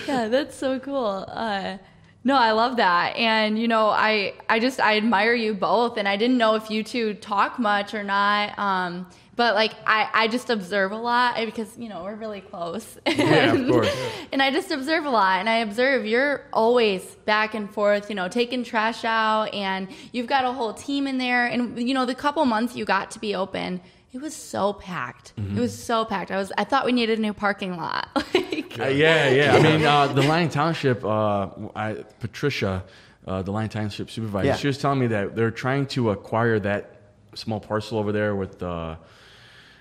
yeah, 0.07 0.27
that's 0.27 0.55
so 0.55 0.79
cool. 0.79 1.25
Uh, 1.27 1.77
no, 2.25 2.35
I 2.35 2.51
love 2.51 2.77
that, 2.77 3.15
and 3.17 3.59
you 3.59 3.67
know, 3.67 3.87
I 3.87 4.33
I 4.47 4.59
just 4.59 4.79
I 4.79 4.97
admire 4.97 5.33
you 5.33 5.53
both, 5.53 5.97
and 5.97 6.07
I 6.07 6.15
didn't 6.15 6.37
know 6.37 6.55
if 6.55 6.69
you 6.69 6.83
two 6.83 7.15
talk 7.15 7.59
much 7.59 7.93
or 7.93 8.03
not. 8.03 8.57
Um, 8.57 9.07
but 9.35 9.55
like 9.55 9.73
I, 9.85 10.09
I 10.13 10.27
just 10.27 10.49
observe 10.49 10.91
a 10.91 10.97
lot 10.97 11.35
because 11.43 11.77
you 11.77 11.89
know 11.89 12.03
we're 12.03 12.15
really 12.15 12.41
close. 12.41 12.97
Yeah, 13.07 13.53
of 13.53 13.67
course. 13.67 13.95
and 14.31 14.41
I 14.41 14.51
just 14.51 14.71
observe 14.71 15.05
a 15.05 15.09
lot, 15.09 15.39
and 15.39 15.49
I 15.49 15.57
observe 15.57 16.05
you're 16.05 16.45
always 16.53 17.03
back 17.25 17.53
and 17.55 17.69
forth, 17.69 18.09
you 18.09 18.15
know, 18.15 18.27
taking 18.27 18.63
trash 18.63 19.03
out, 19.03 19.53
and 19.53 19.87
you've 20.11 20.27
got 20.27 20.45
a 20.45 20.51
whole 20.51 20.73
team 20.73 21.07
in 21.07 21.17
there, 21.17 21.45
and 21.47 21.77
you 21.77 21.93
know 21.93 22.05
the 22.05 22.15
couple 22.15 22.45
months 22.45 22.75
you 22.75 22.85
got 22.85 23.11
to 23.11 23.19
be 23.19 23.35
open. 23.35 23.81
It 24.13 24.21
was 24.21 24.35
so 24.35 24.73
packed. 24.73 25.35
Mm-hmm. 25.35 25.57
It 25.57 25.61
was 25.61 25.77
so 25.77 26.05
packed. 26.05 26.29
I 26.31 26.37
was. 26.37 26.51
I 26.57 26.63
thought 26.65 26.85
we 26.85 26.91
needed 26.91 27.17
a 27.17 27.21
new 27.21 27.33
parking 27.33 27.75
lot. 27.77 28.07
like, 28.33 28.79
Uh, 28.79 28.85
yeah, 28.87 29.29
yeah. 29.29 29.55
I 29.55 29.59
mean, 29.61 29.83
uh, 29.85 30.07
the 30.07 30.21
Lyon 30.21 30.49
Township, 30.49 31.03
uh, 31.03 31.49
I, 31.75 32.03
Patricia, 32.19 32.83
uh, 33.27 33.41
the 33.41 33.51
Lyon 33.51 33.69
Township 33.69 34.09
supervisor, 34.11 34.47
Yeah. 34.47 34.55
she 34.55 34.67
was 34.67 34.77
telling 34.77 34.99
me 34.99 35.07
that 35.07 35.35
they're 35.35 35.51
trying 35.51 35.87
to 35.87 36.11
acquire 36.11 36.59
that 36.59 36.97
small 37.35 37.59
parcel 37.59 37.97
over 37.97 38.11
there 38.11 38.35
with 38.35 38.61
uh, 38.61 38.95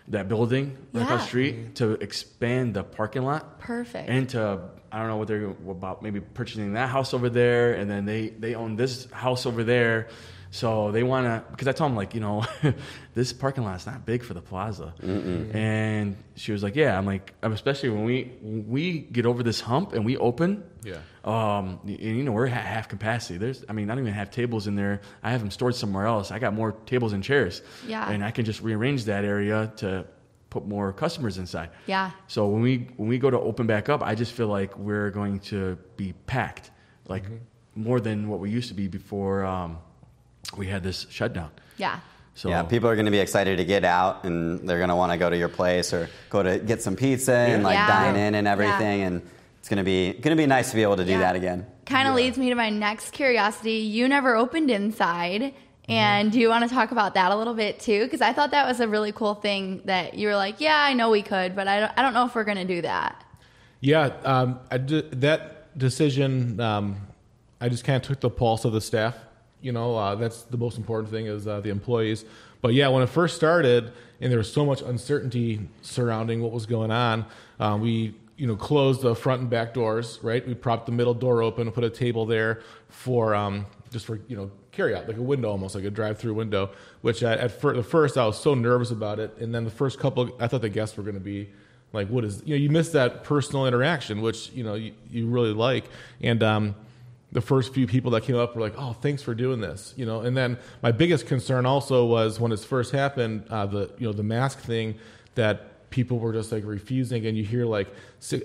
that 0.09 0.29
building 0.29 0.77
right 0.93 1.03
across 1.03 1.21
the 1.21 1.25
Yeah. 1.25 1.29
street 1.29 1.75
to 1.77 1.93
expand 1.93 2.75
the 2.75 2.83
parking 2.85 3.23
lot. 3.25 3.61
Perfect. 3.61 4.09
And 4.09 4.29
to, 4.31 4.61
I 4.91 4.99
don't 4.99 5.09
know 5.09 5.17
what 5.19 5.29
they're 5.29 5.55
about, 5.69 6.03
maybe 6.03 6.21
purchasing 6.21 6.73
that 6.75 6.89
house 6.89 7.13
over 7.15 7.29
there, 7.31 7.75
and 7.75 7.91
then 7.91 8.05
they, 8.07 8.29
they 8.31 8.55
own 8.55 8.77
this 8.77 9.11
house 9.11 9.47
over 9.47 9.63
there. 9.63 10.09
So 10.55 10.93
they 10.93 11.03
want 11.03 11.25
to, 11.27 11.43
because 11.51 11.67
I 11.67 11.73
told 11.73 11.91
them, 11.93 11.97
like, 11.97 12.15
you 12.15 12.21
know, 12.21 12.45
this 13.15 13.33
parking 13.33 13.65
lot's 13.65 13.87
not 13.87 14.05
big 14.05 14.23
for 14.23 14.35
the 14.35 14.43
plaza. 14.43 14.93
And 15.03 16.17
she 16.35 16.53
was 16.53 16.63
like, 16.63 16.77
yeah. 16.77 16.97
I'm 16.97 17.07
like, 17.07 17.33
especially 17.43 17.89
when 17.89 18.05
we 18.05 18.33
we 18.43 18.99
get 19.01 19.25
over 19.25 19.43
this 19.43 19.61
hump 19.63 19.95
and 19.95 20.05
we 20.05 20.19
open, 20.19 20.63
Yeah. 20.85 20.99
um, 21.25 21.81
and, 21.85 21.99
you 21.99 22.23
know, 22.23 22.33
we're 22.33 22.47
at 22.49 22.53
half 22.53 22.89
capacity. 22.91 23.39
There's, 23.39 23.65
I 23.67 23.73
mean, 23.73 23.91
I 23.91 23.95
don't 23.95 24.05
even 24.05 24.13
have 24.15 24.31
tables 24.31 24.67
in 24.67 24.77
there. 24.77 25.01
I 25.23 25.31
have 25.31 25.41
them 25.41 25.51
stored 25.51 25.75
somewhere 25.75 26.05
else. 26.07 26.31
I 26.31 26.39
got 26.39 26.53
more 26.53 26.73
tables 26.85 27.15
and 27.15 27.25
chairs. 27.25 27.63
Yeah. 27.87 28.09
And 28.11 28.23
I 28.23 28.31
can 28.31 28.45
just 28.45 28.61
rearrange 28.61 29.07
that 29.07 29.25
area 29.25 29.73
to 29.77 30.05
put 30.51 30.67
more 30.67 30.93
customers 30.93 31.39
inside. 31.39 31.71
Yeah. 31.87 32.11
So 32.27 32.47
when 32.49 32.61
we 32.61 32.89
when 32.99 33.09
we 33.09 33.17
go 33.19 33.31
to 33.31 33.41
open 33.41 33.67
back 33.67 33.89
up, 33.89 34.03
I 34.03 34.15
just 34.15 34.33
feel 34.33 34.49
like 34.49 34.77
we're 34.77 35.11
going 35.11 35.41
to 35.51 35.79
be 35.97 36.13
packed, 36.27 36.71
like 37.09 37.25
more 37.75 38.01
than 38.01 38.29
what 38.29 38.39
we 38.39 38.51
used 38.51 38.69
to 38.69 38.75
be 38.75 38.87
before 38.87 39.47
um, 39.47 39.79
we 40.57 40.67
had 40.67 40.83
this 40.83 41.07
shutdown. 41.11 41.51
yeah. 41.77 42.01
So 42.35 42.49
yeah, 42.49 42.63
people 42.63 42.89
are 42.89 42.95
going 42.95 43.05
to 43.05 43.13
be 43.13 43.19
excited 43.19 43.59
to 43.59 43.65
get 43.67 43.85
out, 43.85 44.25
and 44.25 44.67
they're 44.67 44.79
going 44.79 44.89
to 44.89 44.97
want 44.97 45.13
to 45.13 45.19
go 45.19 45.29
to 45.29 45.37
your 45.37 45.51
place 45.51 45.93
or 45.93 46.09
go 46.31 46.43
to 46.43 46.59
get 46.59 46.81
some 46.81 46.97
pizza 46.97 47.35
and 47.35 47.63
like 47.63 47.75
Yeah. 47.75 47.87
dine 47.87 48.17
in 48.17 48.35
and 48.35 48.49
everything. 48.49 49.03
And 49.03 49.21
it's 49.59 49.69
going 49.69 49.77
to 49.77 49.85
be 49.85 50.13
going 50.15 50.35
to 50.35 50.43
be 50.43 50.47
nice 50.47 50.71
to 50.71 50.77
be 50.77 50.83
able 50.83 50.97
to 50.97 51.05
do 51.05 51.11
Yeah. 51.13 51.19
that 51.19 51.37
again. 51.37 51.67
Kind 51.85 52.09
of 52.09 52.15
leads 52.15 52.39
me 52.39 52.49
to 52.49 52.55
my 52.55 52.71
next 52.71 53.11
curiosity. 53.13 53.73
You 53.73 54.09
never 54.09 54.35
opened 54.35 54.71
inside. 54.71 55.53
And 55.91 56.33
do 56.33 56.41
you 56.41 56.49
want 56.49 56.67
to 56.67 56.75
talk 56.75 56.91
about 56.91 57.13
that 57.15 57.33
a 57.33 57.37
little 57.37 57.53
bit 57.53 57.81
too? 57.81 58.05
Because 58.05 58.23
I 58.23 58.33
thought 58.33 58.53
that 58.53 58.67
was 58.67 58.81
a 58.81 58.89
really 58.89 59.13
cool 59.13 59.35
thing 59.35 59.83
that 59.85 60.15
you 60.15 60.29
were 60.29 60.37
like, 60.37 60.59
yeah, 60.59 60.77
I 60.79 60.95
know 60.95 61.11
we 61.11 61.21
could, 61.21 61.55
but 61.55 61.69
I 61.69 61.81
don't, 61.81 61.93
I 61.99 62.01
don't 62.03 62.15
know 62.15 62.25
if 62.25 62.35
we're 62.35 62.45
going 62.45 62.57
to 62.57 62.65
do 62.65 62.81
that. 62.81 63.23
Yeah, 63.81 64.07
um, 64.25 64.59
I 64.71 64.79
d- 64.79 65.05
that 65.13 65.77
decision, 65.77 66.59
um, 66.61 66.97
I 67.61 67.69
just 67.69 67.85
kind 67.85 67.97
of 67.97 68.03
took 68.09 68.21
the 68.21 68.31
pulse 68.31 68.65
of 68.65 68.73
the 68.73 68.81
staff. 68.81 69.17
You 69.63 69.73
know, 69.73 69.97
uh, 69.97 70.15
that's 70.17 70.43
the 70.43 70.57
most 70.57 70.77
important 70.77 71.11
thing 71.11 71.27
is 71.27 71.47
uh, 71.47 71.61
the 71.61 71.71
employees. 71.71 72.25
But 72.61 72.75
yeah, 72.75 72.89
when 72.89 73.03
it 73.03 73.09
first 73.09 73.37
started, 73.37 73.93
and 74.21 74.31
there 74.31 74.39
was 74.39 74.53
so 74.53 74.65
much 74.65 74.83
uncertainty 74.83 75.69
surrounding 75.83 76.43
what 76.43 76.53
was 76.53 76.67
going 76.67 76.91
on, 76.91 77.27
uh, 77.59 77.79
we 77.81 78.15
you 78.37 78.47
know 78.47 78.57
closed 78.57 79.03
the 79.03 79.15
front 79.15 79.41
and 79.41 79.51
back 79.51 79.73
doors. 79.73 80.19
Right, 80.23 80.47
we 80.47 80.55
propped 80.55 80.87
the 80.87 80.93
middle 80.93 81.15
door 81.15 81.43
open, 81.43 81.67
and 81.69 81.75
put 81.75 81.85
a 81.85 81.91
table 81.91 82.27
there 82.27 82.61
for 82.89 83.35
um, 83.35 83.67
just 83.91 84.07
for 84.07 84.21
you 84.29 84.37
know 84.37 84.51
carry 84.73 84.95
out 84.95 85.07
like 85.07 85.17
a 85.17 85.23
window, 85.23 85.51
almost 85.51 85.75
like 85.75 85.85
a 85.85 85.91
drive-through 85.91 86.35
window. 86.35 86.71
Which 87.03 87.23
at, 87.23 87.39
at 87.39 87.51
fir- 87.53 87.75
the 87.75 87.83
first 87.83 88.19
I 88.19 88.27
was 88.27 88.39
so 88.39 88.55
nervous 88.55 88.91
about 88.91 89.19
it, 89.19 89.37
and 89.39 89.55
then 89.55 89.65
the 89.65 89.71
first 89.71 89.99
couple, 89.99 90.31
I 90.41 90.49
thought 90.49 90.63
the 90.63 90.69
guests 90.69 90.97
were 90.97 91.03
going 91.03 91.15
to 91.15 91.21
be 91.21 91.51
like 91.93 92.09
what 92.09 92.25
is 92.25 92.43
you 92.45 92.57
know 92.57 92.61
you 92.61 92.71
miss 92.71 92.91
that 92.91 93.25
personal 93.25 93.67
interaction 93.67 94.23
which 94.23 94.51
you 94.53 94.65
know 94.65 94.75
you, 94.75 94.93
you 95.11 95.27
really 95.27 95.53
like 95.53 95.85
and 96.23 96.43
um 96.43 96.75
the 97.33 97.41
first 97.41 97.73
few 97.75 97.87
people 97.87 98.11
that 98.11 98.23
came 98.23 98.37
up 98.37 98.55
were 98.55 98.61
like 98.61 98.75
oh 98.79 98.93
thanks 98.93 99.23
for 99.23 99.35
doing 99.35 99.61
this 99.61 99.95
you 99.97 100.07
know? 100.07 100.21
And 100.21 100.37
then 100.37 100.59
my 100.83 100.93
biggest 100.93 101.27
concern 101.27 101.67
also 101.67 102.05
was 102.05 102.39
when 102.39 102.53
it 102.53 102.61
first 102.61 102.93
happened 102.93 103.45
uh, 103.51 103.67
the 103.67 103.91
you 103.99 104.07
know 104.07 104.13
the 104.13 104.23
mask 104.23 104.61
thing 104.61 104.97
that 105.35 105.91
people 105.91 106.19
were 106.19 106.33
just 106.33 106.51
like 106.53 106.65
refusing 106.65 107.27
and 107.27 107.37
you 107.37 107.45
hear 107.45 107.67
like 107.67 107.89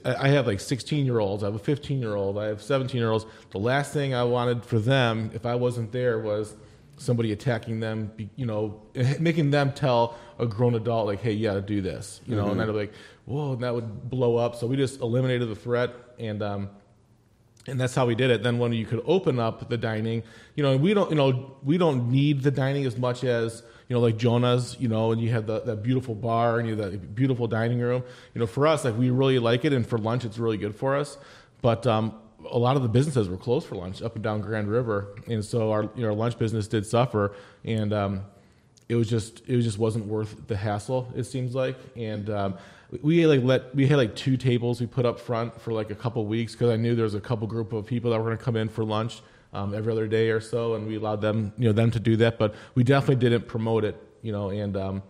i 0.06 0.28
have 0.28 0.48
like 0.48 0.60
16 0.60 1.06
year 1.06 1.20
olds 1.20 1.44
i 1.44 1.46
have 1.46 1.56
a 1.56 1.60
15 1.60 2.00
year 2.02 2.16
old 2.16 2.38
i 2.38 2.46
have 2.46 2.62
17 2.62 3.00
year 3.00 3.12
olds 3.12 3.26
the 3.52 3.58
last 3.58 3.94
thing 3.94 4.14
i 4.14 4.24
wanted 4.24 4.66
for 4.66 4.80
them 4.80 5.32
if 5.34 5.46
i 5.46 5.56
wasn't 5.56 5.92
there 5.94 6.20
was 6.20 6.56
somebody 6.98 7.32
attacking 7.32 7.80
them, 7.80 8.12
you 8.36 8.46
know, 8.46 8.82
making 9.20 9.52
them 9.52 9.72
tell 9.72 10.18
a 10.40 10.46
grown 10.46 10.76
adult 10.76 11.08
like, 11.08 11.22
"Hey, 11.22 11.32
you 11.32 11.44
got 11.48 11.54
to 11.54 11.62
do 11.62 11.82
this," 11.82 12.22
you 12.26 12.36
know, 12.36 12.50
and 12.50 12.62
I'd 12.62 12.66
be 12.66 12.74
like, 12.74 12.94
"Whoa," 13.26 13.54
and 13.54 13.64
that 13.64 13.74
would 13.74 14.10
blow 14.10 14.36
up. 14.36 14.56
So 14.56 14.68
we 14.68 14.76
just 14.76 15.00
eliminated 15.00 15.48
the 15.50 15.56
threat, 15.56 15.94
and 16.20 16.44
um, 16.44 16.70
and 17.68 17.80
that's 17.80 17.94
how 17.94 18.06
we 18.06 18.16
did 18.16 18.32
it. 18.32 18.44
Then 18.44 18.58
when 18.58 18.74
you 18.74 18.86
could 18.86 19.04
open 19.06 19.40
up 19.40 19.70
the 19.70 19.78
dining, 19.78 20.24
you 20.56 20.64
know, 20.64 20.76
we 20.78 20.94
don't, 20.94 21.10
you 21.10 21.16
know, 21.16 21.58
we 21.64 21.78
don't 21.78 22.10
need 22.10 22.42
the 22.42 22.52
dining 22.52 22.86
as 22.86 22.98
much 22.98 23.24
as 23.24 23.64
you 23.88 23.96
know, 23.96 24.02
like 24.02 24.18
Jonah's, 24.18 24.76
you 24.80 24.88
know, 24.88 25.12
and 25.12 25.22
you 25.22 25.30
have 25.30 25.48
the, 25.48 25.62
that 25.62 25.82
beautiful 25.82 26.14
bar 26.14 26.60
and 26.60 26.68
you 26.68 26.76
have 26.76 26.92
that 26.92 27.16
beautiful 27.16 27.48
dining 27.48 27.80
room. 27.80 28.04
You 28.34 28.40
know, 28.40 28.48
for 28.48 28.68
us, 28.68 28.84
like 28.84 28.98
we 28.98 29.10
really 29.10 29.40
like 29.40 29.64
it, 29.66 29.74
and 29.74 29.88
for 29.88 29.98
lunch, 29.98 30.26
it's 30.26 30.38
really 30.38 30.58
good 30.58 30.76
for 30.76 30.96
us. 30.96 31.18
But 31.62 31.88
um, 31.88 32.14
a 32.50 32.58
lot 32.58 32.76
of 32.76 32.84
the 32.84 32.90
businesses 32.90 33.30
were 33.30 33.38
closed 33.38 33.68
for 33.68 33.76
lunch 33.76 34.02
up 34.02 34.16
and 34.16 34.24
down 34.24 34.42
Grand 34.42 34.70
River, 34.70 35.16
and 35.28 35.44
so 35.44 35.72
our 35.72 35.84
you 35.96 36.02
know 36.02 36.08
our 36.08 36.14
lunch 36.14 36.38
business 36.38 36.68
did 36.68 36.86
suffer, 36.86 37.34
and 37.64 37.94
um, 37.94 38.26
it 38.90 38.96
was 38.96 39.10
just 39.10 39.42
it 39.48 39.62
just 39.62 39.78
wasn't 39.78 40.06
worth 40.06 40.48
the 40.48 40.58
hassle. 40.58 41.12
It 41.16 41.24
seems 41.24 41.56
like, 41.56 41.78
and 41.96 42.30
um, 42.30 42.58
we 43.02 43.26
like 43.26 43.44
let 43.44 43.76
we 43.76 43.88
had 43.88 43.98
like 43.98 44.16
two 44.16 44.38
tables 44.38 44.80
we 44.80 44.88
put 44.88 45.06
up 45.06 45.20
front 45.20 45.60
for 45.60 45.74
like 45.74 45.90
a 45.90 45.96
couple 45.96 46.26
weeks 46.26 46.54
because 46.54 46.70
I 46.70 46.78
knew 46.78 46.96
there 46.96 47.04
was 47.04 47.16
a 47.16 47.22
couple 47.22 47.48
group 47.48 47.74
of 47.74 47.86
people 47.86 48.12
that 48.12 48.18
were 48.18 48.26
going 48.26 48.38
to 48.38 48.44
come 48.44 48.56
in 48.56 48.70
for 48.70 48.84
lunch 48.84 49.22
um, 49.54 49.74
every 49.74 49.92
other 49.92 50.08
day 50.08 50.30
or 50.30 50.40
so, 50.40 50.76
and 50.76 50.88
we 50.88 50.96
allowed 50.96 51.22
them 51.22 51.54
you 51.58 51.66
know 51.66 51.74
them 51.74 51.92
to 51.92 52.00
do 52.00 52.16
that, 52.18 52.38
but 52.38 52.56
we 52.76 52.84
definitely 52.84 53.16
didn't 53.16 53.48
promote 53.48 53.84
it, 53.84 54.02
you 54.22 54.32
know, 54.32 54.50
and. 54.50 54.78
Um, 54.78 55.04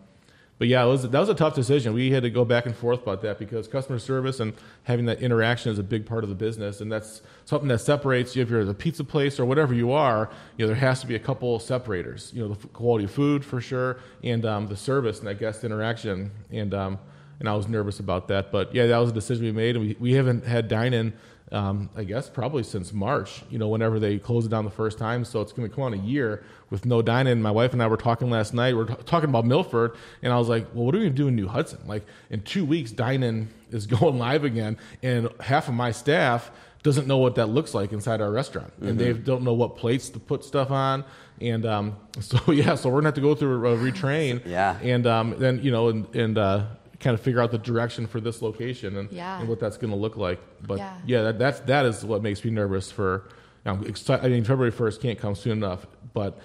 but 0.59 0.67
yeah, 0.67 0.83
was 0.85 1.07
that 1.07 1.19
was 1.19 1.29
a 1.29 1.35
tough 1.35 1.53
decision. 1.53 1.93
We 1.93 2.09
had 2.09 2.23
to 2.23 2.31
go 2.31 2.43
back 2.43 2.65
and 2.65 2.75
forth 2.75 3.03
about 3.03 3.21
that 3.21 3.37
because 3.37 3.67
customer 3.67 3.99
service 3.99 4.39
and 4.39 4.53
having 4.85 5.05
that 5.05 5.21
interaction 5.21 5.71
is 5.71 5.77
a 5.77 5.83
big 5.83 6.03
part 6.03 6.23
of 6.23 6.29
the 6.29 6.35
business, 6.35 6.81
and 6.81 6.91
that's 6.91 7.21
something 7.45 7.67
that 7.67 7.77
separates 7.77 8.35
you. 8.35 8.41
If 8.41 8.49
you're 8.49 8.67
a 8.67 8.73
pizza 8.73 9.03
place 9.03 9.39
or 9.39 9.45
whatever 9.45 9.75
you 9.75 9.91
are, 9.91 10.31
you 10.57 10.65
know 10.65 10.67
there 10.67 10.75
has 10.75 10.99
to 11.01 11.07
be 11.07 11.13
a 11.13 11.19
couple 11.19 11.59
separators. 11.59 12.31
You 12.33 12.41
know, 12.41 12.55
the 12.55 12.67
quality 12.69 13.05
of 13.05 13.11
food 13.11 13.45
for 13.45 13.61
sure, 13.61 13.99
and 14.23 14.45
um, 14.47 14.65
the 14.65 14.75
service 14.75 15.19
and 15.19 15.27
that 15.27 15.37
guest 15.37 15.63
interaction. 15.63 16.31
And 16.49 16.73
um, 16.73 16.99
and 17.39 17.47
I 17.47 17.55
was 17.55 17.67
nervous 17.67 17.99
about 17.99 18.27
that, 18.29 18.51
but 18.51 18.73
yeah, 18.73 18.87
that 18.87 18.97
was 18.97 19.11
a 19.11 19.13
decision 19.13 19.45
we 19.45 19.51
made, 19.51 19.75
and 19.75 19.85
we 19.85 19.95
we 19.99 20.13
haven't 20.13 20.45
had 20.45 20.67
dine 20.67 20.93
in. 20.93 21.13
Um, 21.49 21.89
I 21.95 22.03
guess 22.03 22.29
probably 22.29 22.61
since 22.63 22.91
March, 22.91 23.41
you 23.49 23.57
know, 23.57 23.69
whenever 23.69 23.99
they 24.01 24.19
closed 24.19 24.47
it 24.47 24.49
down 24.49 24.65
the 24.65 24.69
first 24.69 24.97
time. 24.97 25.23
So 25.23 25.39
it's 25.39 25.53
going 25.53 25.69
to 25.69 25.73
come 25.73 25.85
on 25.85 25.93
a 25.93 25.97
year 25.97 26.43
with 26.69 26.85
no 26.85 27.01
dine-in. 27.01 27.41
My 27.41 27.51
wife 27.51 27.71
and 27.71 27.81
I 27.81 27.87
were 27.87 27.95
talking 27.95 28.29
last 28.29 28.53
night. 28.53 28.75
We 28.75 28.81
are 28.81 28.85
t- 28.85 28.95
talking 29.05 29.29
about 29.29 29.45
Milford, 29.45 29.95
and 30.21 30.33
I 30.33 30.37
was 30.37 30.49
like, 30.49 30.67
"Well, 30.73 30.83
what 30.85 30.93
are 30.93 30.97
we 30.97 31.05
going 31.05 31.15
to 31.15 31.21
do 31.23 31.29
in 31.29 31.37
New 31.37 31.47
Hudson? 31.47 31.79
Like 31.87 32.05
in 32.29 32.41
two 32.41 32.65
weeks, 32.65 32.91
dine-in 32.91 33.47
is 33.71 33.85
going 33.95 34.17
live 34.17 34.43
again, 34.43 34.77
and 35.01 35.29
half 35.39 35.69
of 35.69 35.73
my 35.73 35.91
staff 35.93 36.51
doesn't 36.83 37.07
know 37.07 37.17
what 37.17 37.35
that 37.35 37.45
looks 37.47 37.73
like 37.73 37.93
inside 37.93 38.19
our 38.19 38.29
restaurant, 38.31 38.73
and 38.81 38.99
they 38.99 39.13
don't 39.13 39.43
know 39.43 39.53
what 39.53 39.77
plates 39.77 40.09
to 40.09 40.19
put 40.19 40.43
stuff 40.43 40.69
on." 40.69 41.05
And 41.39 41.65
um, 41.65 41.95
so 42.19 42.51
yeah, 42.51 42.75
so 42.75 42.89
we're 42.89 42.95
gonna 42.97 43.07
have 43.07 43.15
to 43.15 43.21
go 43.21 43.35
through 43.35 43.65
a 43.65 43.77
retrain. 43.77 44.45
Yeah. 44.45 44.77
and 44.83 45.07
um, 45.07 45.35
then 45.37 45.63
you 45.63 45.71
know, 45.71 45.87
and 45.87 46.13
and 46.13 46.37
uh, 46.37 46.65
kind 46.99 47.13
of 47.13 47.21
figure 47.21 47.39
out 47.41 47.51
the 47.51 47.57
direction 47.57 48.07
for 48.07 48.19
this 48.19 48.41
location 48.41 48.97
and, 48.97 49.11
Yeah. 49.11 49.39
and 49.39 49.47
what 49.47 49.59
that's 49.59 49.77
going 49.77 49.91
to 49.91 49.97
look 49.97 50.17
like. 50.17 50.39
But 50.65 50.79
Yeah. 50.79 50.97
yeah, 51.05 51.21
that, 51.23 51.39
that's 51.39 51.59
that 51.61 51.85
is 51.85 52.03
what 52.03 52.23
makes 52.23 52.43
me 52.43 52.51
nervous 52.51 52.91
for 52.91 53.29
I'm 53.65 53.85
excited. 53.85 54.25
I 54.25 54.29
mean, 54.29 54.43
February 54.43 54.71
1st 54.71 55.01
can't 55.01 55.19
come 55.19 55.35
soon 55.35 55.53
enough, 55.57 55.85
but 56.13 56.39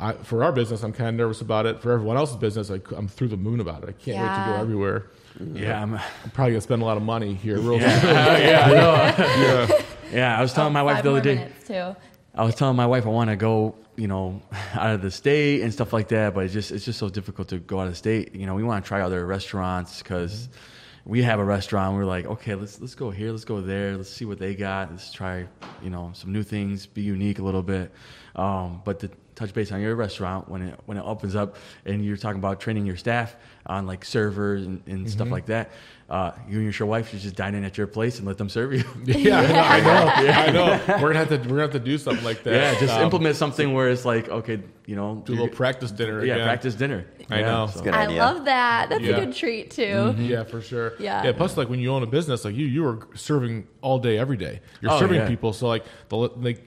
I, 0.00 0.12
for 0.14 0.42
our 0.42 0.50
business, 0.52 0.82
I'm 0.82 0.92
kind 0.92 1.08
of 1.10 1.14
nervous 1.14 1.40
about 1.40 1.66
it. 1.66 1.80
For 1.80 1.92
everyone 1.92 2.16
else's 2.16 2.36
business, 2.36 2.70
I, 2.70 2.80
am 2.96 3.06
through 3.06 3.28
the 3.28 3.36
moon 3.36 3.60
about 3.60 3.84
it. 3.84 3.88
I 3.90 3.92
can't 3.92 4.18
wait 4.18 4.44
to 4.44 4.50
go 4.50 4.60
everywhere. 4.60 5.06
Yeah, 5.52 5.80
I'm, 5.80 5.94
I'm 5.94 6.30
probably 6.32 6.52
gonna 6.52 6.60
spend 6.60 6.82
a 6.82 6.84
lot 6.84 6.96
of 6.96 7.02
money 7.02 7.34
here. 7.34 7.58
Real 7.58 7.80
yeah, 7.80 8.38
yeah, 8.38 9.16
I 9.16 9.40
yeah. 9.42 9.82
Yeah, 10.12 10.38
I 10.38 10.42
was 10.42 10.52
telling 10.52 10.72
my 10.72 10.82
wife 10.82 10.96
Five 10.96 11.04
the 11.04 11.10
other 11.10 11.20
day. 11.20 11.48
too. 11.66 11.96
I 12.34 12.44
was 12.44 12.54
telling 12.54 12.76
my 12.76 12.86
wife 12.86 13.06
I 13.06 13.10
want 13.10 13.30
to 13.30 13.36
go, 13.36 13.76
you 13.96 14.08
know, 14.08 14.42
out 14.74 14.94
of 14.94 15.02
the 15.02 15.10
state 15.10 15.62
and 15.62 15.72
stuff 15.72 15.92
like 15.92 16.08
that, 16.08 16.34
but 16.34 16.44
it's 16.44 16.52
just 16.52 16.70
it's 16.70 16.84
just 16.84 16.98
so 16.98 17.08
difficult 17.08 17.48
to 17.48 17.58
go 17.58 17.80
out 17.80 17.86
of 17.86 17.92
the 17.92 17.96
state. 17.96 18.34
You 18.34 18.46
know, 18.46 18.54
we 18.54 18.62
want 18.62 18.84
to 18.84 18.88
try 18.88 19.00
other 19.00 19.24
restaurants 19.24 20.02
because 20.02 20.48
we 21.04 21.22
have 21.22 21.38
a 21.38 21.44
restaurant. 21.44 21.96
We're 21.96 22.04
like, 22.04 22.26
okay, 22.26 22.54
let's 22.54 22.80
let's 22.80 22.94
go 22.94 23.10
here, 23.10 23.30
let's 23.30 23.44
go 23.44 23.60
there, 23.60 23.96
let's 23.96 24.10
see 24.10 24.24
what 24.24 24.38
they 24.38 24.54
got. 24.54 24.90
Let's 24.90 25.12
try, 25.12 25.46
you 25.82 25.90
know, 25.90 26.12
some 26.14 26.32
new 26.32 26.42
things, 26.42 26.86
be 26.86 27.02
unique 27.02 27.38
a 27.38 27.42
little 27.42 27.62
bit. 27.62 27.92
Um, 28.36 28.82
but 28.84 29.00
to 29.00 29.10
touch 29.34 29.52
base 29.52 29.72
on 29.72 29.80
your 29.80 29.94
restaurant 29.96 30.48
when 30.48 30.62
it 30.62 30.80
when 30.86 30.96
it 30.96 31.04
opens 31.04 31.34
up 31.34 31.56
and 31.84 32.04
you're 32.04 32.16
talking 32.16 32.38
about 32.38 32.60
training 32.60 32.86
your 32.86 32.96
staff 32.96 33.36
on 33.66 33.86
like 33.86 34.04
servers 34.04 34.64
and, 34.64 34.82
and 34.86 35.10
stuff 35.10 35.30
like 35.30 35.46
that. 35.46 35.70
Uh, 36.08 36.32
you 36.48 36.60
and 36.60 36.78
your 36.78 36.86
wife 36.86 37.08
should 37.08 37.20
just 37.20 37.34
dine 37.34 37.54
in 37.54 37.64
at 37.64 37.78
your 37.78 37.86
place 37.86 38.18
and 38.18 38.26
let 38.26 38.36
them 38.36 38.48
serve 38.50 38.74
you. 38.74 38.84
Yeah, 39.06 39.38
I 39.40 39.80
know. 39.80 40.24
Yeah, 40.26 40.40
I 40.40 40.50
know. 40.50 40.80
We're 41.02 41.12
gonna 41.14 41.24
have 41.24 41.28
to 41.30 41.36
we're 41.38 41.56
gonna 41.56 41.62
have 41.62 41.72
to 41.72 41.78
do 41.78 41.96
something 41.96 42.22
like 42.24 42.42
that. 42.42 42.52
Yeah, 42.74 42.78
just 42.80 42.92
Um, 42.92 43.02
implement 43.04 43.36
something 43.36 43.72
where 43.72 43.88
it's 43.88 44.04
like, 44.04 44.28
okay, 44.28 44.60
you 44.84 44.96
know, 44.96 45.22
do 45.24 45.32
a 45.32 45.34
little 45.34 45.48
practice 45.48 45.90
dinner. 45.90 46.22
Yeah, 46.22 46.34
again. 46.34 46.46
practice 46.46 46.74
dinner. 46.74 47.06
I 47.30 47.40
Yeah, 47.40 47.46
know. 47.46 47.66
so- 47.68 47.90
I 47.90 48.04
love 48.06 48.44
that. 48.44 48.90
That's 48.90 49.02
Yeah. 49.02 49.16
a 49.16 49.24
good 49.24 49.34
treat 49.34 49.70
too. 49.70 49.82
Mm-hmm. 49.82 50.24
Yeah, 50.26 50.44
for 50.44 50.60
sure. 50.60 50.92
Yeah. 50.98 51.24
Yeah. 51.24 51.32
Plus, 51.32 51.56
like 51.56 51.70
when 51.70 51.80
you 51.80 51.90
own 51.90 52.02
a 52.02 52.06
business, 52.06 52.44
like 52.44 52.54
you, 52.54 52.66
you 52.66 52.86
are 52.86 52.98
serving 53.14 53.66
all 53.80 53.98
day, 53.98 54.18
every 54.18 54.36
day. 54.36 54.60
You're 54.82 54.92
Oh, 54.92 54.98
serving 55.00 55.20
yeah. 55.20 55.28
people, 55.28 55.54
so 55.54 55.66
like 55.68 55.84
the 56.10 56.16
like, 56.16 56.62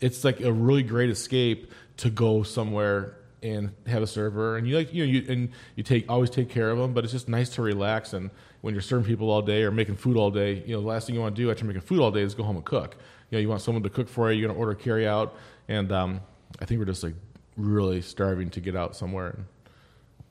it's 0.00 0.22
like 0.24 0.40
a 0.42 0.52
really 0.52 0.84
great 0.84 1.10
escape 1.10 1.72
to 1.98 2.08
go 2.10 2.44
somewhere 2.44 3.16
and 3.42 3.72
have 3.86 4.02
a 4.02 4.06
server, 4.06 4.56
and 4.56 4.66
you 4.68 4.76
like 4.76 4.92
you 4.94 5.04
know 5.04 5.10
you 5.12 5.24
and 5.32 5.50
you 5.74 5.82
take 5.82 6.08
always 6.08 6.30
take 6.30 6.48
care 6.48 6.70
of 6.70 6.78
them, 6.78 6.92
but 6.94 7.02
it's 7.04 7.12
just 7.12 7.28
nice 7.28 7.48
to 7.50 7.62
relax. 7.62 8.12
And 8.12 8.30
when 8.66 8.74
you're 8.74 8.82
serving 8.82 9.06
people 9.06 9.30
all 9.30 9.42
day 9.42 9.62
or 9.62 9.70
making 9.70 9.94
food 9.94 10.16
all 10.16 10.28
day, 10.32 10.64
you 10.66 10.74
know 10.74 10.80
the 10.80 10.88
last 10.88 11.06
thing 11.06 11.14
you 11.14 11.20
want 11.20 11.36
to 11.36 11.40
do 11.40 11.48
after 11.52 11.64
making 11.64 11.82
food 11.82 12.00
all 12.00 12.10
day 12.10 12.22
is 12.22 12.34
go 12.34 12.42
home 12.42 12.56
and 12.56 12.64
cook. 12.64 12.96
You 13.30 13.38
know 13.38 13.40
you 13.40 13.48
want 13.48 13.62
someone 13.62 13.84
to 13.84 13.88
cook 13.90 14.08
for 14.08 14.32
you. 14.32 14.40
You're 14.40 14.48
gonna 14.48 14.58
order 14.58 14.74
carry 14.74 15.06
out, 15.06 15.36
and 15.68 15.92
um, 15.92 16.20
I 16.60 16.64
think 16.64 16.80
we're 16.80 16.84
just 16.86 17.04
like 17.04 17.14
really 17.56 18.02
starving 18.02 18.50
to 18.50 18.60
get 18.60 18.74
out 18.74 18.96
somewhere 18.96 19.28
and 19.28 19.44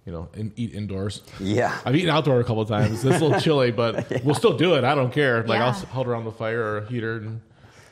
you 0.06 0.12
know 0.12 0.28
and 0.34 0.52
eat 0.58 0.74
indoors. 0.74 1.22
Yeah. 1.40 1.78
I've 1.86 1.96
eaten 1.96 2.10
outdoor 2.10 2.42
a 2.42 2.44
couple 2.44 2.62
of 2.62 2.68
times. 2.68 3.06
It's 3.06 3.22
a 3.22 3.24
little 3.24 3.40
chilly, 3.40 3.72
but 3.72 4.24
we'll 4.26 4.36
still 4.36 4.58
do 4.58 4.76
it. 4.76 4.84
I 4.84 4.96
don't 4.96 5.14
care. 5.14 5.42
Like 5.48 5.60
Yeah. 5.60 5.64
I'll 5.68 5.70
s- 5.72 5.84
hold 5.84 6.08
around 6.08 6.26
the 6.26 6.32
fire 6.34 6.62
or 6.62 6.78
a 6.80 6.86
heater 6.88 7.16
and 7.18 7.40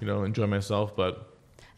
you 0.02 0.08
know 0.08 0.24
enjoy 0.26 0.46
myself. 0.48 0.94
But 0.94 1.26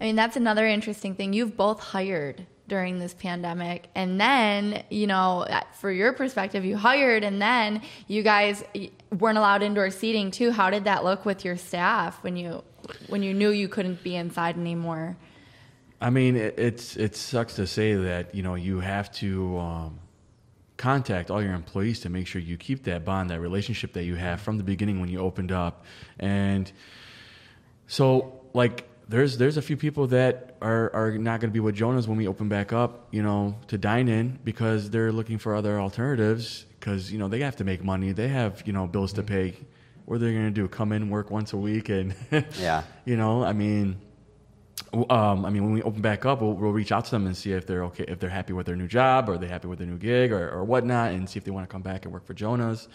I 0.01 0.05
mean, 0.05 0.15
that's 0.15 0.35
another 0.37 0.65
interesting 0.65 1.13
thing. 1.13 1.33
You've 1.33 1.55
both 1.55 1.79
hired 1.79 2.47
during 2.67 2.99
this 2.99 3.13
pandemic, 3.13 3.87
and 3.93 4.19
then, 4.19 4.83
you 4.89 5.07
know, 5.07 5.45
for 5.73 5.91
your 5.91 6.13
perspective, 6.13 6.65
you 6.65 6.77
hired, 6.77 7.23
and 7.23 7.41
then 7.41 7.81
you 8.07 8.23
guys 8.23 8.63
weren't 9.11 9.37
allowed 9.37 9.61
indoor 9.61 9.91
seating 9.91 10.31
too. 10.31 10.51
How 10.51 10.69
did 10.69 10.85
that 10.85 11.03
look 11.03 11.25
with 11.25 11.45
your 11.45 11.57
staff 11.57 12.23
when 12.23 12.35
you 12.35 12.63
when 13.07 13.23
you 13.23 13.33
knew 13.33 13.49
you 13.49 13.67
couldn't 13.67 14.03
be 14.03 14.15
inside 14.15 14.57
anymore? 14.57 15.17
I 16.01 16.09
mean, 16.09 16.35
it, 16.35 16.55
it's 16.57 16.97
it 16.97 17.15
sucks 17.15 17.55
to 17.55 17.67
say 17.67 17.93
that 17.95 18.33
you 18.35 18.43
know 18.43 18.55
you 18.55 18.79
have 18.79 19.11
to 19.13 19.57
um, 19.57 19.99
contact 20.77 21.31
all 21.31 21.41
your 21.41 21.53
employees 21.53 22.01
to 22.01 22.09
make 22.09 22.27
sure 22.27 22.41
you 22.41 22.57
keep 22.57 22.83
that 22.85 23.05
bond, 23.05 23.29
that 23.29 23.39
relationship 23.39 23.93
that 23.93 24.03
you 24.03 24.15
have 24.15 24.41
from 24.41 24.57
the 24.57 24.63
beginning 24.63 24.99
when 24.99 25.09
you 25.09 25.19
opened 25.19 25.51
up, 25.51 25.85
and 26.19 26.71
so 27.87 28.41
like 28.53 28.87
there's 29.07 29.37
there's 29.37 29.57
a 29.57 29.61
few 29.61 29.77
people 29.77 30.07
that 30.07 30.55
are 30.61 30.93
are 30.93 31.11
not 31.17 31.39
going 31.39 31.49
to 31.49 31.53
be 31.53 31.59
with 31.59 31.75
Jonas 31.75 32.07
when 32.07 32.17
we 32.17 32.27
open 32.27 32.49
back 32.49 32.73
up, 32.73 33.07
you 33.11 33.21
know, 33.21 33.55
to 33.67 33.77
dine 33.77 34.07
in 34.07 34.39
because 34.43 34.89
they're 34.89 35.11
looking 35.11 35.37
for 35.37 35.55
other 35.55 35.79
alternatives 35.79 36.65
because 36.79 37.11
you 37.11 37.19
know 37.19 37.27
they 37.27 37.39
have 37.41 37.55
to 37.57 37.63
make 37.63 37.83
money, 37.83 38.11
they 38.11 38.27
have 38.27 38.63
you 38.65 38.73
know 38.73 38.87
bills 38.87 39.13
to 39.13 39.23
pay. 39.23 39.53
What 40.05 40.15
are 40.15 40.19
they 40.19 40.33
going 40.33 40.45
to 40.45 40.51
do? 40.51 40.67
Come 40.67 40.91
in, 40.91 41.09
work 41.09 41.31
once 41.31 41.53
a 41.53 41.57
week, 41.57 41.89
and 41.89 42.13
Yeah. 42.59 42.83
you 43.05 43.17
know, 43.17 43.43
I 43.43 43.53
mean, 43.53 43.99
um, 45.09 45.43
I 45.43 45.49
mean, 45.49 45.63
when 45.63 45.73
we 45.73 45.81
open 45.81 46.01
back 46.01 46.25
up, 46.27 46.41
we'll, 46.41 46.53
we'll 46.53 46.71
reach 46.71 46.91
out 46.91 47.05
to 47.05 47.11
them 47.11 47.25
and 47.25 47.35
see 47.35 47.53
if 47.53 47.65
they're 47.65 47.83
okay, 47.85 48.05
if 48.07 48.19
they're 48.19 48.29
happy 48.29 48.53
with 48.53 48.67
their 48.67 48.75
new 48.75 48.87
job, 48.87 49.29
or 49.29 49.37
they're 49.39 49.49
happy 49.49 49.67
with 49.67 49.79
their 49.79 49.87
new 49.87 49.97
gig, 49.97 50.31
or, 50.31 50.49
or 50.51 50.63
whatnot, 50.63 51.11
and 51.11 51.27
see 51.27 51.39
if 51.39 51.43
they 51.43 51.49
want 51.49 51.67
to 51.67 51.71
come 51.71 51.81
back 51.81 52.05
and 52.05 52.13
work 52.13 52.23
for 52.25 52.35
Jonas. 52.35 52.87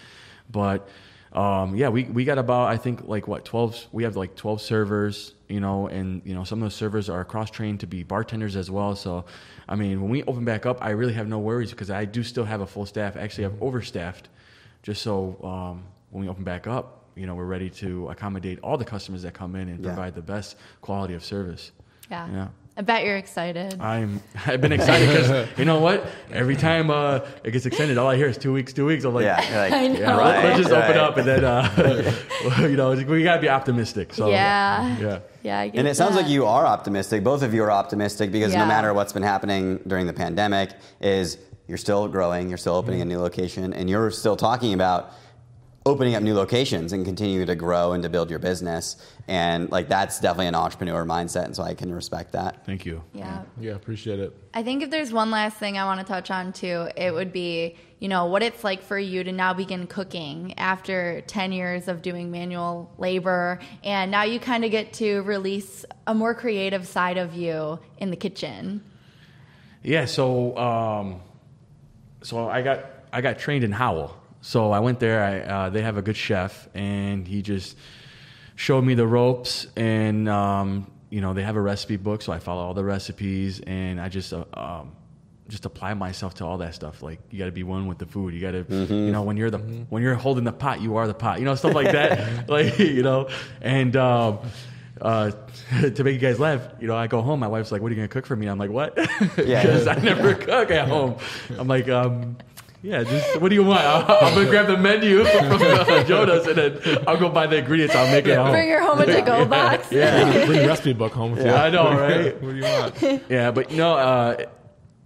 But 0.51 0.88
um, 1.32 1.76
yeah, 1.76 1.88
we, 1.90 2.04
we 2.04 2.24
got 2.24 2.38
about 2.38 2.68
I 2.70 2.76
think 2.76 3.06
like 3.06 3.28
what 3.28 3.44
twelve? 3.44 3.86
We 3.92 4.02
have 4.02 4.16
like 4.16 4.34
twelve 4.34 4.60
servers, 4.60 5.34
you 5.48 5.60
know, 5.60 5.86
and 5.86 6.22
you 6.24 6.34
know 6.34 6.42
some 6.44 6.58
of 6.60 6.64
those 6.64 6.74
servers 6.74 7.08
are 7.08 7.24
cross 7.24 7.50
trained 7.50 7.80
to 7.80 7.86
be 7.86 8.02
bartenders 8.02 8.56
as 8.56 8.70
well. 8.70 8.96
So, 8.96 9.24
I 9.68 9.76
mean, 9.76 10.00
when 10.00 10.10
we 10.10 10.22
open 10.24 10.44
back 10.44 10.66
up, 10.66 10.84
I 10.84 10.90
really 10.90 11.12
have 11.14 11.28
no 11.28 11.38
worries 11.38 11.70
because 11.70 11.90
I 11.90 12.04
do 12.04 12.22
still 12.24 12.44
have 12.44 12.60
a 12.62 12.66
full 12.66 12.84
staff. 12.86 13.16
Actually, 13.16 13.44
I've 13.46 13.60
overstaffed, 13.60 14.24
just 14.82 15.02
so 15.02 15.38
um, 15.44 15.84
when 16.10 16.24
we 16.24 16.28
open 16.28 16.42
back 16.42 16.66
up, 16.66 17.04
you 17.14 17.26
know, 17.26 17.36
we're 17.36 17.44
ready 17.44 17.70
to 17.70 18.08
accommodate 18.08 18.58
all 18.62 18.76
the 18.76 18.84
customers 18.84 19.22
that 19.22 19.34
come 19.34 19.54
in 19.54 19.68
and 19.68 19.84
Yeah. 19.84 19.92
provide 19.94 20.14
the 20.16 20.22
best 20.22 20.56
quality 20.80 21.14
of 21.14 21.24
service. 21.24 21.70
Yeah. 22.10 22.28
Yeah. 22.32 22.48
I 22.80 22.82
bet 22.82 23.04
you're 23.04 23.18
excited. 23.18 23.78
I'm 23.78 24.22
I've 24.46 24.62
been 24.62 24.72
excited 24.72 25.06
because 25.10 25.48
you 25.58 25.66
know 25.66 25.80
what? 25.80 26.06
Every 26.32 26.56
time 26.56 26.88
uh, 26.90 27.20
it 27.44 27.50
gets 27.50 27.66
extended, 27.66 27.98
all 27.98 28.08
I 28.08 28.16
hear 28.16 28.26
is 28.28 28.38
two 28.38 28.54
weeks, 28.54 28.72
two 28.72 28.86
weeks. 28.86 29.04
I'm 29.04 29.12
like, 29.12 29.24
Yeah. 29.24 29.36
like, 29.36 29.72
I 29.74 29.86
know. 29.88 29.98
yeah, 30.00 30.16
let- 30.16 30.18
Right, 30.18 30.44
let's 30.46 30.58
just 30.60 30.70
open 30.70 30.96
up 30.96 31.18
and 31.18 31.28
then 31.28 31.44
uh, 31.44 32.12
you 32.60 32.76
know 32.76 32.92
we 32.92 33.22
gotta 33.22 33.42
be 33.42 33.50
optimistic. 33.50 34.14
So 34.14 34.30
yeah. 34.30 34.96
yeah. 34.98 35.18
Yeah. 35.42 35.58
I 35.58 35.68
get 35.68 35.78
And 35.78 35.86
it 35.88 35.94
sounds 35.94 36.16
like 36.16 36.26
you 36.26 36.46
are 36.46 36.64
optimistic. 36.64 37.22
Both 37.22 37.42
of 37.42 37.52
you 37.52 37.62
are 37.64 37.70
optimistic 37.70 38.32
because 38.32 38.54
Yeah. 38.54 38.60
no 38.60 38.66
matter 38.66 38.94
what's 38.94 39.12
been 39.12 39.22
happening 39.22 39.78
during 39.86 40.06
the 40.06 40.14
pandemic, 40.14 40.70
is 41.02 41.36
you're 41.68 41.76
still 41.76 42.08
growing, 42.08 42.48
you're 42.48 42.56
still 42.56 42.76
opening 42.76 43.02
a 43.02 43.04
new 43.04 43.18
location, 43.20 43.74
and 43.74 43.90
you're 43.90 44.10
still 44.10 44.36
talking 44.36 44.72
about 44.72 45.12
opening 45.86 46.14
up 46.14 46.22
new 46.22 46.34
locations 46.34 46.92
and 46.92 47.06
continuing 47.06 47.46
to 47.46 47.54
grow 47.54 47.92
and 47.92 48.02
to 48.02 48.08
build 48.10 48.28
your 48.28 48.38
business. 48.38 48.96
And 49.28 49.70
like 49.70 49.88
that's 49.88 50.20
definitely 50.20 50.48
an 50.48 50.54
entrepreneur 50.54 51.04
mindset, 51.06 51.46
and 51.46 51.56
so 51.56 51.62
I 51.62 51.74
can 51.74 51.92
respect 51.92 52.32
that. 52.32 52.66
Thank 52.66 52.84
you. 52.84 53.02
Yeah. 53.14 53.42
yeah, 53.58 53.72
appreciate 53.72 54.20
it. 54.20 54.36
I 54.52 54.62
think 54.62 54.82
if 54.82 54.90
there's 54.90 55.12
one 55.12 55.30
last 55.30 55.56
thing 55.56 55.78
I 55.78 55.84
want 55.84 56.00
to 56.00 56.06
touch 56.06 56.30
on 56.30 56.52
too, 56.52 56.88
it 56.96 57.14
would 57.14 57.32
be, 57.32 57.76
you 57.98 58.08
know, 58.08 58.26
what 58.26 58.42
it's 58.42 58.62
like 58.62 58.82
for 58.82 58.98
you 58.98 59.24
to 59.24 59.32
now 59.32 59.54
begin 59.54 59.86
cooking 59.86 60.58
after 60.58 61.22
10 61.22 61.52
years 61.52 61.88
of 61.88 62.02
doing 62.02 62.30
manual 62.30 62.92
labor. 62.98 63.60
And 63.82 64.10
now 64.10 64.24
you 64.24 64.38
kind 64.38 64.64
of 64.64 64.70
get 64.70 64.92
to 64.94 65.22
release 65.22 65.84
a 66.06 66.14
more 66.14 66.34
creative 66.34 66.86
side 66.86 67.16
of 67.16 67.34
you 67.34 67.78
in 67.98 68.10
the 68.10 68.16
kitchen. 68.16 68.82
Yeah, 69.82 70.04
so 70.04 70.56
um, 70.58 71.20
so 72.22 72.48
I 72.48 72.60
got 72.60 72.84
I 73.12 73.22
got 73.22 73.38
trained 73.38 73.64
in 73.64 73.72
Howell. 73.72 74.19
So 74.40 74.72
I 74.72 74.81
went 74.81 75.00
there. 75.00 75.22
I, 75.22 75.40
uh, 75.40 75.70
they 75.70 75.83
have 75.83 75.96
a 75.96 76.03
good 76.03 76.16
chef, 76.16 76.68
and 76.74 77.26
he 77.26 77.42
just 77.42 77.76
showed 78.57 78.83
me 78.83 78.94
the 78.94 79.07
ropes. 79.07 79.66
And 79.76 80.29
um, 80.29 80.90
you 81.11 81.20
know, 81.20 81.35
they 81.35 81.42
have 81.42 81.57
a 81.57 81.61
recipe 81.61 81.96
book, 81.96 82.22
so 82.22 82.33
I 82.33 82.38
follow 82.38 82.62
all 82.62 82.74
the 82.74 82.85
recipes, 82.85 83.61
and 83.61 84.00
I 84.00 84.09
just 84.09 84.33
uh, 84.33 84.44
um, 84.55 84.92
just 85.48 85.66
apply 85.66 85.94
myself 85.94 86.35
to 86.35 86.44
all 86.46 86.59
that 86.59 86.74
stuff. 86.74 87.03
Like 87.03 87.20
you 87.31 87.38
got 87.38 87.46
to 87.46 87.53
be 87.53 87.64
one 87.64 87.87
with 87.87 87.98
the 87.98 88.07
food. 88.07 88.33
You 88.33 88.40
got 88.40 88.53
to, 88.53 88.64
you 88.87 89.11
know, 89.11 89.22
when 89.22 89.37
you're 89.37 89.50
the 89.50 89.59
when 89.59 90.03
you're 90.03 90.14
holding 90.14 90.44
the 90.44 90.53
pot, 90.53 90.81
you 90.81 90.96
are 90.96 91.07
the 91.07 91.14
pot. 91.14 91.38
You 91.38 91.44
know, 91.44 91.55
stuff 91.55 91.74
like 91.74 91.92
that. 91.92 92.48
like 92.48 92.79
you 92.79 93.03
know, 93.03 93.29
and. 93.61 93.94
Um, 93.96 94.38
uh, 95.00 95.31
to 95.94 96.05
make 96.05 96.12
you 96.12 96.18
guys 96.18 96.38
laugh, 96.38 96.61
you 96.79 96.87
know, 96.87 96.94
I 96.94 97.07
go 97.07 97.22
home. 97.22 97.40
My 97.40 97.48
wife's 97.48 97.72
like, 97.72 97.81
"What 97.81 97.88
are 97.88 97.94
you 97.94 97.96
gonna 97.96 98.09
cook 98.09 98.26
for 98.26 98.37
me?" 98.37 98.46
I'm 98.48 98.59
like, 98.59 98.70
"What?" 98.70 98.98
Yeah. 99.38 99.62
Because 99.62 99.87
I 99.87 99.94
never 99.94 100.35
cook 100.35 100.70
at 100.70 100.88
home. 100.88 101.16
I'm 101.59 101.68
like, 101.68 101.88
um, 101.88 102.37
"Yeah, 102.82 103.02
just 103.04 103.40
what 103.40 103.48
do 103.48 103.54
you 103.54 103.64
want?" 103.64 103.80
I'll, 103.80 104.26
I'm 104.28 104.34
gonna 104.34 104.48
grab 104.50 104.66
the 104.66 104.76
menu 104.76 105.24
from 105.48 105.62
uh, 105.62 106.04
Jonas, 106.04 106.46
and 106.46 106.56
then 106.56 106.98
I'll 107.06 107.18
go 107.18 107.28
buy 107.28 107.46
the 107.46 107.58
ingredients. 107.58 107.94
I'll 107.94 108.10
make 108.10 108.26
it 108.26 108.32
at 108.32 108.38
home. 108.38 108.50
Bring 108.52 108.68
your 108.68 108.82
home 108.82 109.00
a 109.00 109.06
to 109.06 109.22
go 109.22 109.44
box. 109.44 109.90
yeah, 109.90 110.46
Bring 110.46 110.60
the 110.60 110.66
recipe 110.66 110.92
book 110.92 111.12
home 111.12 111.32
with 111.32 111.44
you. 111.44 111.50
I 111.50 111.70
know, 111.70 111.90
right? 111.90 112.40
what 112.42 112.50
do 112.50 112.56
you 112.56 112.62
want? 112.62 113.22
yeah, 113.30 113.50
but 113.50 113.70
no, 113.72 113.94
uh, 113.94 114.44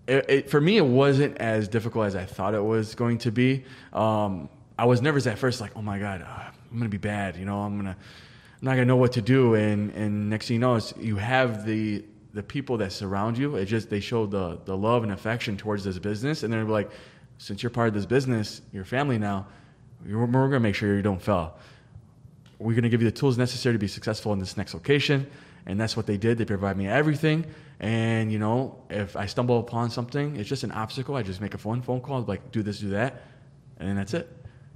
it, 0.07 0.27
it, 0.29 0.51
for 0.51 0.61
me, 0.61 0.77
it 0.77 0.87
wasn't 0.87 1.39
as 1.39 1.69
difficult 1.69 2.07
as 2.07 2.17
I 2.17 2.25
thought 2.25 2.55
it 2.55 2.65
was 2.65 2.95
going 2.95 3.19
to 3.19 3.33
be. 3.33 3.65
Um, 3.93 4.49
I 4.79 4.87
was 4.87 5.01
nervous 5.01 5.27
at 5.27 5.39
first, 5.39 5.61
like, 5.61 5.73
oh 5.77 5.83
my 5.83 5.99
god, 5.99 6.23
uh, 6.23 6.51
I'm 6.71 6.79
gonna 6.79 6.89
be 6.89 6.99
bad. 6.99 7.37
You 7.37 7.45
know, 7.45 7.61
I'm 7.61 7.77
gonna, 7.77 7.97
I'm 7.97 8.65
not 8.67 8.73
gonna 8.73 8.87
know 8.87 8.97
what 8.97 9.13
to 9.13 9.23
do. 9.23 9.55
And 9.55 9.91
and 9.93 10.29
next 10.31 10.49
thing 10.49 10.55
you 10.57 10.61
know, 10.61 10.75
it's, 10.75 10.93
you 10.99 11.17
have 11.17 11.65
the 11.65 12.05
the 12.33 12.43
people 12.43 12.79
that 12.79 12.93
surround 12.93 13.39
you. 13.39 13.55
It 13.55 13.67
just 13.67 13.89
they 13.91 14.01
show 14.01 14.27
the 14.27 14.59
the 14.65 14.77
love 14.77 15.05
and 15.05 15.13
affection 15.13 15.57
towards 15.57 15.85
this 15.85 15.99
business, 15.99 16.43
and 16.43 16.53
they're 16.53 16.65
like, 16.65 16.91
since 17.39 17.63
you're 17.63 17.71
part 17.71 17.89
of 17.89 17.95
this 17.95 18.07
business, 18.07 18.63
your 18.73 18.85
family 18.85 19.19
now, 19.19 19.47
we're 20.07 20.27
gonna 20.27 20.61
make 20.61 20.75
sure 20.75 20.95
you 20.95 21.03
don't 21.03 21.23
fail. 21.23 21.57
We're 22.59 22.73
going 22.73 22.85
to 22.85 22.89
give 22.89 23.03
you 23.03 23.11
the 23.11 23.17
tools 23.17 23.37
necessary 23.37 23.75
to 23.75 23.79
be 23.79 23.89
successful 23.89 24.33
in 24.33 24.39
this 24.39 24.57
next 24.57 24.75
location 24.75 25.29
and 25.67 25.81
that's 25.81 25.97
what 25.97 26.07
they 26.07 26.17
did. 26.17 26.39
They 26.39 26.45
provide 26.45 26.77
me 26.77 26.87
everything 26.87 27.47
and 27.81 28.31
you 28.31 28.39
know 28.39 28.81
if 28.89 29.17
i 29.17 29.27
stumble 29.27 29.59
upon 29.59 29.91
something 29.91 30.37
it's 30.37 30.49
just 30.49 30.63
an 30.63 30.73
obstacle. 30.73 31.17
I 31.17 31.23
just 31.23 31.41
make 31.41 31.55
a 31.55 31.59
phone 31.59 31.83
phone 31.83 32.01
call 32.01 32.23
like 32.23 32.53
do 32.53 32.63
this 32.63 32.79
do 32.79 32.91
that 32.91 33.23
and 33.79 33.89
then 33.89 33.97
that's 33.97 34.15
it. 34.15 34.31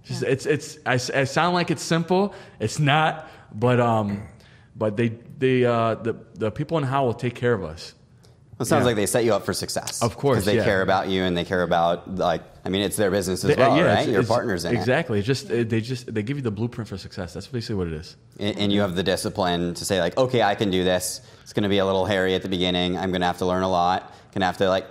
Just, 0.04 0.22
it's 0.22 0.46
it's 0.46 0.78
I, 0.84 0.94
I 0.94 1.24
sound 1.24 1.54
like 1.54 1.70
it's 1.70 1.82
simple. 1.82 2.34
It's 2.60 2.78
not 2.78 3.28
but 3.54 3.80
um 3.80 4.28
but 4.76 4.96
they 4.96 5.08
they 5.38 5.64
uh, 5.64 5.96
the 5.96 6.16
the 6.34 6.50
people 6.50 6.78
in 6.78 6.84
How 6.84 7.04
will 7.04 7.14
take 7.14 7.34
care 7.34 7.52
of 7.52 7.64
us. 7.64 7.94
It 8.60 8.64
sounds 8.64 8.82
Yeah. 8.82 8.86
like 8.86 8.96
they 8.96 9.06
set 9.06 9.24
you 9.24 9.34
up 9.34 9.44
for 9.44 9.52
success. 9.52 10.02
Of 10.02 10.16
course, 10.16 10.36
because 10.38 10.46
they 10.46 10.56
yeah. 10.56 10.64
care 10.64 10.82
about 10.82 11.08
you 11.08 11.22
and 11.22 11.36
they 11.36 11.44
care 11.44 11.62
about 11.62 12.16
like. 12.16 12.42
I 12.64 12.70
mean, 12.70 12.82
it's 12.82 12.96
their 12.96 13.10
business 13.10 13.44
as 13.44 13.54
They- 13.54 13.56
well, 13.62 13.76
yeah, 13.76 13.82
right? 13.84 13.92
it's- 13.92 14.06
Your 14.08 14.20
it's- 14.20 14.28
partners 14.28 14.64
in 14.64 14.74
it. 14.74 14.78
exactly. 14.78 15.18
It's 15.20 15.26
just 15.26 15.50
uh, 15.50 15.62
they 15.64 15.80
just 15.80 16.12
they 16.12 16.22
give 16.24 16.36
you 16.36 16.42
the 16.42 16.50
blueprint 16.50 16.88
for 16.88 16.98
success. 16.98 17.32
That's 17.34 17.46
basically 17.46 17.76
what 17.76 17.86
it 17.86 17.92
is. 17.94 18.16
and 18.40 18.58
and 18.58 18.72
you 18.72 18.80
have 18.80 18.94
the 18.96 19.02
discipline 19.04 19.74
to 19.74 19.84
say 19.84 20.00
like, 20.00 20.16
okay, 20.18 20.42
I 20.42 20.54
can 20.56 20.70
do 20.70 20.82
this. 20.82 21.20
It's 21.44 21.52
going 21.52 21.62
to 21.62 21.68
be 21.68 21.78
a 21.78 21.86
little 21.86 22.04
hairy 22.04 22.34
at 22.34 22.42
the 22.42 22.48
beginning. 22.48 22.98
I'm 22.98 23.10
going 23.10 23.20
to 23.22 23.26
have 23.28 23.38
to 23.38 23.46
learn 23.46 23.62
a 23.62 23.70
lot. 23.70 24.12
Going 24.32 24.40
to 24.40 24.46
have 24.46 24.58
to 24.58 24.68
like 24.68 24.86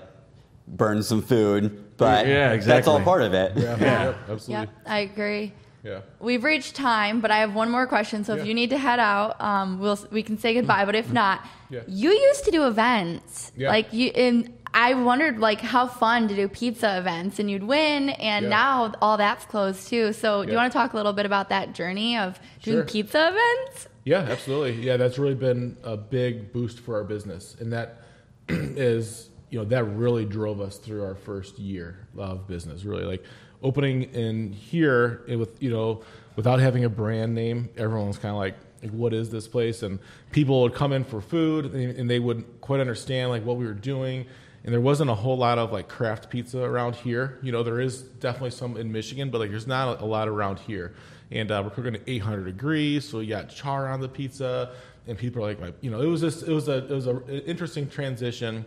burn 0.67 1.03
some 1.03 1.21
food, 1.21 1.97
but 1.97 2.25
Yeah, 2.25 2.51
exactly. 2.53 2.73
that's 2.73 2.88
all 2.88 3.01
part 3.01 3.21
of 3.21 3.34
it. 3.34 3.51
Yeah, 3.56 3.63
Yeah. 3.80 4.03
yep, 4.06 4.17
absolutely. 4.30 4.53
Yep, 4.65 4.69
I 4.86 4.99
agree. 4.99 5.53
Yeah. 5.83 6.01
We've 6.19 6.43
reached 6.43 6.75
time, 6.75 7.21
but 7.21 7.31
I 7.31 7.37
have 7.39 7.53
one 7.53 7.69
more 7.69 7.87
question. 7.87 8.23
So 8.23 8.35
Yeah. 8.35 8.41
if 8.41 8.47
you 8.47 8.53
need 8.53 8.71
to 8.71 8.77
head 8.77 8.99
out, 8.99 9.39
um, 9.41 9.79
we'll 9.79 9.97
we 10.11 10.23
can 10.23 10.37
say 10.37 10.53
goodbye. 10.53 10.85
But 10.85 10.95
if 10.95 11.11
not, 11.13 11.45
Yeah. 11.69 11.81
you 11.87 12.09
used 12.11 12.43
to 12.45 12.51
do 12.51 12.67
events, 12.67 13.51
Yeah. 13.55 13.69
like 13.69 13.93
you. 13.93 14.09
And 14.15 14.53
I 14.73 14.93
wondered 14.95 15.39
like 15.39 15.61
how 15.61 15.87
fun 15.87 16.27
to 16.27 16.35
do 16.35 16.47
pizza 16.47 16.97
events, 16.97 17.39
and 17.39 17.49
you'd 17.49 17.63
win. 17.63 18.09
And 18.09 18.49
now 18.49 18.93
all 19.01 19.17
that's 19.17 19.45
closed 19.45 19.87
too. 19.87 20.13
So 20.13 20.43
do 20.43 20.51
you 20.51 20.57
want 20.57 20.71
to 20.71 20.77
talk 20.77 20.93
a 20.93 20.97
little 20.97 21.13
bit 21.13 21.25
about 21.25 21.49
that 21.49 21.73
journey 21.73 22.17
of 22.17 22.39
doing 22.63 22.77
Sure. 22.79 22.83
pizza 22.85 23.29
events? 23.29 23.87
Yeah, 24.03 24.19
absolutely. 24.29 24.83
Yeah, 24.85 24.97
that's 24.97 25.17
really 25.19 25.35
been 25.35 25.77
a 25.83 25.95
big 25.97 26.51
boost 26.53 26.79
for 26.79 26.95
our 26.95 27.03
business, 27.03 27.55
and 27.59 27.71
that 27.73 28.01
is, 28.49 29.29
you 29.49 29.59
know, 29.59 29.65
that 29.65 29.83
really 29.85 30.25
drove 30.25 30.59
us 30.61 30.77
through 30.77 31.03
our 31.03 31.15
first 31.15 31.59
year 31.59 32.07
of 32.17 32.47
business. 32.47 32.83
Really, 32.85 33.03
like 33.03 33.23
opening 33.61 34.03
in 34.13 34.51
here 34.51 35.23
with 35.27 35.61
you 35.61 35.69
know, 35.69 36.03
without 36.35 36.59
having 36.59 36.83
a 36.83 36.89
brand 36.89 37.33
name, 37.33 37.69
everyone 37.77 38.07
was 38.07 38.17
kind 38.17 38.31
of 38.31 38.37
like, 38.37 38.55
like, 38.81 38.91
what 38.91 39.13
is 39.13 39.29
this 39.29 39.47
place? 39.47 39.83
And 39.83 39.99
people 40.31 40.61
would 40.61 40.73
come 40.73 40.93
in 40.93 41.03
for 41.03 41.21
food, 41.21 41.73
and, 41.73 42.09
they 42.09 42.19
wouldn't 42.19 42.61
quite 42.61 42.79
understand 42.79 43.31
like 43.31 43.43
what 43.43 43.57
we 43.57 43.65
were 43.65 43.73
doing. 43.73 44.25
And 44.63 44.73
there 44.73 44.81
wasn't 44.81 45.09
a 45.09 45.15
whole 45.15 45.37
lot 45.37 45.57
of 45.57 45.71
like 45.71 45.87
craft 45.87 46.29
pizza 46.29 46.61
around 46.61 46.95
here. 46.95 47.39
You 47.41 47.51
know, 47.51 47.63
there 47.63 47.79
is 47.79 48.01
definitely 48.01 48.51
some 48.51 48.75
in 48.75 48.91
Michigan, 48.91 49.29
but 49.29 49.39
like 49.39 49.49
there's 49.49 49.67
not 49.67 50.01
a 50.01 50.05
lot 50.05 50.27
around 50.27 50.59
here 50.59 50.93
and 51.31 51.51
uh, 51.51 51.61
we're 51.63 51.71
cooking 51.71 51.95
at 51.95 52.01
800 52.07 52.45
degrees, 52.45 53.07
so 53.07 53.19
you 53.19 53.29
got 53.29 53.49
char 53.49 53.87
on 53.87 53.99
the 53.99 54.07
pizza, 54.07 54.71
and 55.07 55.17
people 55.17 55.43
are 55.43 55.47
like, 55.47 55.59
like, 55.59 55.75
you 55.81 55.91
know, 55.91 56.01
it 56.01 56.07
was 56.07 56.21
just 56.21 56.43
it 56.43 56.51
was 56.51 56.67
a 56.67 56.77
it 56.85 56.89
was 56.89 57.07
a 57.07 57.15
an 57.15 57.41
interesting 57.45 57.89
transition, 57.89 58.65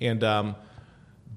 and 0.00 0.22
um, 0.22 0.54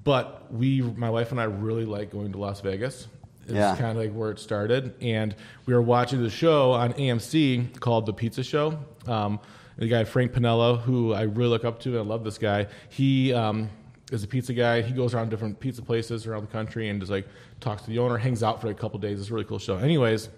but 0.07 0.51
we, 0.53 0.81
my 0.81 1.09
wife 1.09 1.31
and 1.31 1.39
I, 1.41 1.43
really 1.43 1.83
like 1.83 2.11
going 2.11 2.31
to 2.31 2.37
Las 2.37 2.61
Vegas. 2.61 3.07
It's 3.43 3.51
Yeah. 3.53 3.75
kind 3.75 3.91
of 3.91 3.97
like 3.97 4.13
where 4.13 4.31
it 4.31 4.39
started, 4.39 4.93
and 5.01 5.35
we 5.65 5.73
were 5.73 5.81
watching 5.81 6.23
the 6.23 6.29
show 6.29 6.71
on 6.71 6.93
AMC 6.93 7.77
called 7.81 8.05
The 8.05 8.13
Pizza 8.13 8.41
Show. 8.41 8.79
Um, 9.05 9.39
the 9.77 9.87
guy 9.87 10.05
Frank 10.05 10.31
Pinello, 10.31 10.79
who 10.79 11.13
I 11.13 11.23
really 11.23 11.49
look 11.49 11.65
up 11.65 11.79
to, 11.81 11.89
and 11.89 11.99
I 11.99 12.01
love 12.01 12.23
this 12.23 12.37
guy. 12.37 12.67
He 12.89 13.33
um, 13.33 13.69
is 14.11 14.23
a 14.23 14.27
pizza 14.27 14.53
guy. 14.53 14.81
He 14.81 14.93
goes 14.93 15.13
around 15.13 15.29
different 15.29 15.59
pizza 15.59 15.81
places 15.81 16.25
around 16.25 16.41
the 16.43 16.51
country 16.51 16.87
and 16.87 16.99
just 17.01 17.11
like 17.11 17.27
talks 17.59 17.81
to 17.83 17.89
the 17.89 17.99
owner, 17.99 18.17
hangs 18.17 18.43
out 18.43 18.61
for 18.61 18.69
a 18.69 18.73
couple 18.73 18.99
days. 18.99 19.19
It's 19.19 19.29
a 19.29 19.33
really 19.33 19.45
cool 19.45 19.59
show. 19.59 19.75
Anyways, 19.77 20.29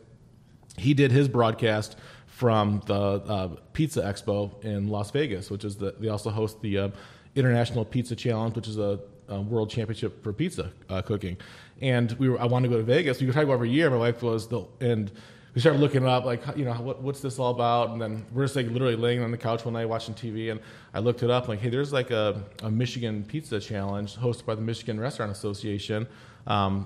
he 0.77 0.95
did 0.95 1.11
his 1.11 1.27
broadcast 1.27 1.95
from 2.25 2.81
the 2.87 2.93
uh, 2.93 3.47
Pizza 3.73 4.01
Expo 4.01 4.63
in 4.63 4.87
Las 4.87 5.11
Vegas, 5.11 5.51
which 5.51 5.63
is 5.63 5.77
the. 5.77 5.93
They 5.99 6.09
also 6.09 6.31
host 6.31 6.59
the 6.61 6.77
uh, 6.79 6.89
International 7.35 7.85
Pizza 7.85 8.15
Challenge, 8.15 8.55
which 8.55 8.67
is 8.67 8.77
a, 8.79 8.99
a 9.29 9.41
world 9.41 9.69
championship 9.69 10.23
for 10.23 10.33
pizza 10.33 10.71
uh, 10.89 11.01
cooking. 11.01 11.37
And 11.81 12.11
we 12.13 12.29
were. 12.29 12.39
I 12.39 12.45
wanted 12.45 12.67
to 12.67 12.73
go 12.75 12.77
to 12.77 12.83
Vegas. 12.83 13.19
We 13.19 13.27
could 13.27 13.33
try 13.33 13.43
to 13.43 13.47
go 13.47 13.53
every 13.53 13.69
year. 13.69 13.89
My 13.89 13.97
wife 13.97 14.21
was 14.21 14.47
the 14.47 14.65
and. 14.81 15.11
We 15.55 15.61
started 15.61 15.79
looking 15.79 16.05
up, 16.05 16.25
like 16.25 16.43
you 16.55 16.63
know, 16.63 16.73
what, 16.75 17.01
what's 17.01 17.21
this 17.21 17.39
all 17.39 17.49
about? 17.49 17.89
And 17.89 17.99
then 17.99 18.23
we're 18.31 18.43
just 18.43 18.55
like 18.55 18.67
literally 18.67 18.95
laying 18.95 19.23
on 19.23 19.31
the 19.31 19.37
couch 19.37 19.65
one 19.65 19.73
night 19.73 19.85
watching 19.85 20.13
TV, 20.13 20.51
and 20.51 20.59
I 20.93 20.99
looked 20.99 21.23
it 21.23 21.31
up. 21.31 21.47
Like, 21.47 21.59
hey, 21.59 21.69
there's 21.69 21.91
like 21.91 22.11
a, 22.11 22.43
a 22.61 22.69
Michigan 22.69 23.25
Pizza 23.27 23.59
Challenge 23.59 24.15
hosted 24.15 24.45
by 24.45 24.53
the 24.53 24.61
Michigan 24.61 24.99
Restaurant 24.99 25.31
Association. 25.31 26.07
Um, 26.45 26.85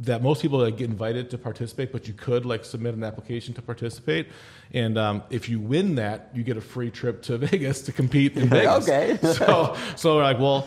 that 0.00 0.22
most 0.22 0.42
people 0.42 0.58
like, 0.58 0.76
get 0.76 0.90
invited 0.90 1.30
to 1.30 1.38
participate, 1.38 1.92
but 1.92 2.08
you 2.08 2.14
could 2.14 2.44
like 2.44 2.64
submit 2.64 2.94
an 2.94 3.04
application 3.04 3.54
to 3.54 3.62
participate, 3.62 4.26
and 4.72 4.98
um, 4.98 5.22
if 5.30 5.48
you 5.48 5.60
win 5.60 5.94
that, 5.94 6.30
you 6.34 6.42
get 6.42 6.56
a 6.56 6.60
free 6.60 6.90
trip 6.90 7.22
to 7.22 7.38
Vegas 7.46 7.82
to 7.82 7.92
compete 7.92 8.36
in 8.36 8.48
Vegas. 8.50 8.88
Okay. 8.88 9.18
so 9.22 9.76
so 9.96 10.16
we're 10.16 10.22
like, 10.22 10.38
well, 10.38 10.66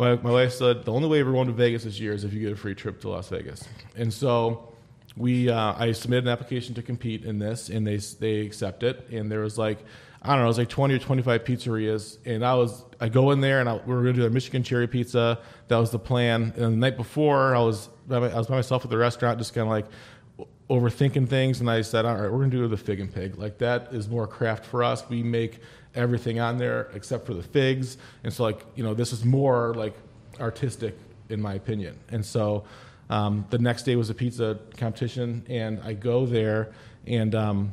my, 0.00 0.16
my 0.16 0.30
wife 0.30 0.52
said 0.52 0.84
the 0.84 0.92
only 0.92 1.08
way 1.08 1.22
we're 1.22 1.32
going 1.32 1.46
to 1.46 1.52
Vegas 1.52 1.84
this 1.84 2.00
year 2.00 2.12
is 2.12 2.24
if 2.24 2.32
you 2.32 2.40
get 2.40 2.52
a 2.52 2.56
free 2.56 2.74
trip 2.74 3.00
to 3.02 3.08
Las 3.08 3.28
Vegas, 3.28 3.64
and 3.96 4.12
so 4.12 4.72
we 5.16 5.48
uh, 5.48 5.74
I 5.76 5.92
submitted 5.92 6.24
an 6.24 6.30
application 6.30 6.74
to 6.76 6.82
compete 6.82 7.24
in 7.24 7.38
this, 7.38 7.68
and 7.68 7.86
they 7.86 7.96
they 7.96 8.40
accept 8.40 8.82
it, 8.82 9.06
and 9.10 9.30
there 9.30 9.40
was 9.40 9.56
like. 9.58 9.78
I 10.22 10.32
don't 10.32 10.40
know. 10.40 10.44
It 10.44 10.48
was 10.48 10.58
like 10.58 10.68
twenty 10.68 10.92
or 10.92 10.98
twenty-five 10.98 11.44
pizzerias, 11.44 12.18
and 12.26 12.44
I 12.44 12.54
was 12.54 12.84
I 13.00 13.08
go 13.08 13.30
in 13.30 13.40
there 13.40 13.60
and 13.60 13.66
I, 13.70 13.76
we 13.76 13.94
were 13.94 14.02
going 14.02 14.16
to 14.16 14.20
do 14.20 14.26
a 14.26 14.30
Michigan 14.30 14.62
cherry 14.62 14.86
pizza. 14.86 15.38
That 15.68 15.78
was 15.78 15.92
the 15.92 15.98
plan. 15.98 16.52
And 16.56 16.74
the 16.74 16.76
night 16.76 16.98
before, 16.98 17.56
I 17.56 17.60
was 17.60 17.88
by 18.06 18.18
my- 18.18 18.30
I 18.30 18.36
was 18.36 18.46
by 18.46 18.56
myself 18.56 18.84
at 18.84 18.90
the 18.90 18.98
restaurant, 18.98 19.38
just 19.38 19.54
kind 19.54 19.66
of 19.66 19.70
like 19.70 19.86
overthinking 20.70 21.28
things, 21.28 21.60
and 21.60 21.68
I 21.68 21.82
said, 21.82 22.06
"All 22.06 22.14
right, 22.14 22.32
we're 22.32 22.44
to 22.44 22.50
do 22.50 22.66
the 22.68 22.76
fig 22.76 23.00
and 23.00 23.12
pig. 23.12 23.36
Like 23.36 23.58
that 23.58 23.92
is 23.92 24.08
more 24.08 24.26
craft 24.26 24.64
for 24.64 24.82
us. 24.82 25.06
We 25.08 25.22
make 25.22 25.58
everything 25.94 26.38
on 26.38 26.56
there 26.56 26.88
except 26.94 27.26
for 27.26 27.34
the 27.34 27.42
figs, 27.42 27.98
and 28.24 28.32
so 28.32 28.44
like 28.44 28.64
you 28.76 28.84
know, 28.84 28.94
this 28.94 29.12
is 29.12 29.24
more 29.24 29.74
like 29.74 29.94
artistic 30.40 30.96
in 31.28 31.40
my 31.40 31.54
opinion. 31.54 31.98
And 32.10 32.24
so 32.24 32.64
um, 33.08 33.44
the 33.50 33.58
next 33.58 33.82
day 33.82 33.96
was 33.96 34.10
a 34.10 34.14
pizza 34.14 34.58
competition, 34.76 35.44
and 35.48 35.80
I 35.82 35.94
go 35.94 36.26
there, 36.26 36.72
and 37.06 37.34
um, 37.34 37.72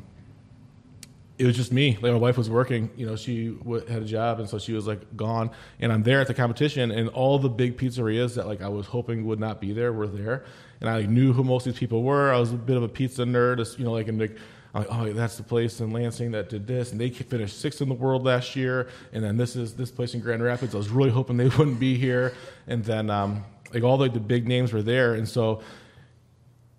it 1.37 1.45
was 1.45 1.55
just 1.55 1.71
me. 1.71 1.93
Like 2.01 2.11
my 2.11 2.17
wife 2.17 2.37
was 2.37 2.49
working, 2.49 2.89
you 2.95 3.05
know, 3.05 3.15
she 3.15 3.49
w- 3.49 3.85
had 3.85 4.01
a 4.01 4.05
job, 4.05 4.39
and 4.39 4.49
so 4.49 4.57
she 4.57 4.73
was 4.73 4.87
like 4.87 5.15
gone. 5.15 5.51
And 5.79 5.91
I'm 5.91 6.03
there 6.03 6.19
at 6.19 6.27
the 6.27 6.33
competition, 6.33 6.89
and 6.91 7.09
all 7.09 7.37
the 7.37 7.49
big 7.49 7.77
pizzerias 7.77 8.35
that 8.35 8.47
like 8.47 8.61
I 8.61 8.69
was 8.69 8.87
hoping 8.87 9.25
would 9.25 9.39
not 9.39 9.61
be 9.61 9.71
there 9.71 9.93
were 9.93 10.07
there, 10.07 10.45
and 10.81 10.89
I 10.89 11.01
like, 11.01 11.09
knew 11.09 11.33
who 11.33 11.43
most 11.43 11.67
of 11.67 11.73
these 11.73 11.79
people 11.79 12.03
were. 12.03 12.33
I 12.33 12.39
was 12.39 12.53
a 12.53 12.55
bit 12.55 12.77
of 12.77 12.83
a 12.83 12.87
pizza 12.87 13.23
nerd, 13.23 13.77
you 13.77 13.85
know, 13.85 13.91
like 13.91 14.07
and 14.07 14.19
like. 14.19 14.37
I'm 14.73 14.83
like, 14.83 14.91
oh, 14.91 15.13
that's 15.13 15.37
the 15.37 15.43
place 15.43 15.79
in 15.79 15.91
Lansing 15.91 16.31
that 16.31 16.49
did 16.49 16.67
this, 16.67 16.91
and 16.91 16.99
they 16.99 17.09
finished 17.09 17.61
sixth 17.61 17.81
in 17.81 17.87
the 17.87 17.95
world 17.95 18.25
last 18.25 18.55
year. 18.55 18.89
And 19.13 19.23
then 19.23 19.37
this 19.37 19.55
is 19.55 19.73
this 19.73 19.89
place 19.89 20.13
in 20.13 20.19
Grand 20.19 20.43
Rapids. 20.43 20.75
I 20.75 20.77
was 20.77 20.89
really 20.89 21.09
hoping 21.09 21.37
they 21.37 21.47
wouldn't 21.57 21.79
be 21.79 21.97
here. 21.97 22.33
And 22.67 22.83
then 22.83 23.09
um, 23.09 23.45
like 23.73 23.83
all 23.83 23.97
the, 23.97 24.09
the 24.09 24.19
big 24.19 24.45
names 24.45 24.73
were 24.73 24.83
there, 24.83 25.13
and 25.15 25.27
so 25.27 25.61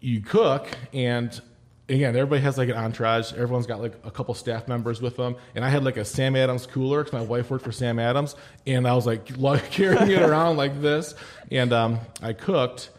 you 0.01 0.21
cook 0.21 0.68
and 0.92 1.40
again 1.88 2.14
everybody 2.14 2.42
has 2.42 2.59
like 2.59 2.68
an 2.68 2.77
entourage. 2.77 3.33
Everyone's 3.33 3.66
got 3.66 3.81
like 3.81 3.94
a 4.05 4.11
couple 4.11 4.35
staff 4.35 4.68
members 4.68 5.01
with 5.01 5.16
them. 5.16 5.37
And 5.55 5.64
i 5.64 5.68
had 5.68 5.85
like 5.85 5.96
a 5.96 6.05
sam 6.05 6.37
adams 6.37 6.66
cooler 6.66 7.03
because 7.03 7.12
my 7.12 7.24
wife 7.24 7.51
worked 7.51 7.64
for 7.64 7.72
sam 7.72 7.98
adams. 7.98 8.37
And 8.66 8.87
i 8.87 8.94
was 8.94 9.07
like 9.07 9.24
carrying 9.70 10.11
it 10.11 10.22
around 10.22 10.57
like 10.57 10.81
this. 10.81 11.14
And 11.51 11.72
um, 11.72 12.01
i 12.22 12.33
cooked. 12.33 12.90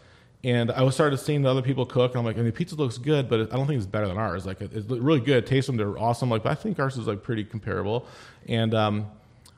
And 0.42 0.70
i 0.70 0.82
was 0.82 0.94
started 0.94 1.18
seeing 1.18 1.42
the 1.42 1.50
other 1.50 1.62
people 1.62 1.86
cook. 1.86 2.12
And 2.12 2.18
i'm 2.18 2.24
like 2.24 2.38
I 2.38 2.42
mean, 2.42 2.52
pizza 2.52 2.74
looks 2.74 2.98
good 2.98 3.28
but 3.28 3.52
i 3.52 3.56
don't 3.56 3.66
think 3.66 3.78
it's 3.78 3.86
better 3.86 4.08
than 4.08 4.18
ours. 4.18 4.46
Like 4.46 4.60
it's 4.60 4.88
really 4.88 5.20
good. 5.20 5.46
Taste 5.46 5.66
them. 5.66 5.76
They're 5.76 5.98
awesome. 5.98 6.30
Like 6.30 6.42
but 6.42 6.52
i 6.52 6.54
think 6.54 6.78
ours 6.78 6.96
is 6.96 7.06
like 7.06 7.22
pretty 7.22 7.44
comparable. 7.44 8.06
And 8.48 8.74
um, 8.74 9.06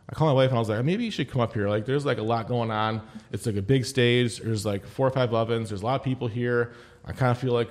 I 0.09 0.15
called 0.15 0.29
my 0.29 0.35
wife 0.35 0.51
and 0.51 0.57
I 0.57 0.61
was 0.61 0.69
like, 0.69 0.85
maybe 0.85 1.05
you 1.05 1.11
should 1.11 1.31
come 1.31 1.41
up 1.41 1.55
here. 1.55 1.69
Like, 1.71 1.87
there's 1.87 2.05
like 2.05 2.19
a 2.19 2.23
lot 2.23 2.47
going 2.47 2.71
on. 2.71 3.01
It's 3.31 3.47
like 3.47 3.57
a 3.57 3.63
big 3.63 3.87
stage. 3.87 4.41
There's 4.41 4.67
like 4.67 4.87
four 4.87 5.07
or 5.07 5.11
five 5.11 5.33
ovens. 5.33 5.71
There's 5.71 5.81
a 5.81 5.87
lot 5.87 5.95
of 5.95 6.05
people 6.05 6.29
here. 6.29 6.73
I 7.05 7.13
kind 7.13 7.31
of 7.31 7.39
feel 7.39 7.53
like 7.55 7.71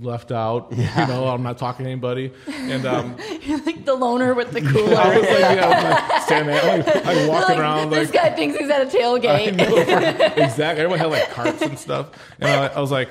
left 0.00 0.32
out. 0.32 0.72
You 0.76 1.06
know, 1.06 1.26
I'm 1.28 1.42
not 1.42 1.58
talking 1.58 1.84
to 1.84 1.90
anybody. 1.90 2.32
And 2.48 2.84
um, 2.86 3.16
You're 3.42 3.60
like 3.64 3.84
the 3.84 3.94
loner 3.94 4.34
with 4.34 4.52
the 4.52 4.60
cool 4.60 4.96
I 4.96 5.02
cooler. 5.04 5.20
was 5.20 5.28
like, 5.28 5.40
yeah, 5.40 6.08
like, 6.12 6.22
standing 6.22 6.54
there, 6.54 6.78
like, 6.78 6.86
like 7.04 7.28
walking 7.28 7.48
Like, 7.48 7.58
around, 7.58 7.90
this 7.90 8.12
like 8.12 8.22
guy 8.22 8.36
thinks 8.36 8.58
he's 8.58 8.70
at 8.70 8.82
a 8.82 8.86
tailgate. 8.86 9.56
know, 9.56 10.42
exactly. 10.44 10.82
Everyone 10.84 10.98
had 10.98 11.06
like 11.10 11.30
carts 11.30 11.62
and 11.62 11.78
stuff, 11.78 12.10
and 12.40 12.50
I, 12.50 12.66
I 12.68 12.80
was 12.80 12.90
like, 12.90 13.08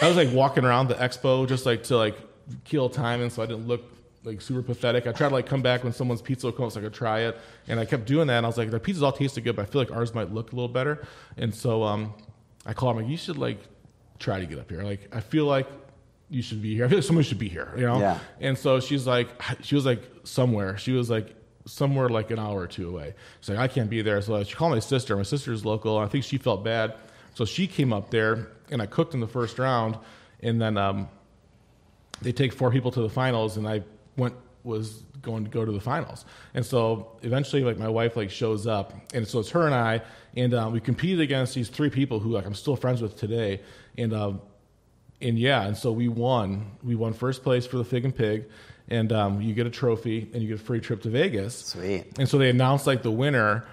I 0.00 0.08
was 0.08 0.16
like 0.16 0.32
walking 0.32 0.64
around 0.64 0.88
the 0.88 0.94
expo 0.94 1.46
just 1.48 1.66
like 1.66 1.84
to 1.84 1.96
like 1.96 2.16
kill 2.64 2.88
time, 2.88 3.20
and 3.20 3.32
so 3.32 3.42
I 3.42 3.46
didn't 3.46 3.66
look 3.68 3.82
like 4.24 4.40
super 4.40 4.62
pathetic. 4.62 5.06
I 5.06 5.12
tried 5.12 5.28
to 5.28 5.34
like 5.34 5.46
come 5.46 5.62
back 5.62 5.84
when 5.84 5.92
someone's 5.92 6.22
pizza 6.22 6.46
would 6.46 6.56
come, 6.56 6.68
so 6.70 6.80
I 6.80 6.82
could 6.84 6.94
try 6.94 7.20
it, 7.20 7.38
and 7.68 7.78
I 7.78 7.84
kept 7.84 8.06
doing 8.06 8.26
that. 8.28 8.38
And 8.38 8.46
I 8.46 8.48
was 8.48 8.58
like, 8.58 8.70
the 8.70 8.80
pizzas 8.80 9.02
all 9.02 9.12
tasted 9.12 9.42
good, 9.42 9.56
but 9.56 9.62
I 9.62 9.66
feel 9.66 9.80
like 9.80 9.90
ours 9.92 10.14
might 10.14 10.32
look 10.32 10.52
a 10.52 10.54
little 10.56 10.68
better. 10.68 11.06
And 11.36 11.54
so 11.54 11.82
um, 11.82 12.14
I 12.66 12.72
called 12.72 12.96
him 12.96 13.02
like, 13.02 13.10
you 13.10 13.16
should 13.16 13.38
like 13.38 13.58
try 14.18 14.40
to 14.40 14.46
get 14.46 14.58
up 14.58 14.70
here. 14.70 14.82
Like 14.82 15.14
I 15.14 15.20
feel 15.20 15.44
like 15.46 15.68
you 16.30 16.42
should 16.42 16.62
be 16.62 16.74
here. 16.74 16.84
I 16.84 16.88
feel 16.88 16.98
like 16.98 17.04
someone 17.04 17.24
should 17.24 17.38
be 17.38 17.48
here. 17.48 17.72
You 17.76 17.86
know. 17.86 17.98
Yeah. 17.98 18.18
And 18.40 18.58
so 18.58 18.80
she's 18.80 19.06
like, 19.06 19.28
she 19.62 19.74
was 19.74 19.86
like 19.86 20.02
somewhere. 20.24 20.76
She 20.78 20.92
was 20.92 21.10
like 21.10 21.34
somewhere 21.66 22.08
like 22.08 22.30
an 22.30 22.38
hour 22.38 22.60
or 22.60 22.66
two 22.66 22.88
away. 22.88 23.14
She's 23.40 23.50
like, 23.50 23.58
I 23.58 23.68
can't 23.68 23.90
be 23.90 24.02
there. 24.02 24.20
So 24.22 24.42
she 24.44 24.54
called 24.54 24.72
my 24.72 24.80
sister. 24.80 25.16
My 25.16 25.22
sister's 25.22 25.64
local. 25.64 25.98
And 25.98 26.06
I 26.06 26.10
think 26.10 26.24
she 26.24 26.38
felt 26.38 26.64
bad. 26.64 26.94
So 27.34 27.44
she 27.44 27.66
came 27.66 27.92
up 27.92 28.10
there 28.10 28.48
and 28.70 28.80
I 28.80 28.86
cooked 28.86 29.14
in 29.14 29.20
the 29.20 29.26
first 29.26 29.58
round. 29.58 29.98
And 30.40 30.60
then 30.60 30.76
um, 30.76 31.08
they 32.22 32.32
take 32.32 32.52
four 32.52 32.70
people 32.70 32.90
to 32.92 33.00
the 33.00 33.08
finals 33.08 33.56
and 33.56 33.66
I 33.66 33.82
went, 34.16 34.34
was 34.62 35.04
going 35.22 35.44
to 35.44 35.50
go 35.50 35.64
to 35.64 35.72
the 35.72 35.80
finals. 35.80 36.24
And 36.52 36.64
so 36.64 37.18
eventually 37.22 37.62
like 37.62 37.78
my 37.78 37.88
wife 37.88 38.16
like 38.16 38.30
shows 38.30 38.66
up 38.66 38.92
and 39.14 39.26
so 39.26 39.40
it's 39.40 39.50
her 39.50 39.66
and 39.66 39.74
I, 39.74 40.02
and 40.36 40.52
um, 40.54 40.72
we 40.72 40.80
competed 40.80 41.20
against 41.20 41.54
these 41.54 41.68
three 41.68 41.90
people 41.90 42.20
who 42.20 42.30
like 42.30 42.44
I'm 42.44 42.54
still 42.54 42.76
friends 42.76 43.00
with 43.00 43.16
today. 43.16 43.60
And 43.96 44.12
um, 44.12 44.42
and 45.20 45.38
yeah, 45.38 45.66
and 45.66 45.76
so 45.76 45.92
we 45.92 46.08
won. 46.08 46.72
We 46.82 46.94
won 46.94 47.12
first 47.12 47.42
place 47.42 47.66
for 47.66 47.78
the 47.78 47.84
Fig 47.84 48.04
and 48.04 48.14
Pig, 48.14 48.46
and 48.88 49.12
um, 49.12 49.40
you 49.40 49.54
get 49.54 49.66
a 49.66 49.70
trophy 49.70 50.28
and 50.32 50.42
you 50.42 50.48
get 50.48 50.60
a 50.60 50.64
free 50.64 50.80
trip 50.80 51.02
to 51.02 51.10
Vegas. 51.10 51.56
Sweet. 51.56 52.18
And 52.18 52.28
so 52.28 52.38
they 52.38 52.50
announced 52.50 52.86
like 52.86 53.02
the 53.02 53.10
winner, 53.10 53.64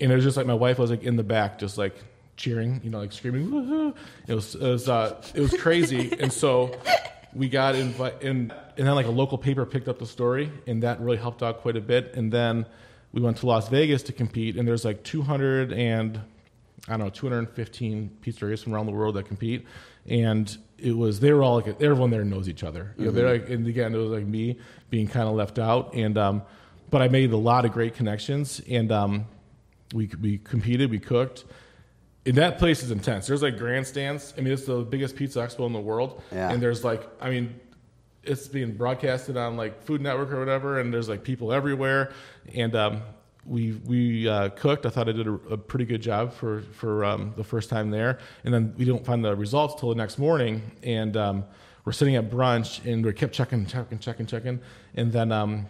and 0.00 0.10
it 0.10 0.14
was 0.14 0.24
just 0.24 0.36
like 0.36 0.46
my 0.46 0.54
wife 0.54 0.78
was 0.78 0.90
like 0.90 1.02
in 1.02 1.16
the 1.16 1.22
back, 1.22 1.58
just 1.58 1.78
like 1.78 1.94
cheering, 2.36 2.80
you 2.82 2.90
know, 2.90 2.98
like 2.98 3.12
screaming. 3.12 3.48
Woohoo! 3.48 3.94
It 4.26 4.34
was 4.34 4.54
it 4.54 4.62
was 4.62 4.88
uh, 4.88 5.22
it 5.34 5.40
was 5.40 5.54
crazy, 5.60 6.16
and 6.20 6.32
so 6.32 6.74
we 7.34 7.48
got 7.48 7.74
invited, 7.74 8.22
and 8.22 8.52
and 8.76 8.86
then 8.86 8.94
like 8.94 9.06
a 9.06 9.10
local 9.10 9.38
paper 9.38 9.64
picked 9.66 9.88
up 9.88 9.98
the 9.98 10.06
story, 10.06 10.50
and 10.66 10.82
that 10.82 11.00
really 11.00 11.18
helped 11.18 11.42
out 11.42 11.60
quite 11.60 11.76
a 11.76 11.80
bit. 11.80 12.14
And 12.14 12.32
then 12.32 12.66
we 13.12 13.20
went 13.20 13.36
to 13.38 13.46
Las 13.46 13.68
Vegas 13.68 14.02
to 14.04 14.12
compete, 14.12 14.56
and 14.56 14.66
there's 14.66 14.84
like 14.84 15.02
200 15.04 15.72
and 15.72 16.20
I 16.88 16.92
don't 16.92 17.00
know 17.00 17.10
215 17.10 18.18
pizzerias 18.22 18.64
from 18.64 18.74
around 18.74 18.86
the 18.86 18.92
world 18.92 19.16
that 19.16 19.26
compete, 19.26 19.66
and 20.06 20.56
it 20.78 20.96
was 20.96 21.20
they 21.20 21.32
were 21.32 21.42
all 21.42 21.56
like 21.56 21.80
everyone 21.80 22.10
there 22.10 22.24
knows 22.24 22.48
each 22.48 22.64
other. 22.64 22.94
You 22.96 23.06
know, 23.06 23.10
they're 23.10 23.30
like 23.30 23.48
and 23.48 23.66
again 23.66 23.94
it 23.94 23.98
was 23.98 24.10
like 24.10 24.26
me 24.26 24.58
being 24.88 25.08
kind 25.08 25.28
of 25.28 25.34
left 25.34 25.58
out, 25.58 25.94
and 25.94 26.16
um, 26.18 26.42
but 26.90 27.02
I 27.02 27.08
made 27.08 27.32
a 27.32 27.36
lot 27.36 27.64
of 27.64 27.72
great 27.72 27.94
connections, 27.94 28.60
and 28.68 28.90
um, 28.90 29.26
we 29.94 30.10
we 30.20 30.38
competed, 30.38 30.90
we 30.90 30.98
cooked. 30.98 31.44
And 32.26 32.34
that 32.36 32.58
place 32.58 32.82
is 32.82 32.90
intense. 32.90 33.26
There's 33.26 33.42
like 33.42 33.56
grandstands. 33.56 34.34
I 34.36 34.42
mean, 34.42 34.52
it's 34.52 34.66
the 34.66 34.82
biggest 34.82 35.16
pizza 35.16 35.38
expo 35.38 35.66
in 35.66 35.72
the 35.72 35.80
world. 35.80 36.22
Yeah. 36.30 36.50
And 36.50 36.62
there's 36.62 36.84
like, 36.84 37.08
I 37.18 37.30
mean, 37.30 37.58
it's 38.22 38.46
being 38.46 38.72
broadcasted 38.72 39.38
on 39.38 39.56
like 39.56 39.82
Food 39.84 40.02
Network 40.02 40.30
or 40.30 40.38
whatever, 40.38 40.80
and 40.80 40.92
there's 40.92 41.08
like 41.08 41.24
people 41.24 41.50
everywhere. 41.52 42.12
And 42.54 42.76
um, 42.76 43.02
we 43.50 43.72
we 43.84 44.28
uh, 44.28 44.48
cooked. 44.50 44.86
I 44.86 44.90
thought 44.90 45.08
I 45.08 45.12
did 45.12 45.26
a, 45.26 45.32
a 45.50 45.58
pretty 45.58 45.84
good 45.84 46.00
job 46.00 46.32
for 46.32 46.62
for 46.72 47.04
um, 47.04 47.34
the 47.36 47.44
first 47.44 47.68
time 47.68 47.90
there. 47.90 48.18
And 48.44 48.54
then 48.54 48.72
we 48.78 48.84
don't 48.84 49.04
find 49.04 49.24
the 49.24 49.34
results 49.34 49.78
till 49.78 49.88
the 49.88 49.96
next 49.96 50.18
morning, 50.18 50.62
and 50.82 51.16
um, 51.16 51.44
we're 51.84 51.92
sitting 51.92 52.14
at 52.14 52.30
brunch, 52.30 52.84
and 52.90 53.04
we 53.04 53.12
kept 53.12 53.34
checking, 53.34 53.66
checking, 53.66 53.98
checking, 53.98 54.26
checking, 54.26 54.60
and 54.94 55.12
then. 55.12 55.32
Um, 55.32 55.66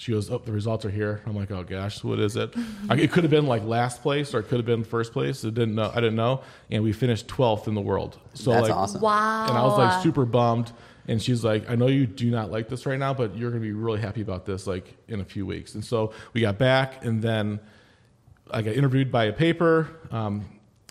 she 0.00 0.12
goes, 0.12 0.30
"Oh, 0.30 0.38
the 0.38 0.52
results 0.52 0.84
are 0.84 0.90
here." 0.90 1.22
I'm 1.26 1.34
like, 1.34 1.50
"Oh 1.50 1.64
gosh, 1.64 2.04
what 2.04 2.20
is 2.20 2.36
it?" 2.36 2.54
I, 2.88 2.94
it 2.94 3.10
could 3.10 3.24
have 3.24 3.32
been 3.32 3.48
like 3.48 3.64
last 3.64 4.00
place, 4.00 4.32
or 4.32 4.38
it 4.38 4.44
could 4.44 4.58
have 4.58 4.64
been 4.64 4.84
first 4.84 5.12
place. 5.12 5.44
I 5.44 5.50
didn't 5.50 5.74
know. 5.74 5.90
I 5.92 5.96
didn't 5.96 6.14
know, 6.14 6.42
and 6.70 6.84
we 6.84 6.92
finished 6.92 7.26
12th 7.26 7.66
in 7.66 7.74
the 7.74 7.80
world. 7.80 8.16
So 8.32 8.52
That's 8.52 8.68
like, 8.68 8.76
awesome. 8.76 9.00
Wow. 9.00 9.48
and 9.48 9.58
I 9.58 9.64
was 9.64 9.76
like 9.76 10.00
super 10.00 10.24
bummed. 10.24 10.72
And 11.08 11.20
she's 11.22 11.42
like, 11.42 11.68
I 11.70 11.74
know 11.74 11.86
you 11.86 12.06
do 12.06 12.30
not 12.30 12.50
like 12.50 12.68
this 12.68 12.84
right 12.84 12.98
now, 12.98 13.14
but 13.14 13.34
you're 13.34 13.50
going 13.50 13.62
to 13.62 13.66
be 13.66 13.72
really 13.72 14.00
happy 14.00 14.20
about 14.20 14.44
this 14.44 14.66
like 14.66 14.94
in 15.08 15.20
a 15.20 15.24
few 15.24 15.46
weeks. 15.46 15.74
And 15.74 15.84
so 15.84 16.12
we 16.34 16.42
got 16.42 16.58
back, 16.58 17.04
and 17.04 17.22
then 17.22 17.60
I 18.50 18.62
got 18.62 18.74
interviewed 18.74 19.10
by 19.10 19.24
a 19.24 19.32
paper. 19.32 19.88
Um, 20.10 20.44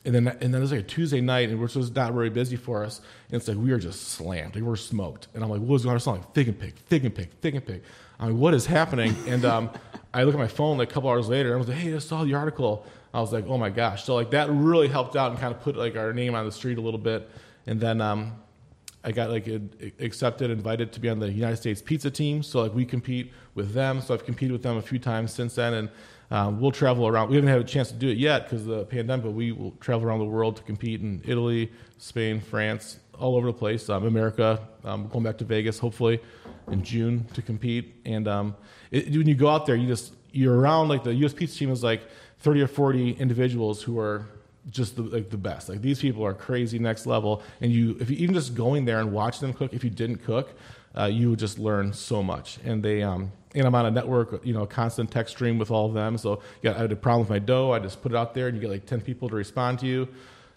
and 0.06 0.16
then 0.16 0.28
and 0.28 0.54
then 0.54 0.56
it 0.56 0.60
was 0.60 0.72
like 0.72 0.82
a 0.82 0.84
Tuesday 0.84 1.22
night, 1.22 1.50
and 1.50 1.60
which 1.60 1.76
was 1.76 1.94
not 1.94 2.14
very 2.14 2.30
busy 2.30 2.56
for 2.56 2.84
us. 2.84 3.02
And 3.30 3.36
it's 3.36 3.48
like 3.48 3.58
we 3.58 3.72
were 3.72 3.78
just 3.78 4.10
slammed, 4.10 4.56
like 4.56 4.64
we 4.64 4.70
were 4.70 4.76
smoked. 4.76 5.28
And 5.34 5.44
I'm 5.44 5.50
like, 5.50 5.62
what 5.62 5.76
is 5.76 5.84
going 5.84 5.96
on? 5.96 6.02
I'm 6.08 6.22
like, 6.22 6.34
fig 6.34 6.48
and 6.48 6.60
pig, 6.60 6.76
fig 6.88 7.06
and 7.06 7.14
pig, 7.14 7.30
fig 7.42 7.56
and 7.56 7.66
pig. 7.66 7.84
I'm 8.20 8.32
like, 8.32 8.42
what 8.42 8.54
is 8.54 8.66
happening? 8.66 9.16
And 9.28 9.46
um, 9.46 9.70
I 10.14 10.24
look 10.24 10.34
at 10.34 10.40
my 10.40 10.48
phone 10.48 10.78
like 10.78 10.90
a 10.90 10.94
couple 10.94 11.10
hours 11.10 11.28
later, 11.30 11.50
and 11.50 11.56
I 11.56 11.60
was 11.60 11.68
like, 11.68 11.78
hey, 11.78 11.94
I 11.94 12.00
saw 12.00 12.24
the 12.24 12.34
article. 12.34 12.86
I 13.14 13.20
was 13.20 13.32
like, 13.32 13.46
oh 13.48 13.58
my 13.58 13.70
gosh. 13.70 14.04
So 14.06 14.16
like 14.16 14.32
that 14.32 14.50
really 14.50 14.88
helped 14.88 15.16
out 15.16 15.32
and 15.32 15.40
kind 15.40 15.54
of 15.54 15.62
put 15.62 15.76
like 15.76 15.96
our 15.96 16.14
name 16.14 16.36
on 16.36 16.46
the 16.46 16.52
street 16.52 16.78
a 16.78 16.82
little 16.82 17.00
bit. 17.00 17.30
And 17.68 17.80
then 17.80 18.00
um, 18.02 18.34
I 19.08 19.12
got 19.12 19.30
like 19.30 19.48
accepted, 20.00 20.52
invited 20.52 20.92
to 20.92 21.00
be 21.00 21.08
on 21.08 21.18
the 21.18 21.32
United 21.32 21.56
States 21.56 21.82
pizza 21.82 22.12
team. 22.12 22.44
So 22.44 22.62
like 22.62 22.74
we 22.74 22.84
compete 22.84 23.32
with 23.56 23.72
them. 23.72 24.02
So 24.02 24.14
I've 24.14 24.26
competed 24.26 24.52
with 24.52 24.64
them 24.64 24.76
a 24.76 24.82
few 24.82 25.00
times 25.00 25.32
since 25.34 25.56
then, 25.56 25.74
and 25.76 25.90
um, 26.30 26.60
we'll 26.60 26.74
travel 26.74 27.08
around. 27.08 27.30
We 27.30 27.38
haven't 27.38 27.50
had 27.50 27.62
a 27.62 27.64
chance 27.64 27.88
to 27.88 27.94
do 27.94 28.10
it 28.10 28.18
yet 28.18 28.44
because 28.44 28.64
of 28.64 28.68
the 28.68 28.84
pandemic, 28.84 29.24
but 29.24 29.32
we 29.32 29.54
will 29.54 29.72
travel 29.80 30.06
around 30.06 30.20
the 30.20 30.26
world 30.26 30.58
to 30.58 30.64
compete 30.64 31.00
in 31.00 31.22
Italy, 31.26 31.72
Spain, 32.00 32.42
France, 32.42 33.00
all 33.18 33.38
over 33.38 33.48
the 33.48 33.58
place. 33.58 33.88
Um, 33.90 34.06
America, 34.06 34.60
um, 34.84 35.08
going 35.08 35.24
back 35.24 35.38
to 35.38 35.46
Vegas 35.46 35.80
hopefully 35.80 36.20
in 36.70 36.84
June 36.84 37.26
to 37.34 37.42
compete. 37.42 37.96
And 38.04 38.28
um, 38.28 38.58
it, 38.92 39.10
when 39.10 39.26
you 39.26 39.36
go 39.36 39.48
out 39.48 39.66
there, 39.66 39.78
you 39.78 39.88
just 39.88 40.16
you're 40.34 40.60
around 40.60 40.90
like 40.90 41.06
the 41.06 41.14
U.S. 41.14 41.34
pizza 41.34 41.58
team 41.58 41.72
is 41.72 41.82
like 41.82 42.02
30 42.40 42.62
or 42.62 42.68
40 42.68 43.12
individuals 43.12 43.82
who 43.82 43.98
are 44.00 44.28
just 44.70 44.96
the, 44.96 45.04
like 45.04 45.30
the 45.30 45.38
best. 45.38 45.70
Like 45.70 45.82
these 45.82 46.00
people 46.00 46.26
are 46.26 46.34
crazy 46.34 46.80
next 46.80 47.06
level, 47.06 47.42
and 47.62 47.72
you 47.72 47.98
if 48.00 48.10
you 48.10 48.18
even 48.18 48.36
just 48.36 48.56
going 48.56 48.86
there 48.86 49.00
and 49.00 49.12
watch 49.12 49.40
them 49.40 49.54
cook, 49.54 49.74
if 49.74 49.84
you 49.84 49.90
didn't 49.90 50.18
cook, 50.18 50.50
uh, 50.98 51.06
you 51.06 51.30
would 51.30 51.40
just 51.40 51.60
learn 51.60 51.94
so 51.94 52.22
much. 52.24 52.60
And 52.66 52.84
they 52.84 53.04
um 53.04 53.32
and 53.56 53.66
I'm 53.66 53.74
on 53.74 53.86
a 53.86 53.92
network, 53.92 54.46
you 54.46 54.54
know, 54.54 54.66
constant 54.66 55.10
text 55.10 55.36
stream 55.36 55.58
with 55.58 55.72
all 55.72 55.88
of 55.88 55.94
them. 55.94 56.18
So 56.18 56.42
yeah, 56.62 56.72
I 56.76 56.80
had 56.80 56.92
a 56.92 56.96
problem 56.96 57.22
with 57.22 57.30
my 57.30 57.40
dough, 57.40 57.72
I 57.72 57.80
just 57.80 58.02
put 58.02 58.12
it 58.12 58.16
out 58.16 58.34
there, 58.34 58.48
and 58.48 58.56
you 58.56 58.62
get 58.62 58.70
like 58.70 58.86
ten 58.86 59.02
people 59.02 59.30
to 59.30 59.36
respond 59.36 59.80
to 59.80 59.86
you. 59.86 60.08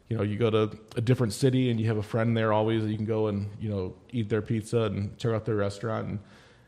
You 0.09 0.17
know, 0.17 0.25
you 0.25 0.37
go 0.37 0.51
to 0.51 0.77
a 0.97 1.01
different 1.01 1.33
city 1.33 1.71
and 1.71 1.79
you 1.79 1.87
have 1.87 1.97
a 1.97 2.03
friend 2.03 2.37
there 2.37 2.53
always. 2.53 2.85
You 2.85 2.97
can 2.97 3.07
go 3.07 3.29
and 3.29 3.49
you 3.61 3.71
know 3.71 3.95
eat 4.11 4.29
their 4.29 4.43
pizza 4.43 4.83
and 4.83 5.17
check 5.19 5.33
out 5.33 5.45
their 5.45 5.57
restaurant 5.57 6.09
and. 6.09 6.19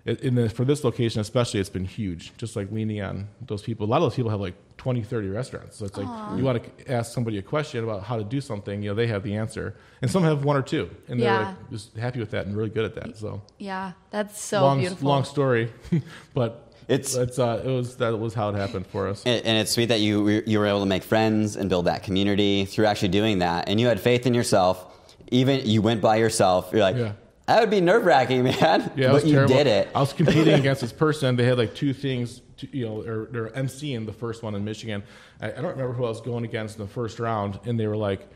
The, 0.05 0.50
for 0.50 0.64
this 0.64 0.83
location 0.83 1.20
especially, 1.20 1.61
it's 1.61 1.70
been 1.70 1.85
huge. 1.85 2.37
Just 2.37 2.57
like 2.57 2.72
leaning 2.72 3.00
on 3.00 3.28
those 3.40 3.62
people. 3.62 3.87
A 3.87 3.88
lot 3.88 3.98
of 3.98 4.02
those 4.02 4.16
people 4.16 4.33
have 4.33 4.40
like 4.40 4.57
20, 4.83 5.03
30 5.05 5.29
restaurants. 5.29 5.77
So 5.77 5.85
it's 5.85 5.97
like 5.97 6.09
you 6.37 6.42
want 6.45 6.61
to 6.64 6.92
ask 6.92 7.12
somebody 7.12 7.38
a 7.38 7.42
question 7.42 7.85
about 7.85 8.03
how 8.03 8.16
to 8.16 8.25
do 8.25 8.40
something, 8.40 8.83
you 8.83 8.90
know, 8.90 8.97
they 8.97 9.07
have 9.07 9.23
the 9.23 9.37
answer. 9.37 9.77
And 10.03 10.11
some 10.11 10.25
have 10.25 10.45
one 10.45 10.57
or 10.57 10.62
two, 10.62 10.90
and 11.07 11.21
they're 11.21 11.33
Yeah. 11.33 11.47
like 11.51 11.71
just 11.71 11.97
happy 11.97 12.18
with 12.18 12.33
that 12.33 12.47
and 12.47 12.57
really 12.57 12.68
good 12.71 12.85
at 12.85 12.95
that. 12.97 13.16
So 13.16 13.42
Yeah, 13.59 13.92
that's 14.11 14.42
so 14.42 14.61
long, 14.62 14.81
beautiful. 14.81 15.09
long 15.09 15.23
story, 15.25 15.71
but 16.35 16.73
It's- 16.88 17.14
it's 17.14 17.38
uh, 17.38 17.62
it 17.64 17.68
was 17.71 17.97
that 17.99 18.18
was 18.18 18.35
how 18.35 18.49
it 18.49 18.57
happened 18.57 18.88
for 18.88 19.07
us. 19.07 19.23
And, 19.25 19.47
and 19.47 19.57
it's 19.59 19.71
sweet 19.71 19.87
that 19.87 20.01
you 20.01 20.25
were- 20.25 20.42
you 20.47 20.59
were 20.59 20.66
able 20.66 20.81
to 20.81 20.87
make 20.87 21.05
friends 21.05 21.55
and 21.57 21.71
build 21.71 21.85
that 21.85 22.03
community 22.03 22.64
through 22.64 22.87
actually 22.87 23.11
doing 23.21 23.38
that, 23.38 23.68
and 23.68 23.81
you 23.81 23.87
had 23.87 24.01
faith 24.01 24.27
in 24.27 24.35
yourself. 24.35 24.75
Even 25.31 25.64
you 25.64 25.81
went 25.81 26.01
by 26.01 26.16
yourself. 26.16 26.71
You're 26.73 26.83
like, 26.83 26.97
Yeah. 26.97 27.12
that 27.47 27.61
would 27.61 27.71
be 27.71 27.81
nerve 27.81 28.05
wracking, 28.05 28.42
man. 28.51 28.53
Yeah, 28.61 28.77
it 28.77 28.97
but 28.97 29.12
was 29.14 29.25
you 29.25 29.35
terrible. 29.35 29.55
did 29.55 29.66
it. 29.68 29.88
I 29.95 30.01
was 30.01 30.12
competing 30.12 30.55
against 30.55 30.81
this 30.81 30.92
person. 30.92 31.37
They 31.37 31.45
had 31.45 31.57
like 31.57 31.73
two 31.75 31.92
things, 31.95 32.42
to, 32.62 32.77
you 32.77 32.87
know, 32.87 33.03
or 33.03 33.29
they're 33.31 33.51
emceeing 33.51 34.07
the 34.07 34.12
first 34.12 34.42
one 34.42 34.55
in 34.55 34.64
Michigan. 34.64 35.03
I, 35.40 35.48
I 35.53 35.55
don't 35.57 35.72
remember 35.72 35.92
who 35.92 36.05
I 36.05 36.09
was 36.09 36.20
going 36.20 36.44
against 36.44 36.79
in 36.79 36.83
the 36.85 36.90
first 36.90 37.18
round, 37.18 37.61
and 37.64 37.79
they 37.79 37.87
were 37.87 37.96
like 37.96 38.29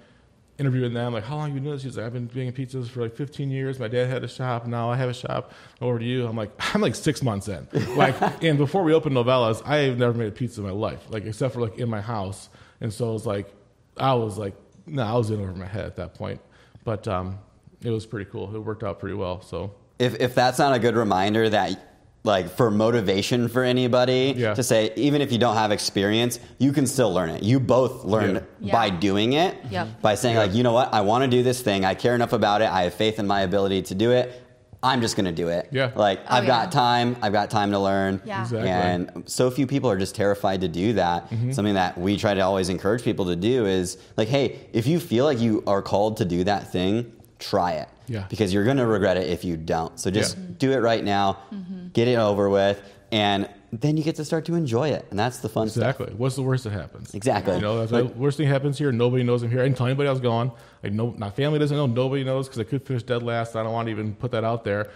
interviewing 0.58 0.94
them, 0.94 1.12
like, 1.12 1.24
"How 1.24 1.36
long 1.36 1.48
have 1.48 1.54
you 1.54 1.60
been 1.60 1.64
doing 1.64 1.76
this?" 1.76 1.82
She's 1.82 1.96
like, 1.96 2.06
"I've 2.06 2.12
been 2.12 2.30
making 2.34 2.52
pizzas 2.52 2.88
for 2.88 3.02
like 3.02 3.14
15 3.14 3.50
years. 3.50 3.78
My 3.78 3.88
dad 3.88 4.08
had 4.08 4.24
a 4.24 4.28
shop. 4.28 4.66
Now 4.66 4.90
I 4.90 4.96
have 4.96 5.08
a 5.08 5.14
shop. 5.14 5.52
Over 5.80 5.98
to 5.98 6.04
you." 6.04 6.26
I'm 6.26 6.36
like, 6.36 6.50
I'm 6.74 6.80
like 6.80 6.94
six 6.94 7.22
months 7.22 7.48
in. 7.48 7.66
Like, 7.96 8.42
and 8.44 8.58
before 8.58 8.82
we 8.82 8.92
opened 8.92 9.16
Novellas, 9.16 9.62
I 9.64 9.78
have 9.78 9.98
never 9.98 10.12
made 10.12 10.28
a 10.28 10.32
pizza 10.32 10.60
in 10.60 10.66
my 10.66 10.72
life, 10.72 11.02
like 11.10 11.24
except 11.24 11.54
for 11.54 11.60
like 11.60 11.78
in 11.78 11.88
my 11.88 12.00
house. 12.00 12.48
And 12.80 12.92
so 12.92 13.10
it 13.10 13.12
was 13.14 13.26
like, 13.26 13.52
I 13.96 14.12
was 14.14 14.36
like, 14.36 14.54
no, 14.86 15.02
I 15.02 15.14
was 15.14 15.30
in 15.30 15.40
over 15.40 15.52
my 15.52 15.66
head 15.66 15.86
at 15.86 15.96
that 15.96 16.14
point. 16.14 16.40
But 16.84 17.08
um, 17.08 17.38
it 17.82 17.90
was 17.90 18.04
pretty 18.06 18.30
cool. 18.30 18.54
It 18.54 18.58
worked 18.58 18.84
out 18.84 19.00
pretty 19.00 19.14
well. 19.14 19.40
So. 19.40 19.74
if 19.98 20.20
if 20.20 20.34
that's 20.34 20.58
not 20.58 20.74
a 20.74 20.78
good 20.78 20.94
reminder 20.94 21.48
that 21.48 21.95
like 22.26 22.50
for 22.50 22.70
motivation 22.70 23.48
for 23.48 23.62
anybody 23.62 24.34
Yeah. 24.36 24.54
to 24.54 24.62
say 24.62 24.92
even 24.96 25.20
if 25.22 25.32
you 25.32 25.38
don't 25.38 25.54
have 25.56 25.70
experience 25.72 26.38
you 26.58 26.72
can 26.72 26.86
still 26.86 27.12
learn 27.12 27.30
it 27.30 27.42
you 27.42 27.58
both 27.60 28.04
learned 28.04 28.42
Yeah. 28.60 28.72
by 28.72 28.86
Yeah. 28.86 28.98
doing 29.00 29.32
it 29.34 29.54
Yep. 29.70 30.02
by 30.02 30.14
saying 30.16 30.36
like 30.36 30.52
you 30.54 30.62
know 30.62 30.72
what 30.72 30.92
i 30.92 31.00
want 31.00 31.22
to 31.24 31.28
do 31.30 31.42
this 31.42 31.60
thing 31.62 31.84
i 31.84 31.94
care 31.94 32.14
enough 32.14 32.32
about 32.32 32.60
it 32.62 32.68
i 32.70 32.82
have 32.82 32.94
faith 32.94 33.18
in 33.18 33.26
my 33.26 33.40
ability 33.42 33.82
to 33.82 33.94
do 33.94 34.10
it 34.10 34.42
i'm 34.82 35.00
just 35.00 35.16
going 35.16 35.24
to 35.26 35.32
do 35.32 35.48
it 35.48 35.68
Yeah. 35.72 35.90
like 35.94 36.20
Oh, 36.28 36.36
i've 36.36 36.44
yeah. 36.44 36.48
got 36.64 36.72
time 36.72 37.16
i've 37.22 37.32
got 37.32 37.48
time 37.50 37.70
to 37.70 37.78
learn 37.78 38.20
Yeah. 38.24 38.42
Exactly. 38.42 38.68
and 38.68 39.22
so 39.26 39.50
few 39.50 39.66
people 39.66 39.88
are 39.90 39.96
just 39.98 40.14
terrified 40.14 40.60
to 40.62 40.68
do 40.68 40.92
that 40.94 41.30
Mm-hmm. 41.30 41.52
something 41.52 41.74
that 41.74 41.96
we 41.96 42.16
try 42.16 42.34
to 42.34 42.40
always 42.40 42.68
encourage 42.68 43.02
people 43.02 43.26
to 43.26 43.36
do 43.36 43.66
is 43.66 43.96
like 44.16 44.28
hey 44.28 44.58
if 44.72 44.86
you 44.86 44.98
feel 45.00 45.24
like 45.24 45.40
you 45.40 45.62
are 45.66 45.80
called 45.82 46.16
to 46.18 46.24
do 46.24 46.44
that 46.44 46.70
thing 46.72 47.12
try 47.38 47.72
it 47.72 47.88
Yeah. 48.08 48.26
because 48.28 48.52
you're 48.54 48.64
going 48.64 48.76
to 48.78 48.86
regret 48.86 49.16
it 49.16 49.28
if 49.28 49.44
you 49.44 49.56
don't. 49.56 49.98
So 49.98 50.10
just 50.10 50.36
Yeah. 50.36 50.44
do 50.58 50.72
it 50.72 50.78
right 50.78 51.02
now, 51.04 51.38
mm-hmm. 51.52 51.88
get 51.92 52.08
it 52.08 52.16
over 52.18 52.48
with, 52.48 52.80
and 53.12 53.48
then 53.72 53.96
you 53.96 54.04
get 54.04 54.16
to 54.16 54.24
start 54.24 54.44
to 54.46 54.54
enjoy 54.54 54.88
it, 54.90 55.06
and 55.10 55.18
that's 55.18 55.38
the 55.38 55.48
fun 55.48 55.66
Exactly. 55.66 56.12
What's 56.16 56.36
the 56.36 56.42
worst 56.42 56.64
that 56.64 56.72
happens? 56.72 57.14
Exactly. 57.14 57.56
You 57.56 57.60
know, 57.60 57.78
that's 57.80 57.92
Like- 57.92 58.12
the 58.14 58.18
worst 58.18 58.38
thing 58.38 58.48
happens 58.48 58.78
here. 58.78 58.90
Nobody 58.92 59.22
knows 59.24 59.42
I'm 59.42 59.50
here. 59.50 59.60
I 59.60 59.64
didn't 59.64 59.76
tell 59.76 59.86
anybody 59.86 60.08
I 60.08 60.12
was 60.12 60.20
going. 60.20 60.50
Like, 60.82 60.92
no, 60.92 61.14
my 61.18 61.30
family 61.30 61.58
doesn't 61.58 61.76
know. 61.76 61.86
Nobody 61.86 62.22
knows 62.24 62.46
because 62.48 62.60
I 62.60 62.64
could 62.64 62.82
finish 62.86 63.02
dead 63.02 63.22
last. 63.22 63.56
I 63.56 63.62
don't 63.62 63.72
want 63.72 63.86
to 63.86 63.90
even 63.90 64.14
put 64.14 64.30
that 64.30 64.44
out 64.44 64.64
there. 64.64 64.88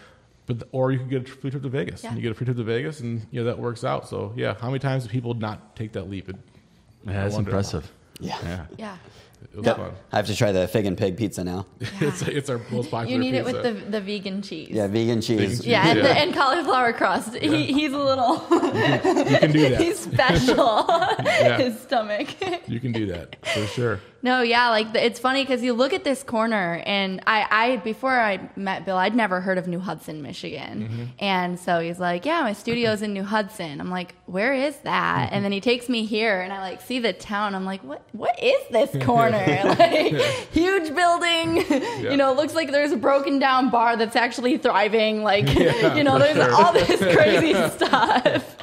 But 0.47 0.69
or 0.73 0.91
you 0.93 0.99
could 0.99 1.11
get 1.11 1.29
a 1.29 1.33
free 1.33 1.51
trip 1.51 1.63
to 1.63 1.69
Vegas. 1.69 2.03
Yeah. 2.03 2.15
You 2.15 2.23
get 2.23 2.31
a 2.33 2.35
free 2.35 2.45
trip 2.45 2.57
to 2.57 2.65
Vegas, 2.65 3.01
and 3.01 3.25
you 3.31 3.41
know 3.41 3.45
that 3.47 3.59
works 3.59 3.85
out. 3.85 4.09
So 4.09 4.33
yeah, 4.37 4.55
how 4.61 4.69
many 4.69 4.79
times 4.81 5.05
do 5.05 5.11
people 5.11 5.35
not 5.35 5.77
take 5.77 5.93
that 5.93 6.09
leap? 6.11 6.29
It, 6.29 6.37
Yeah, 7.07 7.13
that's 7.23 7.35
I 7.35 7.37
wonder. 7.37 7.51
impressive. 7.51 7.93
Yeah. 8.21 8.39
Yeah. 8.43 8.67
Yeah. 8.79 8.97
it 9.43 9.57
was 9.57 9.67
Yep. 9.67 9.77
fun. 9.77 9.93
I 10.13 10.17
have 10.17 10.27
to 10.27 10.37
try 10.37 10.53
the 10.53 10.69
fig 10.69 10.87
and 10.87 10.97
pig 10.97 11.17
pizza 11.17 11.43
now. 11.45 11.67
it's 12.01 12.23
it's 12.23 12.51
our 12.51 12.59
most 12.71 12.91
popular. 12.91 13.05
Pizza. 13.07 13.13
You 13.13 13.19
need 13.19 13.35
it 13.35 13.45
with 13.45 13.63
the, 13.63 13.73
the 13.91 14.01
vegan 14.01 14.43
cheese. 14.43 14.69
Yeah, 14.71 14.87
vegan 14.87 15.21
cheese. 15.21 15.39
Vegan 15.39 15.57
cheese. 15.57 15.67
Yeah, 15.67 15.87
and, 15.89 15.99
Yeah. 15.99 16.05
The, 16.05 16.19
and 16.19 16.35
cauliflower 16.35 16.93
crust. 16.93 17.35
He, 17.37 17.73
he's 17.73 17.93
a 17.93 17.99
little. 17.99 18.35
You 18.51 19.39
can 19.39 19.53
do 19.53 19.69
that. 19.71 19.81
he's 19.81 19.99
special. 19.99 20.87
Yeah. 21.41 21.57
His 21.59 21.81
stomach. 21.81 22.29
You 22.69 22.81
can 22.81 22.93
do 22.93 23.07
that 23.07 23.37
for 23.47 23.67
sure. 23.67 24.01
No, 24.23 24.43
yeah, 24.43 24.69
like 24.69 24.95
it's 24.95 25.19
funny 25.19 25.43
because 25.43 25.63
you 25.63 25.73
look 25.73 25.93
at 25.95 26.05
this 26.05 26.23
corner, 26.23 26.83
and 26.85 27.23
I, 27.27 27.47
I 27.51 27.77
before 27.79 28.19
I 28.19 28.51
met 28.55 28.85
Bill, 28.85 28.97
I'd 28.99 29.17
never 29.17 29.41
heard 29.41 29.57
of 29.57 29.67
New 29.67 29.81
Hudson, 29.81 30.21
Michigan, 30.21 30.83
Mm-hmm. 30.83 31.05
and 31.19 31.59
so 31.59 31.81
he's 31.81 31.99
like, 31.99 32.27
"Yeah, 32.27 32.43
my 32.43 32.53
studio's 32.53 33.01
in 33.01 33.15
New 33.15 33.25
Hudson." 33.25 33.81
I'm 33.81 33.89
like, 33.91 34.15
"Where 34.27 34.53
is 34.53 34.77
that?" 34.79 35.27
Mm-hmm. 35.27 35.35
And 35.35 35.45
then 35.45 35.53
he 35.53 35.61
takes 35.63 35.89
me 35.89 36.05
here, 36.05 36.41
and 36.43 36.53
I 36.53 36.61
like 36.61 36.83
see 36.83 36.99
the 36.99 37.13
town. 37.15 37.55
I'm 37.55 37.65
like, 37.65 37.83
"What? 37.83 38.03
what 38.13 38.39
is 38.43 38.61
this 38.71 38.91
corner? 39.07 39.39
like 39.79 40.13
huge 40.53 40.95
building. 40.95 41.57
You 42.03 42.17
know, 42.19 42.31
it 42.33 42.37
looks 42.37 42.55
like 42.55 42.71
there's 42.73 42.93
a 42.93 42.97
broken 42.99 43.39
down 43.39 43.71
bar 43.71 43.97
that's 43.97 44.17
actually 44.17 44.59
thriving. 44.59 45.23
Like 45.23 45.47
Yeah, 45.55 45.95
you 45.95 46.05
know, 46.05 46.19
there's 46.19 46.37
sure. 46.37 46.53
all 46.55 46.73
this 46.75 46.99
crazy 47.15 47.55
stuff. 47.71 48.57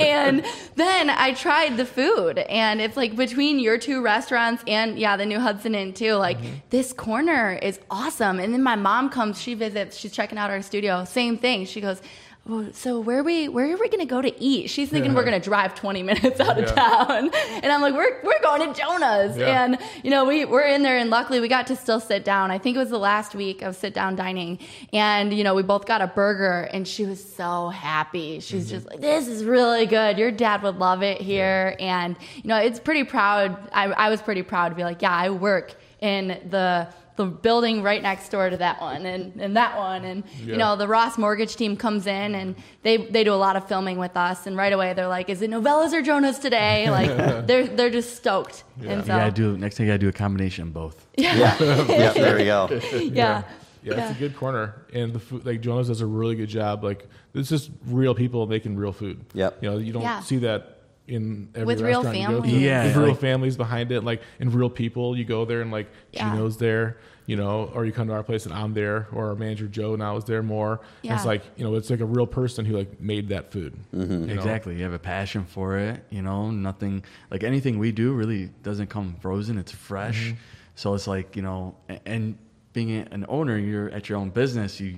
And 0.00 0.44
then 0.76 1.10
I 1.10 1.34
tried 1.34 1.76
the 1.76 1.86
food, 1.86 2.38
and 2.38 2.80
it's 2.80 2.96
like 2.96 3.14
between 3.16 3.58
your 3.58 3.78
two 3.78 4.00
restaurants 4.02 4.62
and 4.66 4.98
yeah, 5.02 5.16
the 5.22 5.26
new 5.32 5.40
Hudson 5.46 5.74
Inn 5.74 5.92
too. 6.02 6.14
Like 6.14 6.38
Mm-hmm. 6.38 6.54
this 6.76 6.88
corner 6.92 7.44
is 7.70 7.76
awesome. 7.90 8.36
And 8.42 8.50
then 8.54 8.62
my 8.72 8.76
mom 8.88 9.04
comes, 9.16 9.34
she 9.44 9.52
visits, 9.54 9.92
she's 9.98 10.12
checking 10.18 10.38
out 10.38 10.50
our 10.54 10.62
studio. 10.70 11.04
Same 11.04 11.36
thing. 11.44 11.58
She 11.72 11.80
goes. 11.86 12.00
"Oh, 12.48 12.66
So 12.72 12.98
where 12.98 13.20
are 13.20 13.22
we 13.22 13.48
where 13.48 13.72
are 13.72 13.76
we 13.76 13.88
gonna 13.88 14.04
go 14.04 14.20
to 14.20 14.42
eat? 14.42 14.68
She's 14.68 14.88
thinking 14.88 15.14
we're 15.14 15.24
gonna 15.24 15.38
drive 15.38 15.74
20 15.74 16.02
minutes 16.02 16.40
out 16.40 16.58
of 16.58 16.64
Yeah. 16.64 16.74
town, 16.74 17.30
and 17.62 17.66
I'm 17.72 17.80
like, 17.80 17.94
we're 17.94 18.20
we're 18.24 18.40
going 18.42 18.72
to 18.72 18.78
Jonah's, 18.78 19.36
Yeah. 19.36 19.64
and 19.64 19.78
you 20.02 20.10
know 20.10 20.24
we 20.24 20.44
we're 20.44 20.62
in 20.62 20.82
there, 20.82 20.98
and 20.98 21.08
luckily 21.10 21.40
we 21.40 21.48
got 21.48 21.66
to 21.68 21.76
still 21.76 22.00
sit 22.00 22.24
down. 22.24 22.50
I 22.50 22.58
think 22.58 22.76
it 22.76 22.78
was 22.80 22.90
the 22.90 22.98
last 22.98 23.34
week 23.34 23.62
of 23.62 23.76
sit 23.76 23.94
down 23.94 24.16
dining, 24.16 24.58
and 24.92 25.32
you 25.32 25.44
know 25.44 25.54
we 25.54 25.62
both 25.62 25.86
got 25.86 26.00
a 26.02 26.08
burger, 26.08 26.68
and 26.72 26.86
she 26.86 27.06
was 27.06 27.22
so 27.22 27.68
happy. 27.68 28.40
She's 28.40 28.64
mm-hmm. 28.64 28.74
just 28.74 28.88
like, 28.88 29.00
this 29.00 29.28
is 29.28 29.44
really 29.44 29.86
good. 29.86 30.18
Your 30.18 30.30
dad 30.32 30.62
would 30.62 30.78
love 30.78 31.02
it 31.02 31.20
here, 31.20 31.76
and 31.78 32.16
you 32.36 32.48
know 32.48 32.56
it's 32.56 32.80
pretty 32.80 33.04
proud. 33.04 33.56
I, 33.72 33.84
I 33.84 34.08
was 34.10 34.20
pretty 34.20 34.42
proud 34.42 34.70
to 34.70 34.74
be 34.74 34.82
like, 34.84 35.00
yeah, 35.00 35.14
I 35.14 35.30
work 35.30 35.76
in 36.00 36.40
the 36.50 36.88
the 37.16 37.26
building 37.26 37.82
right 37.82 38.02
next 38.02 38.30
door 38.30 38.48
to 38.48 38.56
that 38.56 38.80
one 38.80 39.04
and, 39.04 39.38
and 39.40 39.56
that 39.56 39.76
one 39.76 40.04
and 40.04 40.24
you 40.40 40.56
know 40.56 40.76
the 40.76 40.88
Ross 40.88 41.18
mortgage 41.18 41.56
team 41.56 41.76
comes 41.76 42.06
in 42.06 42.34
and 42.34 42.54
they 42.82 42.96
they 42.96 43.22
do 43.22 43.34
a 43.34 43.36
lot 43.36 43.54
of 43.56 43.68
filming 43.68 43.98
with 43.98 44.16
us 44.16 44.46
and 44.46 44.56
right 44.56 44.72
away 44.72 44.94
they're 44.94 45.08
like 45.08 45.28
is 45.28 45.42
it 45.42 45.50
novellas 45.50 45.92
or 45.92 46.00
Jonah's 46.02 46.38
today 46.38 46.88
like 46.98 47.46
they're 47.46 47.66
they're 47.66 47.90
just 47.90 48.16
stoked 48.16 48.64
and 48.80 48.90
You 48.90 49.00
so 49.02 49.06
gotta 49.08 49.30
do 49.30 49.58
next 49.58 49.76
thing. 49.76 49.86
You 49.86 49.92
gotta 49.92 49.98
do 49.98 50.08
a 50.08 50.12
combination 50.12 50.68
of 50.68 50.72
both. 50.74 51.06
Yeah. 51.18 51.34
yeah. 51.60 52.12
There 52.12 52.36
we 52.36 52.44
go. 52.44 52.80
yeah 53.02 53.42
Yeah, 53.82 54.08
it's 54.08 54.16
a 54.16 54.20
good 54.20 54.36
corner, 54.36 54.82
and 54.94 55.12
the 55.12 55.18
food 55.18 55.44
like 55.44 55.60
Jonah's 55.60 55.88
does 55.88 56.00
a 56.00 56.06
really 56.06 56.36
good 56.36 56.48
job. 56.48 56.82
Like 56.84 57.06
it's 57.34 57.48
just 57.48 57.70
real 57.86 58.14
people 58.14 58.46
making 58.46 58.76
real 58.76 58.92
food. 58.92 59.24
Yep. 59.34 59.58
You 59.62 59.70
know, 59.70 59.78
you 59.78 59.92
don't 59.92 60.02
Yeah. 60.02 60.20
see 60.20 60.38
that 60.38 60.81
in 61.12 61.48
every 61.54 61.66
With 61.66 61.80
real 61.80 62.02
restaurant 62.02 62.16
you 62.18 62.26
go 62.26 62.32
to. 62.36 62.42
families. 62.42 62.62
Yeah, 62.62 62.84
With 62.86 62.96
real 62.96 63.08
like- 63.08 63.18
families 63.20 63.56
behind 63.56 63.92
it, 63.92 64.02
like 64.04 64.22
and 64.40 64.52
real 64.54 64.70
people. 64.70 65.16
You 65.16 65.24
go 65.24 65.44
there 65.44 65.60
and 65.60 65.70
like 65.70 65.88
Yeah. 66.12 66.30
Gino's 66.30 66.56
there, 66.56 66.96
you 67.26 67.36
know, 67.36 67.70
or 67.74 67.84
you 67.84 67.92
come 67.92 68.08
to 68.08 68.14
our 68.14 68.22
place 68.22 68.46
and 68.46 68.54
I'm 68.54 68.74
there, 68.74 69.06
or 69.12 69.28
our 69.28 69.34
manager 69.34 69.66
Joe 69.66 69.94
now 69.96 70.16
is 70.16 70.24
there 70.24 70.42
more. 70.42 70.72
And 71.02 71.10
Yeah. 71.10 71.16
it's 71.16 71.24
like 71.26 71.42
you 71.56 71.64
know, 71.64 71.74
it's 71.76 71.90
like 71.90 72.00
a 72.00 72.04
real 72.06 72.26
person 72.26 72.64
who 72.64 72.76
like 72.76 73.00
made 73.00 73.28
that 73.28 73.52
food. 73.52 73.74
Mm-hmm. 73.94 74.12
you 74.12 74.18
know? 74.26 74.32
Exactly. 74.34 74.76
You 74.76 74.84
have 74.84 74.92
a 74.94 74.98
passion 74.98 75.44
for 75.44 75.78
it. 75.78 76.02
You 76.10 76.22
know, 76.22 76.50
nothing 76.50 77.04
like 77.30 77.44
anything 77.44 77.78
we 77.78 77.92
do 77.92 78.12
really 78.12 78.50
doesn't 78.62 78.88
come 78.88 79.16
frozen. 79.20 79.58
It's 79.58 79.72
fresh. 79.72 80.26
Mm-hmm. 80.28 80.36
So 80.74 80.94
it's 80.94 81.06
like 81.06 81.36
you 81.36 81.42
know, 81.42 81.74
and 82.06 82.36
being 82.72 82.90
an 83.10 83.26
owner, 83.28 83.58
you're 83.58 83.90
at 83.90 84.08
your 84.08 84.16
own 84.18 84.30
business. 84.30 84.80
You 84.80 84.96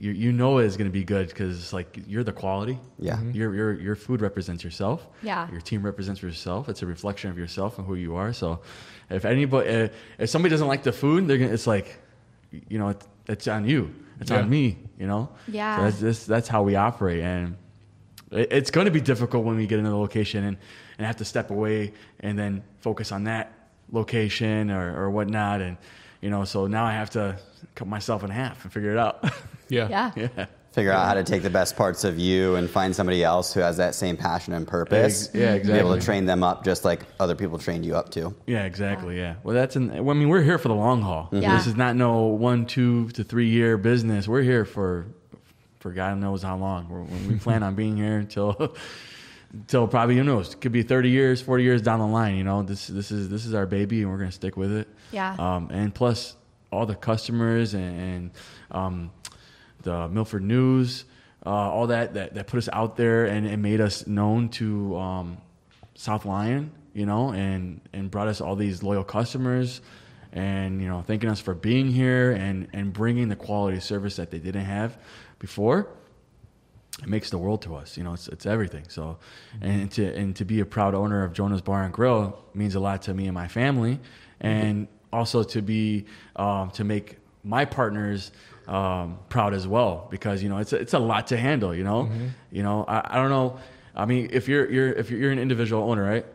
you, 0.00 0.12
you 0.12 0.32
know 0.32 0.58
it's 0.58 0.76
going 0.76 0.88
to 0.88 0.92
be 0.92 1.02
good 1.04 1.28
because 1.28 1.58
it's 1.58 1.72
like 1.72 1.98
you're 2.06 2.22
the 2.24 2.32
quality. 2.32 2.78
Yeah. 2.98 3.16
Mm-hmm. 3.16 3.32
Your 3.32 3.54
your 3.54 3.80
your 3.80 3.96
food 3.96 4.20
represents 4.20 4.62
yourself. 4.62 5.06
Yeah. 5.22 5.50
Your 5.50 5.60
team 5.60 5.82
represents 5.82 6.22
yourself. 6.22 6.68
It's 6.68 6.82
a 6.82 6.86
reflection 6.86 7.30
of 7.30 7.38
yourself 7.38 7.78
and 7.78 7.86
who 7.86 7.94
you 7.96 8.14
are. 8.16 8.32
So 8.32 8.60
if 9.10 9.24
anybody 9.24 9.68
if, 9.68 9.92
if 10.18 10.30
somebody 10.30 10.50
doesn't 10.50 10.68
like 10.68 10.82
the 10.84 10.92
food, 10.92 11.26
they're 11.26 11.38
gonna, 11.38 11.52
it's 11.52 11.66
like 11.66 11.98
you 12.68 12.78
know, 12.78 12.88
it's, 12.90 13.06
it's 13.26 13.48
on 13.48 13.64
you. 13.68 13.92
It's 14.20 14.30
Yeah. 14.30 14.38
on 14.42 14.48
me. 14.50 14.78
You 14.98 15.06
know. 15.08 15.30
Yeah. 15.48 15.76
So 15.76 15.82
that's 15.82 16.00
that's, 16.00 16.26
that's 16.26 16.48
how 16.48 16.62
we 16.62 16.76
operate 16.76 17.22
and 17.22 17.56
it- 18.30 18.52
it's 18.52 18.70
going 18.70 18.84
to 18.86 18.90
be 18.92 19.00
difficult 19.00 19.44
when 19.44 19.56
we 19.56 19.66
get 19.66 19.78
into 19.78 19.90
the 19.90 19.96
location 19.96 20.44
and, 20.44 20.56
and 20.98 21.06
have 21.06 21.16
to 21.16 21.24
step 21.24 21.50
away 21.50 21.92
and 22.20 22.38
then 22.38 22.62
focus 22.80 23.10
on 23.10 23.24
that 23.24 23.52
location 23.90 24.70
or, 24.70 24.96
or 25.02 25.10
whatnot. 25.10 25.60
And, 25.62 25.76
you 26.20 26.30
know, 26.30 26.44
so 26.44 26.66
now 26.66 26.84
I 26.84 26.92
have 26.92 27.10
to 27.10 27.38
cut 27.74 27.88
myself 27.88 28.24
in 28.24 28.30
half 28.30 28.64
and 28.64 28.72
figure 28.72 28.92
it 28.92 28.98
out. 28.98 29.24
Yeah. 29.70 29.88
yeah 30.16 30.28
yeah. 30.36 30.46
Figure 30.72 30.92
out 30.92 31.06
how 31.06 31.14
to 31.14 31.24
take 31.24 31.42
the 31.42 31.50
best 31.50 31.76
parts 31.76 32.04
of 32.04 32.18
you 32.18 32.54
and 32.54 32.70
find 32.70 32.94
somebody 32.94 33.24
else 33.24 33.52
who 33.52 33.60
has 33.60 33.78
that 33.78 33.94
same 33.94 34.16
passion 34.16 34.52
and 34.52 34.66
purpose. 34.66 35.26
Ex- 35.26 35.34
yeah, 35.34 35.58
mm-hmm. 35.58 35.72
Be 35.72 35.78
able 35.78 35.94
to 35.94 36.00
train 36.00 36.24
them 36.24 36.42
up 36.42 36.64
just 36.64 36.84
like 36.84 37.00
other 37.18 37.34
people 37.34 37.58
trained 37.58 37.84
you 37.84 37.96
up 37.96 38.10
to. 38.12 38.34
Yeah, 38.46 38.64
exactly. 38.64 39.18
Yeah. 39.18 39.34
Well, 39.42 39.54
that's 39.54 39.76
in, 39.76 39.88
well, 40.04 40.14
I 40.14 40.18
mean, 40.18 40.28
we're 40.28 40.42
here 40.42 40.56
for 40.56 40.68
the 40.68 40.74
long 40.74 41.02
haul. 41.02 41.24
Mm-hmm. 41.24 41.42
Yeah. 41.42 41.56
This 41.56 41.66
is 41.66 41.74
not 41.74 41.96
no 41.96 42.26
one, 42.26 42.64
two 42.66 43.08
to 43.10 43.24
three 43.24 43.48
year 43.48 43.76
business. 43.76 44.28
We're 44.28 44.42
here 44.42 44.64
for, 44.64 45.06
for 45.80 45.90
God 45.90 46.18
knows 46.18 46.42
how 46.42 46.56
long. 46.56 46.88
We're, 46.88 47.02
we 47.28 47.38
plan 47.40 47.62
on 47.62 47.74
being 47.74 47.96
here 47.96 48.18
until, 48.18 48.74
until 49.52 49.88
probably 49.88 50.16
who 50.16 50.22
knows. 50.22 50.52
It 50.52 50.60
could 50.60 50.72
be 50.72 50.82
30 50.82 51.08
years, 51.10 51.42
40 51.42 51.64
years 51.64 51.82
down 51.82 51.98
the 51.98 52.06
line. 52.06 52.36
You 52.36 52.44
know, 52.44 52.62
this, 52.62 52.86
this 52.86 53.10
is, 53.10 53.28
this 53.28 53.46
is 53.46 53.54
our 53.54 53.66
baby 53.66 54.02
and 54.02 54.10
we're 54.10 54.18
going 54.18 54.30
to 54.30 54.36
stick 54.36 54.56
with 54.56 54.72
it. 54.72 54.88
Yeah. 55.12 55.34
Um, 55.38 55.68
and 55.70 55.94
plus 55.94 56.36
all 56.70 56.86
the 56.86 56.94
customers 56.94 57.74
and, 57.74 58.00
and 58.00 58.30
um, 58.70 59.10
the 59.82 60.08
Milford 60.08 60.42
News, 60.42 61.04
uh, 61.46 61.50
all 61.50 61.86
that, 61.88 62.14
that, 62.14 62.34
that 62.34 62.46
put 62.46 62.58
us 62.58 62.68
out 62.72 62.96
there 62.96 63.24
and, 63.24 63.46
and 63.46 63.62
made 63.62 63.80
us 63.80 64.06
known 64.06 64.48
to, 64.50 64.96
um, 64.96 65.38
South 65.98 66.24
Lyon, 66.24 66.70
you 66.94 67.06
know, 67.06 67.32
and 67.32 67.80
and 67.92 68.08
brought 68.08 68.28
us 68.28 68.40
all 68.40 68.54
these 68.54 68.84
loyal 68.84 69.02
customers, 69.02 69.80
and 70.32 70.80
you 70.80 70.86
know, 70.86 71.02
thanking 71.02 71.28
us 71.28 71.40
for 71.40 71.54
being 71.54 71.88
here 71.88 72.30
and 72.30 72.68
and 72.72 72.92
bringing 72.92 73.28
the 73.28 73.34
quality 73.34 73.80
service 73.80 74.14
that 74.16 74.30
they 74.30 74.38
didn't 74.38 74.64
have 74.64 74.96
before. 75.40 75.88
It 77.02 77.08
makes 77.08 77.30
the 77.30 77.38
world 77.38 77.62
to 77.62 77.74
us, 77.74 77.96
you 77.96 78.04
know. 78.04 78.12
It's 78.14 78.28
it's 78.28 78.46
everything. 78.46 78.84
So, 78.88 79.18
and 79.60 79.90
to 79.90 80.14
and 80.14 80.36
to 80.36 80.44
be 80.44 80.60
a 80.60 80.64
proud 80.64 80.94
owner 80.94 81.24
of 81.24 81.32
Jonah's 81.32 81.62
Bar 81.62 81.82
and 81.82 81.92
Grill 81.92 82.38
means 82.54 82.76
a 82.76 82.80
lot 82.80 83.02
to 83.02 83.12
me 83.12 83.26
and 83.26 83.34
my 83.34 83.48
family, 83.48 83.98
and 84.40 84.86
also 85.12 85.42
to 85.42 85.62
be 85.62 86.06
um, 86.36 86.70
to 86.72 86.84
make 86.84 87.16
my 87.44 87.64
partners 87.64 88.30
um, 88.66 89.18
proud 89.30 89.54
as 89.54 89.66
well 89.66 90.06
because 90.10 90.42
you 90.42 90.48
know 90.48 90.58
it's 90.58 90.72
a, 90.72 90.76
it's 90.76 90.94
a 90.94 90.98
lot 90.98 91.28
to 91.28 91.36
handle. 91.36 91.74
You 91.74 91.84
know, 91.84 92.10
you 92.52 92.62
know 92.62 92.84
I, 92.86 93.02
I 93.10 93.16
don't 93.16 93.30
know. 93.30 93.58
I 93.96 94.04
mean, 94.04 94.28
if 94.32 94.46
you're 94.48 94.70
you're 94.70 94.92
if 94.92 95.10
you're, 95.10 95.18
you're 95.20 95.32
an 95.32 95.38
individual 95.38 95.90
owner, 95.90 96.04
right? 96.04 96.26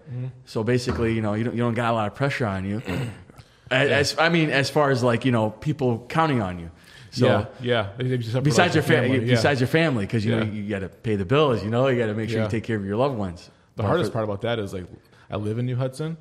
So 0.46 0.64
basically, 0.64 1.14
you 1.14 1.22
know, 1.22 1.34
you 1.34 1.44
don't 1.44 1.56
you 1.56 1.62
don't 1.62 1.74
got 1.76 1.92
a 1.92 1.96
lot 1.96 2.08
of 2.08 2.16
pressure 2.16 2.46
on 2.46 2.66
you. 2.66 2.82
as, 3.72 4.18
I 4.20 4.30
mean, 4.30 4.50
as 4.50 4.70
far 4.70 4.92
as 4.92 5.04
like 5.04 5.26
you 5.26 5.32
know, 5.32 5.50
people 5.52 6.06
counting 6.10 6.42
on 6.42 6.60
you. 6.60 6.70
So 7.12 7.28
yeah, 7.28 7.46
yeah. 7.62 7.90
They- 7.98 8.08
they 8.08 8.18
just 8.18 8.34
have 8.34 8.44
to 8.44 8.50
besides 8.50 8.74
your 8.76 8.84
like 8.84 8.92
family, 8.92 9.20
yeah. 9.20 9.36
besides 9.36 9.60
your 9.62 9.68
family, 9.68 10.06
because 10.06 10.26
you 10.26 10.32
know 10.36 10.44
Yeah. 10.44 10.52
you 10.52 10.68
got 10.70 10.80
to 10.80 10.90
pay 10.90 11.16
the 11.16 11.26
bills. 11.26 11.64
You 11.64 11.70
know, 11.70 11.88
you 11.88 11.98
got 12.00 12.08
to 12.08 12.16
make 12.16 12.30
sure 12.30 12.42
you 12.42 12.50
take 12.50 12.64
care 12.64 12.76
of 12.78 12.86
your 12.86 12.98
loved 12.98 13.18
ones. 13.18 13.50
The 13.76 13.84
But 13.84 13.86
hardest 13.88 14.10
for- 14.12 14.14
part 14.14 14.24
about 14.26 14.42
that 14.42 14.58
is 14.60 14.74
like 14.74 14.86
I 15.30 15.36
live 15.38 15.58
in 15.60 15.66
New 15.68 15.76
Hudson, 15.76 16.18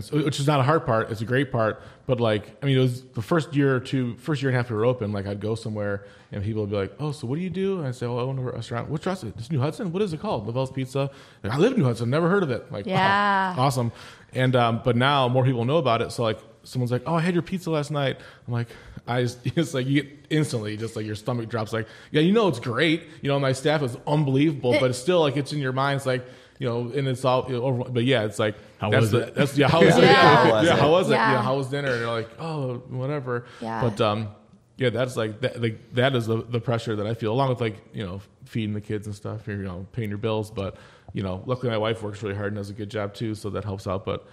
so, 0.00 0.16
which 0.24 0.40
is 0.40 0.46
not 0.46 0.58
a 0.60 0.62
hard 0.64 0.84
part. 0.84 1.10
It's 1.10 1.20
a 1.20 1.24
great 1.24 1.52
part, 1.52 1.80
but 2.06 2.20
like 2.20 2.56
I 2.62 2.66
mean, 2.66 2.76
it 2.76 2.80
was 2.80 3.02
the 3.02 3.22
first 3.22 3.54
year 3.54 3.76
or 3.76 3.80
two, 3.80 4.16
first 4.16 4.42
year 4.42 4.50
and 4.50 4.56
a 4.56 4.60
half 4.62 4.70
we 4.70 4.76
were 4.76 4.84
open. 4.84 5.12
Like 5.12 5.26
I'd 5.26 5.40
go 5.40 5.54
somewhere 5.54 6.06
and 6.32 6.42
people 6.42 6.62
would 6.62 6.70
be 6.70 6.76
like, 6.76 6.92
"Oh, 6.98 7.12
so 7.12 7.26
what 7.28 7.36
do 7.36 7.40
you 7.42 7.50
do?" 7.50 7.78
And 7.78 7.86
I 7.86 7.92
say, 7.92 8.06
"Oh, 8.06 8.18
I 8.18 8.22
own 8.22 8.38
a 8.38 8.42
restaurant. 8.42 8.90
Which 8.90 9.06
restaurant? 9.06 9.36
It's 9.38 9.50
New 9.52 9.60
Hudson. 9.60 9.92
What 9.92 10.02
is 10.02 10.12
it 10.12 10.20
called? 10.20 10.46
Lavelle's 10.46 10.72
Pizza." 10.72 11.08
Like, 11.44 11.52
I 11.52 11.58
live 11.58 11.72
in 11.74 11.78
New 11.78 11.84
Hudson. 11.84 12.10
Never 12.10 12.28
heard 12.28 12.42
of 12.42 12.50
it. 12.50 12.70
Like, 12.72 12.86
wow, 12.86 12.92
Yeah. 12.92 13.54
awesome. 13.58 13.92
And 14.32 14.56
um, 14.56 14.80
but 14.84 14.96
now 14.96 15.28
more 15.28 15.44
people 15.44 15.64
know 15.64 15.76
about 15.78 16.02
it. 16.02 16.10
So 16.10 16.24
like 16.24 16.40
someone's 16.64 16.90
like, 16.90 17.02
"Oh, 17.06 17.14
I 17.14 17.20
had 17.20 17.34
your 17.34 17.42
pizza 17.42 17.70
last 17.70 17.92
night." 17.92 18.18
I'm 18.48 18.52
like, 18.52 18.66
I 19.06 19.22
just 19.22 19.38
it's 19.44 19.72
like 19.74 19.86
you 19.86 20.02
get 20.02 20.12
instantly 20.30 20.76
just 20.76 20.96
like 20.96 21.06
your 21.06 21.14
stomach 21.14 21.48
drops. 21.48 21.72
Like, 21.72 21.86
yeah, 22.10 22.22
you 22.22 22.32
know 22.32 22.48
it's 22.48 22.58
great. 22.58 23.04
You 23.22 23.28
know, 23.28 23.38
my 23.38 23.52
staff 23.52 23.82
is 23.82 23.96
unbelievable, 24.04 24.72
but 24.80 24.90
it's 24.90 24.98
still 24.98 25.20
like 25.20 25.36
it's 25.36 25.52
in 25.52 25.60
your 25.60 25.72
mind. 25.72 25.98
It's 25.98 26.06
like 26.06 26.24
you 26.58 26.68
know, 26.68 26.90
and 26.94 27.08
it's 27.08 27.24
all. 27.24 27.46
You 27.48 27.60
know, 27.60 27.86
but 27.90 28.04
yeah, 28.04 28.24
it's 28.24 28.38
like 28.38 28.56
How 28.78 28.90
that's 28.90 29.02
was 29.02 29.10
the, 29.10 29.18
it? 29.18 29.34
That's 29.34 29.58
yeah. 29.58 29.68
How 29.68 29.80
was 29.84 29.96
it? 29.96 30.02
Yeah. 30.02 30.12
Yeah, 30.12 30.36
How 30.36 30.52
was 30.52 30.66
yeah, 30.66 30.76
how 30.76 30.90
was 30.90 31.08
it? 31.08 31.12
Yeah. 31.12 31.32
Yeah, 31.32 31.42
how 31.42 31.56
was 31.56 31.68
dinner? 31.68 31.92
And 31.92 32.00
they're 32.00 32.10
like, 32.10 32.30
oh, 32.38 32.76
whatever. 32.88 33.46
Yeah. 33.60 33.80
But 33.80 34.00
um, 34.00 34.28
yeah, 34.76 34.90
that's 34.90 35.16
like 35.16 35.40
that. 35.40 35.60
Like 35.60 35.94
that 35.94 36.14
is 36.14 36.26
the 36.26 36.42
the 36.42 36.60
pressure 36.60 36.96
that 36.96 37.06
I 37.06 37.14
feel, 37.14 37.32
along 37.32 37.50
with 37.50 37.60
like 37.60 37.76
you 37.92 38.04
know 38.04 38.20
feeding 38.44 38.74
the 38.74 38.80
kids 38.80 39.06
and 39.06 39.14
stuff. 39.14 39.46
You 39.46 39.56
know, 39.56 39.86
paying 39.92 40.08
your 40.08 40.18
bills, 40.18 40.50
but 40.50 40.76
you 41.12 41.22
know, 41.22 41.42
luckily 41.46 41.70
my 41.70 41.78
wife 41.78 42.02
works 42.02 42.22
really 42.22 42.34
hard 42.34 42.48
and 42.48 42.56
does 42.56 42.70
a 42.70 42.74
good 42.74 42.90
job 42.90 43.14
too, 43.14 43.34
so 43.34 43.50
that 43.50 43.64
helps 43.64 43.86
out. 43.86 44.04
But 44.04 44.26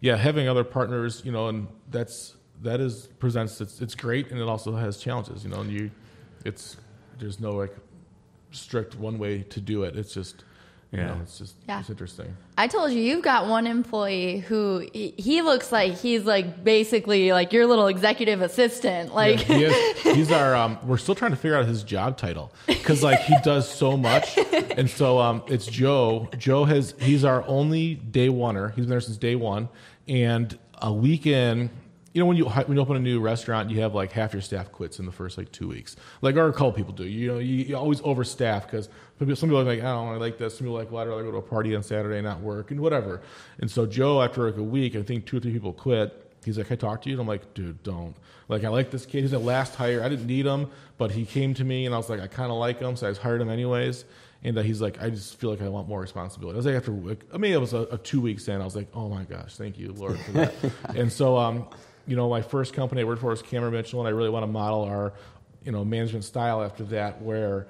yeah, 0.00 0.16
having 0.16 0.48
other 0.48 0.64
partners, 0.64 1.22
you 1.24 1.32
know, 1.32 1.48
and 1.48 1.68
that's 1.90 2.34
that 2.62 2.80
is 2.80 3.06
presents 3.18 3.60
it's 3.60 3.80
it's 3.80 3.94
great, 3.94 4.30
and 4.30 4.40
it 4.40 4.48
also 4.48 4.74
has 4.74 4.98
challenges. 4.98 5.44
You 5.44 5.50
know, 5.50 5.60
and 5.60 5.70
you, 5.70 5.90
it's 6.44 6.76
there's 7.18 7.38
no 7.40 7.50
like 7.50 7.74
strict 8.50 8.94
one 8.96 9.18
way 9.18 9.42
to 9.42 9.60
do 9.60 9.84
it. 9.84 9.96
It's 9.96 10.12
just. 10.12 10.44
You 10.92 10.98
Yeah. 10.98 11.06
know, 11.06 11.18
it's 11.22 11.38
just 11.38 11.54
Yeah. 11.66 11.80
it's 11.80 11.88
interesting. 11.88 12.36
I 12.58 12.66
told 12.66 12.92
you, 12.92 13.00
you've 13.00 13.22
got 13.22 13.48
one 13.48 13.66
employee 13.66 14.40
who 14.40 14.86
he, 14.92 15.14
he 15.16 15.40
looks 15.40 15.72
like 15.72 15.94
he's 15.94 16.24
like 16.26 16.62
basically 16.62 17.32
like 17.32 17.52
your 17.54 17.66
little 17.66 17.86
executive 17.86 18.42
assistant. 18.42 19.14
Like, 19.14 19.48
Yeah, 19.48 19.56
he 19.56 19.64
is, 19.64 20.02
he's 20.16 20.30
our. 20.30 20.54
Um, 20.54 20.78
we're 20.86 20.98
still 20.98 21.14
trying 21.14 21.30
to 21.30 21.36
figure 21.38 21.56
out 21.56 21.64
his 21.64 21.82
job 21.82 22.18
title 22.18 22.52
because 22.66 23.02
like 23.02 23.20
he 23.20 23.34
does 23.42 23.66
so 23.68 23.96
much, 23.96 24.36
and 24.76 24.88
so 24.90 25.18
um, 25.18 25.42
it's 25.46 25.64
Joe. 25.66 26.28
Joe 26.36 26.64
has 26.64 26.94
he's 27.00 27.24
our 27.24 27.42
only 27.48 27.94
day 27.94 28.28
oneer. 28.28 28.68
He's 28.74 28.84
been 28.84 28.90
there 28.90 29.00
since 29.00 29.16
day 29.16 29.34
one, 29.34 29.70
and 30.08 30.58
a 30.82 30.92
week 30.92 31.26
in, 31.26 31.70
you 32.12 32.20
know 32.20 32.26
when 32.26 32.36
you 32.36 32.44
when 32.44 32.76
you 32.76 32.82
open 32.82 32.96
a 32.96 33.00
new 33.00 33.20
restaurant, 33.20 33.70
you 33.70 33.80
have 33.80 33.94
like 33.94 34.12
half 34.12 34.32
your 34.32 34.42
staff 34.42 34.70
quits 34.70 34.98
in 34.98 35.06
the 35.06 35.12
first 35.12 35.38
like 35.38 35.50
two 35.50 35.68
weeks. 35.68 35.96
Like 36.20 36.36
our 36.36 36.52
couple 36.52 36.72
people 36.72 36.92
do. 36.92 37.04
You 37.04 37.28
know, 37.28 37.38
you, 37.38 37.56
you 37.64 37.76
always 37.76 38.00
overstaff 38.02 38.64
because 38.64 38.88
some 39.18 39.48
people, 39.48 39.60
are 39.60 39.64
like, 39.64 39.80
I 39.80 39.84
don't 39.84 40.06
want 40.06 40.16
to 40.16 40.20
like 40.20 40.36
this. 40.36 40.58
Some 40.58 40.66
people 40.66 40.76
are 40.76 40.82
like, 40.82 40.90
well, 40.90 41.02
I'd 41.02 41.08
rather 41.08 41.22
go 41.22 41.30
to 41.30 41.36
a 41.38 41.42
party 41.42 41.74
on 41.74 41.82
Saturday 41.82 42.18
and 42.18 42.26
not 42.26 42.40
work 42.40 42.70
and 42.70 42.80
whatever. 42.80 43.22
And 43.60 43.70
so 43.70 43.86
Joe, 43.86 44.20
after 44.20 44.44
like 44.44 44.58
a 44.58 44.62
week, 44.62 44.96
I 44.96 45.02
think 45.02 45.26
two 45.26 45.38
or 45.38 45.40
three 45.40 45.52
people 45.52 45.72
quit. 45.72 46.18
He's 46.44 46.58
like, 46.58 46.72
I 46.72 46.74
talked 46.74 47.04
to 47.04 47.08
you, 47.08 47.14
and 47.14 47.20
I'm 47.20 47.28
like, 47.28 47.54
dude, 47.54 47.84
don't. 47.84 48.16
Like, 48.48 48.64
I 48.64 48.68
like 48.68 48.90
this 48.90 49.06
kid. 49.06 49.20
He's 49.20 49.30
the 49.30 49.38
last 49.38 49.76
hire. 49.76 50.02
I 50.02 50.08
didn't 50.08 50.26
need 50.26 50.44
him, 50.44 50.68
but 50.98 51.12
he 51.12 51.24
came 51.24 51.54
to 51.54 51.64
me, 51.64 51.86
and 51.86 51.94
I 51.94 51.98
was 51.98 52.10
like, 52.10 52.18
I 52.18 52.26
kind 52.26 52.50
of 52.50 52.58
like 52.58 52.80
him, 52.80 52.96
so 52.96 53.06
I 53.06 53.10
just 53.10 53.22
hired 53.22 53.40
him 53.40 53.48
anyways. 53.48 54.04
And 54.42 54.58
uh, 54.58 54.62
he's 54.62 54.80
like, 54.80 55.00
I 55.00 55.08
just 55.08 55.38
feel 55.38 55.50
like 55.50 55.62
I 55.62 55.68
want 55.68 55.86
more 55.86 56.00
responsibility. 56.00 56.56
I 56.56 56.58
was 56.58 56.66
like, 56.66 56.74
after, 56.74 56.92
I 57.32 57.38
mean, 57.38 57.52
it 57.52 57.60
was 57.60 57.74
a, 57.74 57.82
a 57.92 57.98
two 57.98 58.20
weeks 58.20 58.48
in. 58.48 58.60
I 58.60 58.64
was 58.64 58.74
like, 58.74 58.88
oh 58.92 59.08
my 59.08 59.22
gosh, 59.22 59.54
thank 59.54 59.78
you, 59.78 59.92
Lord, 59.92 60.18
for 60.18 60.32
that. 60.32 60.54
and 60.96 61.12
so, 61.12 61.36
um, 61.36 61.68
you 62.06 62.16
know, 62.16 62.28
my 62.28 62.42
first 62.42 62.74
company 62.74 63.02
I 63.02 63.04
worked 63.04 63.20
for 63.20 63.30
was 63.30 63.42
Cameron 63.42 63.72
Mitchell, 63.72 64.00
and 64.00 64.08
I 64.08 64.10
really 64.10 64.30
want 64.30 64.42
to 64.42 64.48
model 64.48 64.82
our, 64.84 65.12
you 65.64 65.72
know, 65.72 65.84
management 65.84 66.24
style 66.24 66.62
after 66.62 66.84
that, 66.84 67.20
where 67.22 67.66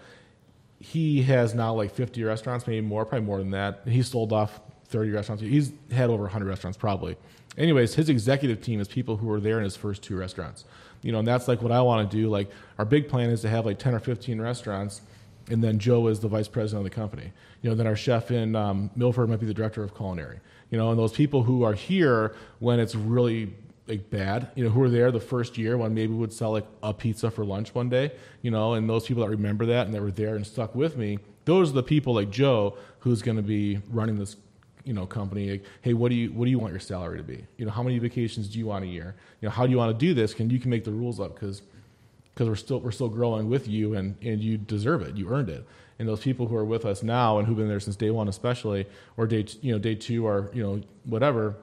he 0.82 1.22
has 1.22 1.54
now 1.54 1.72
like 1.74 1.94
50 1.94 2.24
restaurants, 2.24 2.66
maybe 2.66 2.84
more, 2.84 3.04
probably 3.04 3.26
more 3.26 3.38
than 3.38 3.50
that. 3.50 3.82
He 3.86 4.02
sold 4.02 4.32
off 4.32 4.60
30 4.88 5.10
restaurants. 5.10 5.42
He's 5.42 5.72
had 5.90 6.10
over 6.10 6.24
100 6.24 6.46
restaurants 6.46 6.76
probably. 6.76 7.16
Anyways, 7.56 7.94
his 7.94 8.08
executive 8.08 8.60
team 8.60 8.80
is 8.80 8.88
people 8.88 9.16
who 9.16 9.26
were 9.26 9.40
there 9.40 9.58
in 9.58 9.64
his 9.64 9.76
first 9.76 10.02
two 10.02 10.16
restaurants. 10.16 10.64
You 11.02 11.12
know, 11.12 11.18
and 11.18 11.28
that's 11.28 11.48
like 11.48 11.62
what 11.62 11.72
I 11.72 11.80
want 11.82 12.10
to 12.10 12.16
do. 12.16 12.28
Like 12.28 12.50
our 12.78 12.84
big 12.84 13.08
plan 13.08 13.30
is 13.30 13.42
to 13.42 13.48
have 13.48 13.66
like 13.66 13.78
10 13.78 13.94
or 13.94 13.98
15 13.98 14.40
restaurants, 14.40 15.02
and 15.50 15.62
then 15.62 15.78
Joe 15.78 16.06
is 16.08 16.20
the 16.20 16.28
vice 16.28 16.48
president 16.48 16.86
of 16.86 16.90
the 16.90 16.94
company. 16.94 17.32
You 17.60 17.70
know, 17.70 17.76
then 17.76 17.86
our 17.86 17.96
chef 17.96 18.30
in 18.30 18.56
um, 18.56 18.90
Milford 18.96 19.28
might 19.28 19.40
be 19.40 19.46
the 19.46 19.54
director 19.54 19.82
of 19.82 19.94
culinary. 19.96 20.40
You 20.70 20.78
know, 20.78 20.90
and 20.90 20.98
those 20.98 21.12
people 21.12 21.42
who 21.42 21.64
are 21.64 21.74
here 21.74 22.34
when 22.60 22.80
it's 22.80 22.94
really 22.94 23.52
like 23.88 24.10
bad, 24.10 24.48
you 24.54 24.64
know, 24.64 24.70
who 24.70 24.80
were 24.80 24.90
there 24.90 25.10
the 25.10 25.20
first 25.20 25.58
year 25.58 25.76
when 25.76 25.92
maybe 25.92 26.12
would 26.12 26.32
sell 26.32 26.52
like 26.52 26.66
a 26.82 26.94
pizza 26.94 27.30
for 27.30 27.44
lunch 27.44 27.74
one 27.74 27.88
day, 27.88 28.12
you 28.42 28.50
know, 28.50 28.74
and 28.74 28.88
those 28.88 29.06
people 29.06 29.22
that 29.22 29.30
remember 29.30 29.66
that 29.66 29.86
and 29.86 29.94
that 29.94 30.00
were 30.00 30.10
there 30.10 30.36
and 30.36 30.46
stuck 30.46 30.74
with 30.74 30.96
me, 30.96 31.18
those 31.44 31.70
are 31.70 31.74
the 31.74 31.82
people 31.82 32.14
like 32.14 32.30
Joe 32.30 32.76
who's 33.00 33.22
going 33.22 33.36
to 33.36 33.42
be 33.42 33.80
running 33.90 34.18
this, 34.18 34.36
you 34.84 34.92
know, 34.92 35.04
company. 35.04 35.50
Like, 35.50 35.64
hey, 35.80 35.94
what 35.94 36.10
do 36.10 36.14
you 36.14 36.28
what 36.32 36.44
do 36.44 36.50
you 36.50 36.58
want 36.58 36.72
your 36.72 36.80
salary 36.80 37.18
to 37.18 37.24
be? 37.24 37.44
You 37.56 37.64
know, 37.64 37.72
how 37.72 37.82
many 37.82 37.98
vacations 37.98 38.48
do 38.48 38.58
you 38.58 38.66
want 38.66 38.84
a 38.84 38.88
year? 38.88 39.16
You 39.40 39.48
know, 39.48 39.52
how 39.52 39.66
do 39.66 39.72
you 39.72 39.78
want 39.78 39.98
to 39.98 40.06
do 40.06 40.14
this? 40.14 40.32
Can 40.32 40.48
you 40.48 40.60
can 40.60 40.70
make 40.70 40.84
the 40.84 40.92
rules 40.92 41.18
up 41.18 41.34
because 41.34 41.62
because 42.34 42.48
we're 42.48 42.56
still 42.56 42.80
we're 42.80 42.92
still 42.92 43.08
growing 43.08 43.48
with 43.48 43.66
you 43.66 43.94
and 43.94 44.16
and 44.22 44.40
you 44.40 44.58
deserve 44.58 45.02
it. 45.02 45.16
You 45.16 45.28
earned 45.28 45.50
it. 45.50 45.66
And 45.98 46.08
those 46.08 46.20
people 46.20 46.46
who 46.46 46.56
are 46.56 46.64
with 46.64 46.84
us 46.84 47.02
now 47.02 47.38
and 47.38 47.46
who've 47.46 47.56
been 47.56 47.68
there 47.68 47.80
since 47.80 47.96
day 47.96 48.10
one, 48.10 48.28
especially, 48.28 48.86
or 49.16 49.26
day 49.26 49.46
you 49.60 49.72
know 49.72 49.78
day 49.78 49.94
two 49.94 50.26
or 50.26 50.50
you 50.52 50.62
know 50.62 50.80
whatever, 51.04 51.56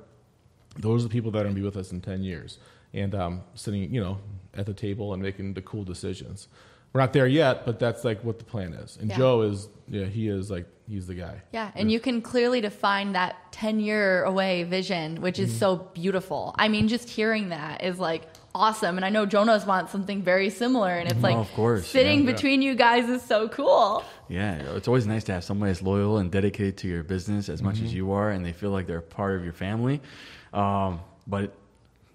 those 0.77 1.03
are 1.03 1.07
the 1.07 1.11
people 1.11 1.31
that 1.31 1.39
are 1.39 1.43
going 1.43 1.55
to 1.55 1.59
be 1.59 1.65
with 1.65 1.77
us 1.77 1.91
in 1.91 2.01
10 2.01 2.23
years 2.23 2.59
and 2.93 3.13
um, 3.15 3.41
sitting 3.55 3.93
you 3.93 4.01
know 4.01 4.17
at 4.53 4.65
the 4.65 4.73
table 4.73 5.13
and 5.13 5.21
making 5.21 5.53
the 5.53 5.61
cool 5.61 5.83
decisions 5.83 6.47
we're 6.93 7.01
not 7.01 7.13
there 7.13 7.27
yet 7.27 7.65
but 7.65 7.79
that's 7.79 8.03
like 8.03 8.23
what 8.23 8.37
the 8.39 8.45
plan 8.45 8.73
is 8.73 8.97
and 8.97 9.09
Yeah. 9.09 9.17
joe 9.17 9.41
is 9.41 9.67
yeah 9.87 10.05
he 10.05 10.27
is 10.27 10.49
like 10.51 10.65
he's 10.87 11.05
the 11.05 11.13
guy 11.13 11.41
Yeah, 11.53 11.69
and 11.75 11.91
you 11.91 11.99
can 11.99 12.19
clearly 12.21 12.61
define 12.61 13.13
that 13.13 13.35
10 13.51 13.79
year 13.79 14.23
away 14.23 14.63
vision, 14.63 15.21
which 15.21 15.37
is 15.37 15.55
so 15.55 15.75
beautiful. 15.93 16.55
I 16.57 16.67
mean, 16.67 16.87
just 16.87 17.07
hearing 17.09 17.49
that 17.49 17.83
is 17.83 17.99
like 17.99 18.23
awesome. 18.55 18.95
And 18.97 19.05
I 19.05 19.09
know 19.09 19.27
Jonah's 19.27 19.67
wants 19.67 19.91
something 19.91 20.23
very 20.23 20.49
similar, 20.49 20.89
and 20.89 21.07
it's 21.11 21.21
like 21.21 21.35
of 21.35 21.51
course, 21.53 21.85
sitting 21.87 22.21
yeah. 22.25 22.31
between 22.31 22.63
you 22.63 22.73
guys 22.73 23.07
is 23.07 23.21
so 23.21 23.47
cool. 23.49 24.03
Yeah, 24.29 24.55
it's 24.75 24.87
always 24.87 25.05
nice 25.05 25.23
to 25.25 25.33
have 25.33 25.43
somebody 25.43 25.71
that's 25.73 25.83
loyal 25.83 26.17
and 26.17 26.31
dedicated 26.31 26.77
to 26.77 26.87
your 26.87 27.03
business 27.03 27.49
as 27.49 27.61
much 27.61 27.75
Mm-hmm. 27.75 27.85
as 27.85 27.93
you 27.93 28.11
are, 28.11 28.31
and 28.31 28.43
they 28.43 28.53
feel 28.53 28.71
like 28.71 28.87
they're 28.87 29.01
part 29.01 29.35
of 29.37 29.43
your 29.43 29.53
family. 29.53 30.01
Um, 30.53 31.01
but 31.27 31.53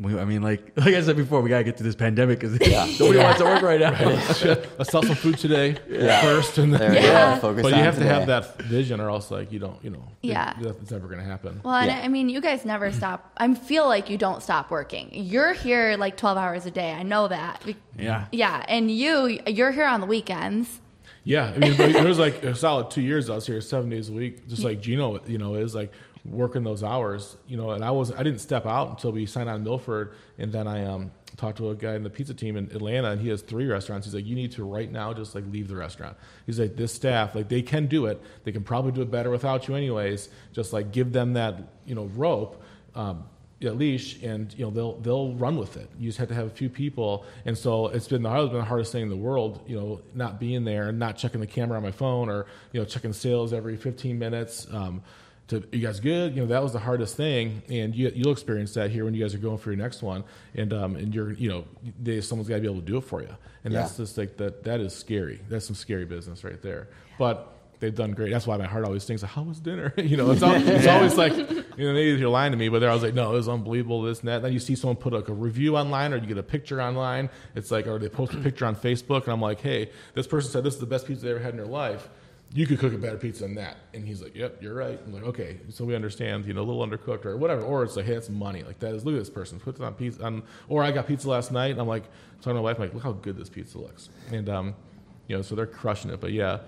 we, 0.01 0.19
I 0.19 0.25
mean, 0.25 0.43
like 0.43 0.73
like 0.77 0.95
I 0.95 1.01
said 1.03 1.17
before, 1.17 1.41
we 1.41 1.49
gotta 1.49 1.63
get 1.65 1.77
through 1.77 1.87
this 1.87 1.95
pandemic 1.95 2.41
because 2.41 2.59
nobody 3.01 3.19
wants 3.21 3.39
to 3.39 3.45
work 3.45 3.63
right 3.63 3.79
now. 3.79 3.93
let's 4.79 4.91
sell 4.91 5.03
some 5.05 5.15
food 5.15 5.39
today 5.39 5.75
first 6.23 6.59
and 6.59 6.73
then 6.75 6.81
There 6.93 6.95
Yeah. 7.03 7.39
Focus 7.39 7.63
but 7.63 7.69
you 7.69 7.75
on 7.79 7.85
have 7.85 7.99
to 7.99 8.05
have 8.05 8.27
that 8.27 8.61
vision 8.63 9.01
or 9.01 9.09
else 9.09 9.31
like 9.31 9.53
you 9.53 9.61
don't 9.61 9.83
you 9.85 9.91
know 9.91 10.03
it- 10.23 10.29
Yeah. 10.31 10.55
it's 10.61 10.91
never 10.91 11.07
going 11.07 11.21
to 11.21 11.25
happen 11.25 11.61
Well, 11.65 11.75
and 11.77 11.93
I 11.93 12.09
mean, 12.09 12.29
you 12.29 12.41
guys 12.41 12.65
never 12.65 12.91
stop. 12.91 13.31
I 13.37 13.55
feel 13.55 13.87
like 13.87 14.11
you 14.11 14.19
don't 14.19 14.43
stop 14.43 14.71
working. 14.71 15.11
You're 15.13 15.53
here 15.53 15.97
like 15.97 16.17
12 16.17 16.39
hours 16.39 16.67
a 16.67 16.71
day. 16.73 16.91
I 16.93 17.05
know 17.05 17.29
that. 17.29 17.63
Yeah. 17.97 18.27
Yeah, 18.33 18.65
and 18.69 18.91
you, 18.91 19.39
you're 19.47 19.71
here 19.71 19.87
on 19.87 20.01
the 20.01 20.07
weekends. 20.07 20.81
Yeah, 21.23 21.53
I 21.55 21.59
mean, 21.59 21.77
there 21.77 22.05
was 22.05 22.19
like 22.19 22.43
a 22.43 22.55
solid 22.55 22.91
two 22.91 23.01
years 23.01 23.31
I 23.31 23.37
was 23.37 23.47
here, 23.47 23.61
seven 23.61 23.89
days 23.89 24.09
a 24.11 24.13
week, 24.13 24.47
just 24.49 24.63
like 24.65 24.81
Gino, 24.83 25.25
you 25.27 25.39
know, 25.39 25.55
is 25.55 25.75
like 25.75 25.93
working 26.25 26.65
those 26.65 26.83
hours, 26.83 27.37
you 27.47 27.57
know. 27.57 27.71
And 27.71 27.85
I 27.85 27.91
was 27.91 28.13
I 28.13 28.23
didn't 28.23 28.41
step 28.41 28.67
out 28.67 28.91
until 28.91 29.13
we 29.13 29.27
signed 29.27 29.49
on 29.49 29.63
Milford, 29.63 30.15
and 30.39 30.53
then 30.53 30.67
I 30.67 30.85
um 30.85 31.11
talked 31.37 31.59
to 31.59 31.71
a 31.71 31.75
guy 31.75 31.95
in 31.95 32.03
the 32.03 32.11
pizza 32.11 32.35
team 32.35 32.57
in 32.57 32.65
Atlanta, 32.67 33.11
and 33.11 33.21
he 33.21 33.29
has 33.29 33.43
three 33.43 33.67
restaurants. 33.67 34.07
He's 34.07 34.15
like, 34.15 34.25
you 34.25 34.35
need 34.35 34.53
to 34.53 34.65
right 34.65 34.91
now 34.91 35.13
just 35.13 35.35
like 35.35 35.45
leave 35.51 35.69
the 35.69 35.77
restaurant. 35.77 36.17
He's 36.47 36.61
like, 36.61 36.77
this 36.77 36.93
staff, 36.93 37.35
like 37.35 37.49
they 37.49 37.63
can 37.63 37.87
do 37.87 38.07
it. 38.07 38.23
They 38.45 38.53
can 38.53 38.63
probably 38.63 38.93
do 38.93 39.03
it 39.03 39.11
better 39.11 39.31
without 39.31 39.69
you, 39.69 39.75
anyways. 39.75 40.29
Just 40.53 40.73
like 40.73 40.93
give 40.93 41.13
them 41.13 41.35
that 41.35 41.61
you 41.85 41.95
know 41.95 42.07
rope. 42.15 42.63
Um, 42.95 43.25
leash 43.73 44.23
and 44.23 44.53
you 44.59 44.65
know 44.65 44.71
they'll 44.71 44.99
they'll 45.01 45.35
run 45.35 45.57
with 45.57 45.77
it. 45.77 45.89
You 45.99 46.09
just 46.09 46.19
have 46.19 46.29
to 46.29 46.35
have 46.35 46.47
a 46.47 46.51
few 46.51 46.69
people, 46.69 47.25
and 47.45 47.57
so 47.57 47.89
it's 47.89 48.09
been 48.09 48.23
the 48.23 48.29
hardest, 48.29 48.53
been 48.53 48.61
the 48.61 48.67
hardest 48.67 48.93
thing 48.93 49.03
in 49.03 49.09
the 49.09 49.17
world. 49.17 49.63
You 49.67 49.77
know, 49.77 50.01
not 50.15 50.39
being 50.39 50.65
there 50.65 50.89
and 50.89 50.99
not 50.99 51.17
checking 51.17 51.41
the 51.41 51.47
camera 51.47 51.77
on 51.77 51.83
my 51.83 51.91
phone 51.91 52.29
or 52.29 52.47
you 52.73 52.81
know 52.81 52.85
checking 52.85 53.13
sales 53.13 53.53
every 53.53 53.77
15 53.77 54.19
minutes. 54.19 54.67
Um, 54.71 55.03
to 55.49 55.63
you 55.73 55.81
guys 55.81 56.01
good? 56.01 56.35
You 56.35 56.43
know 56.43 56.49
that 56.49 56.63
was 56.63 56.73
the 56.73 56.79
hardest 56.79 57.17
thing, 57.17 57.63
and 57.69 57.95
you, 57.95 58.11
you'll 58.15 58.33
experience 58.33 58.75
that 58.75 58.91
here 58.91 59.05
when 59.05 59.15
you 59.15 59.23
guys 59.23 59.35
are 59.35 59.39
going 59.39 59.59
for 59.59 59.71
your 59.73 59.79
next 59.83 60.03
one, 60.03 60.25
and 60.55 60.73
um, 60.73 60.97
and 60.97 61.15
you're 61.15 61.33
you 61.33 61.49
know 61.49 61.65
they, 62.03 62.21
someone's 62.21 62.49
got 62.49 62.57
to 62.57 62.61
be 62.63 62.67
able 62.67 62.81
to 62.81 62.87
do 62.87 62.97
it 62.99 63.05
for 63.05 63.21
you, 63.23 63.29
and 63.65 63.73
Yeah. 63.75 63.81
that's 63.81 63.97
just 63.99 64.17
like 64.19 64.37
that. 64.39 64.65
That 64.65 64.81
is 64.81 64.95
scary. 64.95 65.41
That's 65.49 65.67
some 65.67 65.75
scary 65.77 66.05
business 66.05 66.45
right 66.45 66.61
there, 66.63 66.89
but. 67.19 67.51
They've 67.81 67.95
done 67.95 68.13
great. 68.13 68.31
That's 68.31 68.47
why 68.47 68.57
my 68.57 68.67
heart 68.67 68.85
always 68.87 69.05
thinks, 69.05 69.21
"How 69.21 69.43
was 69.43 69.59
dinner?" 69.61 69.93
you 69.99 70.17
know, 70.17 70.31
it's, 70.31 70.43
al- 70.43 70.55
it's 70.55 70.87
always 70.87 71.17
like, 71.19 71.37
you 71.37 71.45
know, 71.77 71.93
maybe 71.93 72.19
you're 72.19 72.31
lying 72.31 72.53
to 72.53 72.57
me, 72.57 72.71
but 72.71 72.79
they're 72.79 72.89
always 72.89 73.03
like, 73.03 73.13
"No, 73.15 73.31
it 73.33 73.35
was 73.35 73.49
unbelievable." 73.49 74.01
This 74.01 74.21
and 74.21 74.29
that. 74.29 74.41
Then 74.43 74.55
you 74.55 74.59
see 74.61 74.75
someone 74.75 74.97
put 74.97 75.13
like 75.13 75.29
a 75.29 75.35
review 75.35 75.77
online, 75.77 76.15
or 76.15 76.17
you 76.17 76.27
get 76.27 76.39
a 76.39 76.43
picture 76.43 76.81
online. 76.81 77.29
It's 77.55 77.71
like, 77.71 77.87
or 77.87 77.99
they 77.99 78.09
post 78.09 78.33
a 78.33 78.39
picture 78.39 78.65
on 78.65 78.75
Facebook, 78.77 79.25
and 79.25 79.33
I'm 79.33 79.41
like, 79.41 79.61
"Hey, 79.61 79.91
this 80.15 80.27
person 80.27 80.51
said 80.51 80.65
this 80.65 80.75
is 80.75 80.81
the 80.81 80.87
best 80.87 81.07
pizza 81.07 81.25
they 81.27 81.33
ever 81.33 81.41
had 81.41 81.51
in 81.51 81.57
their 81.59 81.67
life. 81.67 82.09
You 82.55 82.67
could 82.67 82.79
cook 82.79 82.95
a 82.95 82.99
better 82.99 83.19
pizza 83.19 83.43
than 83.43 83.57
that." 83.57 83.77
And 83.93 84.07
he's 84.07 84.23
like, 84.23 84.35
"Yep, 84.35 84.63
you're 84.63 84.75
right." 84.75 84.99
I'm 85.05 85.13
like, 85.13 85.25
"Okay, 85.25 85.59
so 85.71 85.85
we 85.85 85.95
understand, 85.95 86.47
you 86.47 86.55
know, 86.55 86.63
a 86.63 86.69
little 86.71 86.87
undercooked 86.87 87.27
or 87.27 87.37
whatever." 87.37 87.63
Or 87.63 87.83
it's 87.83 87.97
like, 87.97 88.07
"Hey, 88.07 88.15
it's 88.15 88.31
money." 88.31 88.63
Like 88.63 88.79
that 88.79 88.95
is 88.95 89.05
look 89.05 89.15
at 89.15 89.19
this 89.19 89.29
person 89.31 89.59
put 89.59 89.75
it 89.75 89.83
on 89.83 89.95
pizza. 89.95 90.23
On, 90.25 90.43
or 90.69 90.83
I 90.83 90.93
got 90.93 91.07
pizza 91.09 91.29
last 91.29 91.51
night, 91.53 91.73
and 91.73 91.81
I'm 91.81 91.89
like, 91.89 92.05
talking 92.41 92.53
to 92.53 92.55
my 92.55 92.61
wife, 92.61 92.77
I'm 92.77 92.85
like, 92.85 92.95
"Look 92.95 93.03
how 93.03 93.13
good 93.13 93.37
this 93.37 93.49
pizza 93.49 93.79
looks." 93.79 94.09
And 94.31 94.49
um, 94.49 94.75
you 95.27 95.37
know, 95.37 95.43
so 95.43 95.55
they're 95.55 95.67
crushing 95.67 96.11
it. 96.11 96.21
But 96.21 96.33
yeah. 96.33 96.61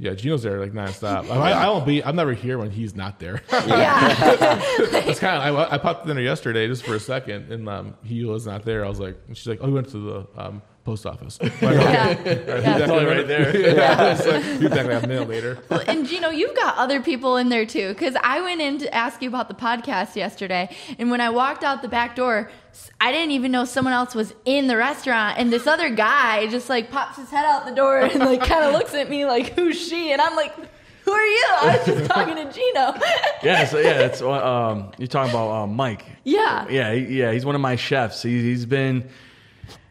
Yeah, 0.00 0.14
Gino's 0.14 0.44
there 0.44 0.60
like 0.60 0.70
nonstop. 0.70 1.28
I, 1.28 1.50
I 1.50 1.68
won't 1.68 1.84
be. 1.84 2.04
I'm 2.04 2.14
never 2.14 2.32
here 2.32 2.56
when 2.56 2.70
he's 2.70 2.94
not 2.94 3.18
there. 3.18 3.42
Yeah. 3.66 4.60
It's 5.08 5.18
kind 5.18 5.36
of. 5.36 5.56
I, 5.56 5.74
I 5.74 5.78
popped 5.78 6.06
in 6.08 6.14
there 6.14 6.24
yesterday 6.24 6.68
just 6.68 6.84
for 6.84 6.94
a 6.94 7.00
second, 7.00 7.50
and 7.50 7.68
um, 7.68 7.96
he 8.04 8.24
was 8.24 8.46
not 8.46 8.64
there. 8.64 8.84
I 8.84 8.88
was 8.88 9.00
like, 9.00 9.16
she's 9.32 9.48
like, 9.48 9.58
oh, 9.60 9.66
he 9.66 9.72
went 9.72 9.88
to 9.88 9.98
the 9.98 10.40
um, 10.40 10.62
post 10.88 11.04
office. 11.04 11.38
I'm 11.42 11.48
like, 11.48 11.62
okay. 11.62 11.74
yeah. 11.76 12.60
yeah. 12.60 12.78
Definitely 12.78 13.04
right 13.04 13.26
there. 13.26 13.74
yeah, 13.76 14.12
it's 14.14 14.26
like, 14.26 14.42
you 14.42 14.68
definitely 14.70 14.94
have 14.94 15.06
mail 15.06 15.24
later. 15.26 15.58
Well, 15.68 15.82
and 15.86 16.06
Gino, 16.06 16.30
you've 16.30 16.56
got 16.56 16.78
other 16.78 17.02
people 17.02 17.36
in 17.36 17.50
there 17.50 17.66
too. 17.66 17.88
Because 17.88 18.16
I 18.24 18.40
went 18.40 18.62
in 18.62 18.78
to 18.78 18.94
ask 18.94 19.20
you 19.20 19.28
about 19.28 19.48
the 19.48 19.54
podcast 19.54 20.16
yesterday, 20.16 20.74
and 20.98 21.10
when 21.10 21.20
I 21.20 21.28
walked 21.28 21.62
out 21.62 21.82
the 21.82 21.88
back 21.88 22.16
door, 22.16 22.50
I 23.02 23.12
didn't 23.12 23.32
even 23.32 23.52
know 23.52 23.66
someone 23.66 23.92
else 23.92 24.14
was 24.14 24.32
in 24.46 24.66
the 24.66 24.78
restaurant, 24.78 25.38
and 25.38 25.52
this 25.52 25.66
other 25.66 25.90
guy 25.90 26.46
just 26.46 26.70
like 26.70 26.90
pops 26.90 27.18
his 27.18 27.28
head 27.28 27.44
out 27.44 27.66
the 27.66 27.74
door 27.74 27.98
and 27.98 28.20
like 28.20 28.42
kind 28.42 28.64
of 28.64 28.72
looks 28.72 28.94
at 28.94 29.10
me 29.10 29.26
like, 29.26 29.52
"Who's 29.52 29.78
she?" 29.78 30.10
And 30.12 30.22
I'm 30.22 30.36
like, 30.36 30.54
"Who 31.04 31.12
are 31.12 31.26
you?" 31.26 31.46
I 31.60 31.76
was 31.76 31.86
just 31.86 32.10
talking 32.10 32.36
to 32.36 32.50
Gino. 32.50 32.94
yeah, 33.42 33.66
so 33.66 33.78
yeah, 33.78 33.98
that's 33.98 34.22
what 34.22 34.42
um, 34.42 34.90
you're 34.96 35.06
talking 35.06 35.32
about, 35.32 35.50
um, 35.50 35.76
Mike. 35.76 36.06
Yeah. 36.24 36.66
yeah, 36.70 36.92
yeah. 36.92 37.32
He's 37.32 37.44
one 37.44 37.54
of 37.54 37.60
my 37.60 37.76
chefs. 37.76 38.22
He, 38.22 38.40
he's 38.40 38.64
been 38.64 39.06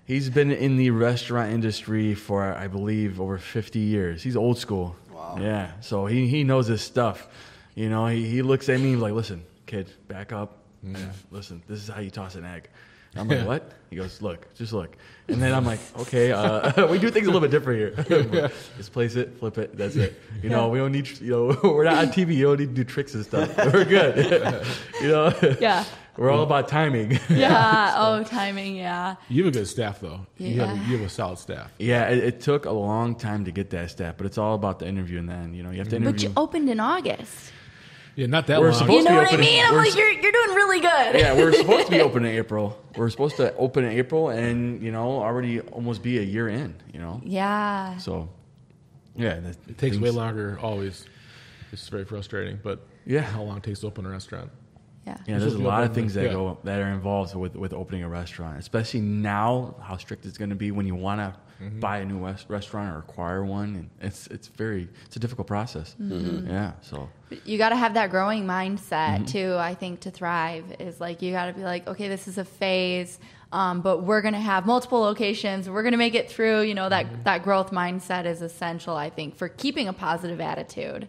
he's 0.08 0.30
been 0.30 0.52
in 0.52 0.78
the 0.78 0.90
restaurant 0.90 1.52
industry 1.52 2.16
for 2.16 2.56
I 2.56 2.68
believe 2.68 3.22
over 3.22 3.38
50 3.38 3.78
years. 3.78 4.24
He's 4.24 4.36
old 4.36 4.58
school. 4.58 4.96
Wow. 5.12 5.38
Yeah, 5.40 5.72
so 5.82 6.08
he 6.08 6.28
he 6.28 6.44
knows 6.44 6.68
his 6.68 6.82
stuff. 6.82 7.28
You 7.76 7.90
know, 7.90 8.08
he, 8.08 8.28
he 8.28 8.42
looks 8.42 8.70
at 8.70 8.80
me 8.80 8.94
and 8.94 9.02
like, 9.02 9.14
listen, 9.14 9.46
kid, 9.68 9.92
back 10.08 10.32
up. 10.32 10.58
Yeah, 10.82 10.98
listen, 11.30 11.62
this 11.68 11.80
is 11.80 11.88
how 11.88 12.00
you 12.00 12.10
toss 12.10 12.34
an 12.36 12.46
egg. 12.46 12.70
I'm 13.16 13.28
like, 13.28 13.48
what? 13.48 13.72
He 13.90 13.96
goes, 13.96 14.22
look, 14.22 14.54
just 14.54 14.74
look. 14.74 14.96
And 15.28 15.42
then 15.42 15.54
I'm 15.54 15.66
like, 15.66 15.80
okay, 16.00 16.32
uh, 16.32 16.86
we 16.92 17.00
do 17.00 17.10
things 17.10 17.26
a 17.26 17.32
little 17.32 17.42
bit 17.42 17.52
different 17.52 18.08
here. 18.08 18.52
just 18.78 18.94
place 18.94 19.16
it, 19.16 19.40
flip 19.40 19.58
it, 19.58 19.76
that's 19.76 19.96
it. 19.96 20.22
You 20.44 20.50
know, 20.50 20.70
we 20.70 20.78
don't 20.78 20.92
need, 20.92 21.20
you 21.20 21.32
know, 21.32 21.60
we're 21.64 21.84
not 21.84 21.96
on 21.98 22.08
TV. 22.10 22.36
You 22.36 22.46
don't 22.46 22.60
need 22.60 22.70
to 22.70 22.74
do 22.74 22.84
tricks 22.84 23.16
and 23.16 23.26
stuff. 23.26 23.56
We're 23.58 23.86
good. 23.86 24.66
you 25.02 25.08
know? 25.08 25.34
Yeah. 25.60 25.84
We're 26.18 26.32
all 26.32 26.44
about 26.44 26.68
timing. 26.68 27.20
Yeah. 27.30 27.94
Oh, 27.98 28.24
timing. 28.24 28.76
Yeah. 28.76 29.16
You 29.30 29.46
have 29.46 29.54
a 29.54 29.58
good 29.60 29.68
staff 29.68 30.00
though. 30.00 30.26
You 30.38 30.60
have 30.62 30.70
a, 30.70 30.74
Yeah. 30.76 30.88
you 30.88 30.98
have 30.98 31.06
a 31.06 31.10
solid 31.10 31.38
staff. 31.40 31.72
Yeah, 31.78 32.10
it, 32.10 32.18
it 32.24 32.42
took 32.42 32.66
a 32.66 32.72
long 32.72 33.16
time 33.16 33.46
to 33.46 33.52
get 33.52 33.70
that 33.72 33.90
staff, 33.92 34.16
but 34.18 34.26
it's 34.26 34.38
all 34.38 34.56
about 34.56 34.80
the 34.80 34.88
interview 34.88 35.20
and 35.20 35.30
then, 35.30 35.54
you 35.54 35.64
know, 35.64 35.72
you 35.72 35.78
have 35.80 35.90
to 35.90 35.96
interview. 35.96 36.14
But 36.14 36.24
you 36.24 36.34
opened 36.36 36.70
in 36.70 36.80
August. 36.80 37.52
Yeah, 38.16 38.26
not 38.26 38.48
that 38.48 38.60
We're 38.60 38.72
long. 38.72 38.80
supposed 38.80 38.94
You 38.94 39.04
to 39.04 39.10
know 39.14 39.20
be 39.20 39.26
what 39.26 39.34
I 39.36 39.38
mean? 39.38 39.64
I'm 39.66 39.72
we're 39.74 39.78
like, 39.80 39.88
s- 39.90 39.96
you're, 39.96 40.12
you're 40.12 40.32
doing 40.32 40.56
really 40.56 40.80
good. 40.80 41.20
yeah, 41.20 41.34
we're 41.36 41.54
supposed 41.54 41.86
to 41.86 41.92
be 41.92 42.02
open 42.08 42.26
in 42.26 42.36
April. 42.36 42.82
We're 42.96 43.12
supposed 43.12 43.36
to 43.38 43.56
open 43.58 43.86
in 43.86 43.92
April, 43.92 44.30
and 44.30 44.82
you 44.82 44.92
know, 44.92 45.22
already 45.22 45.60
almost 45.62 46.02
be 46.02 46.18
a 46.18 46.24
year 46.24 46.48
in. 46.50 46.74
You 46.92 47.00
know, 47.00 47.22
Yeah. 47.24 47.98
so 47.98 48.30
yeah, 49.16 49.34
It 49.36 49.58
takes 49.78 49.80
things- 49.80 50.00
way 50.00 50.10
longer 50.10 50.58
always. 50.64 51.06
It's 51.72 51.88
very 51.90 52.06
frustrating, 52.06 52.60
but 52.64 52.88
Yeah. 53.06 53.22
how 53.22 53.44
long 53.44 53.58
it 53.58 53.64
takes 53.64 53.82
to 53.82 53.88
open 53.88 54.06
a 54.06 54.10
restaurant? 54.10 54.50
Yeah. 55.08 55.18
Yeah, 55.26 55.36
It's 55.36 55.44
there's 55.44 55.44
a 55.44 55.46
supposed 55.46 55.56
to 55.56 55.60
be 55.60 55.66
lot 55.76 55.84
of 55.86 55.94
things 55.94 56.14
that 56.16 56.26
yeah. 56.26 56.34
go 56.34 56.58
that 56.66 56.80
are 56.80 56.92
involved 57.00 57.34
with 57.44 57.56
with 57.56 57.74
opening 57.74 58.04
a 58.04 58.10
restaurant, 58.10 58.60
especially 58.60 59.02
now. 59.02 59.76
How 59.88 59.96
strict 59.98 60.26
it's 60.26 60.38
going 60.38 60.50
to 60.58 60.62
be 60.66 60.70
when 60.72 60.86
you 60.92 60.96
want 60.96 61.20
to 61.22 61.30
Mm-hmm. 61.58 61.80
buy 61.80 61.98
a 61.98 62.06
new 62.06 62.24
res- 62.24 62.46
restaurant 62.50 62.94
or 62.96 63.00
acquire 63.00 63.44
one, 63.44 63.70
and 63.78 63.90
it's 64.00 64.28
it's 64.28 64.48
very 64.48 64.88
it's 65.08 65.16
a 65.16 65.20
difficult 65.20 65.48
process. 65.48 65.96
Yeah, 66.00 66.74
so 66.82 67.10
You 67.46 67.58
got 67.58 67.70
to 67.70 67.76
have 67.76 67.96
that 67.96 68.12
growing 68.12 68.44
mindset 68.46 69.16
Mm-hmm. 69.22 69.26
too. 69.26 69.56
I 69.58 69.74
think 69.74 70.02
to 70.02 70.12
thrive 70.12 70.66
is 70.78 71.02
like 71.02 71.24
you 71.24 71.32
got 71.32 71.48
to 71.48 71.54
be 71.54 71.64
like, 71.64 71.88
okay, 71.88 72.10
this 72.10 72.28
is 72.28 72.38
a 72.38 72.46
phase, 72.46 73.18
um, 73.52 73.82
but 73.82 74.04
we're 74.04 74.22
gonna 74.22 74.40
have 74.54 74.68
multiple 74.68 75.00
locations. 75.00 75.68
We're 75.68 75.82
gonna 75.88 75.98
make 76.08 76.14
it 76.22 76.30
through. 76.30 76.62
You 76.70 76.76
know 76.76 76.90
that 76.90 77.06
Mm-hmm. 77.08 77.24
that 77.24 77.40
growth 77.44 77.72
mindset 77.72 78.26
is 78.34 78.44
essential. 78.44 78.96
I 78.96 79.10
think 79.10 79.36
for 79.36 79.50
keeping 79.50 79.88
a 79.88 79.94
positive 79.94 80.40
attitude. 80.40 81.08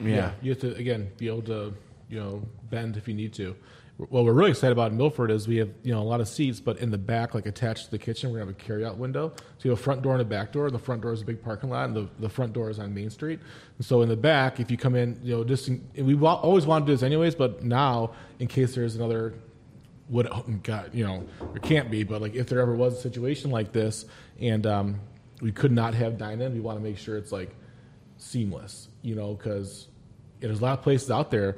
yeah, 0.00 0.30
you 0.40 0.52
have 0.52 0.60
to 0.60 0.74
again 0.76 1.10
be 1.18 1.26
able 1.28 1.42
to 1.42 1.74
you 2.12 2.20
know 2.20 2.46
bend 2.68 2.96
if 2.96 3.08
you 3.08 3.14
need 3.14 3.32
to. 3.32 3.56
What 3.96 4.24
we're 4.24 4.32
really 4.32 4.50
excited 4.50 4.72
about 4.72 4.90
in 4.90 4.96
Milford 4.96 5.30
is 5.30 5.48
we 5.48 5.56
have 5.56 5.70
you 5.82 5.92
know 5.94 6.00
a 6.00 6.04
lot 6.04 6.20
of 6.20 6.28
seats, 6.28 6.60
but 6.60 6.78
in 6.78 6.90
the 6.90 6.98
back, 6.98 7.34
like 7.34 7.46
attached 7.46 7.86
to 7.86 7.90
the 7.90 7.98
kitchen, 7.98 8.30
we're 8.30 8.40
gonna 8.40 8.52
have 8.52 8.60
a 8.60 8.62
carryout 8.62 8.96
window. 8.98 9.32
So 9.36 9.44
you 9.62 9.70
have 9.70 9.80
a 9.80 9.82
front 9.82 10.02
door 10.02 10.12
and 10.12 10.20
a 10.20 10.24
back 10.24 10.52
door. 10.52 10.70
The 10.70 10.78
front 10.78 11.00
door 11.00 11.12
is 11.12 11.22
a 11.22 11.24
big 11.24 11.42
parking 11.42 11.70
lot, 11.70 11.86
and 11.86 11.96
the, 11.96 12.08
the 12.18 12.28
front 12.28 12.52
door 12.52 12.68
is 12.68 12.78
on 12.78 12.92
Main 12.92 13.08
Street. 13.08 13.40
And 13.78 13.86
so 13.86 14.02
in 14.02 14.10
the 14.10 14.16
back, 14.16 14.60
if 14.60 14.70
you 14.70 14.76
come 14.76 14.94
in, 14.94 15.18
you 15.22 15.36
know, 15.36 15.44
just 15.44 15.68
in, 15.68 15.88
we 15.96 16.14
always 16.20 16.66
wanted 16.66 16.84
to 16.86 16.92
do 16.92 16.96
this 16.96 17.02
anyways, 17.02 17.34
but 17.34 17.64
now 17.64 18.12
in 18.38 18.46
case 18.46 18.74
there's 18.74 18.96
another 18.96 19.34
would 20.10 20.26
oh, 20.26 20.44
God, 20.62 20.90
you 20.92 21.06
know, 21.06 21.26
there 21.52 21.60
can't 21.60 21.90
be, 21.90 22.02
but 22.02 22.20
like 22.20 22.34
if 22.34 22.48
there 22.48 22.60
ever 22.60 22.74
was 22.74 22.98
a 22.98 23.00
situation 23.00 23.50
like 23.50 23.72
this, 23.72 24.04
and 24.38 24.66
um, 24.66 25.00
we 25.40 25.50
could 25.50 25.72
not 25.72 25.94
have 25.94 26.18
dine 26.18 26.42
in, 26.42 26.52
we 26.52 26.60
want 26.60 26.78
to 26.78 26.84
make 26.84 26.98
sure 26.98 27.16
it's 27.16 27.32
like 27.32 27.54
seamless, 28.18 28.88
you 29.00 29.14
know, 29.14 29.34
because 29.34 29.88
there's 30.40 30.60
a 30.60 30.62
lot 30.62 30.78
of 30.78 30.82
places 30.82 31.10
out 31.10 31.30
there. 31.30 31.56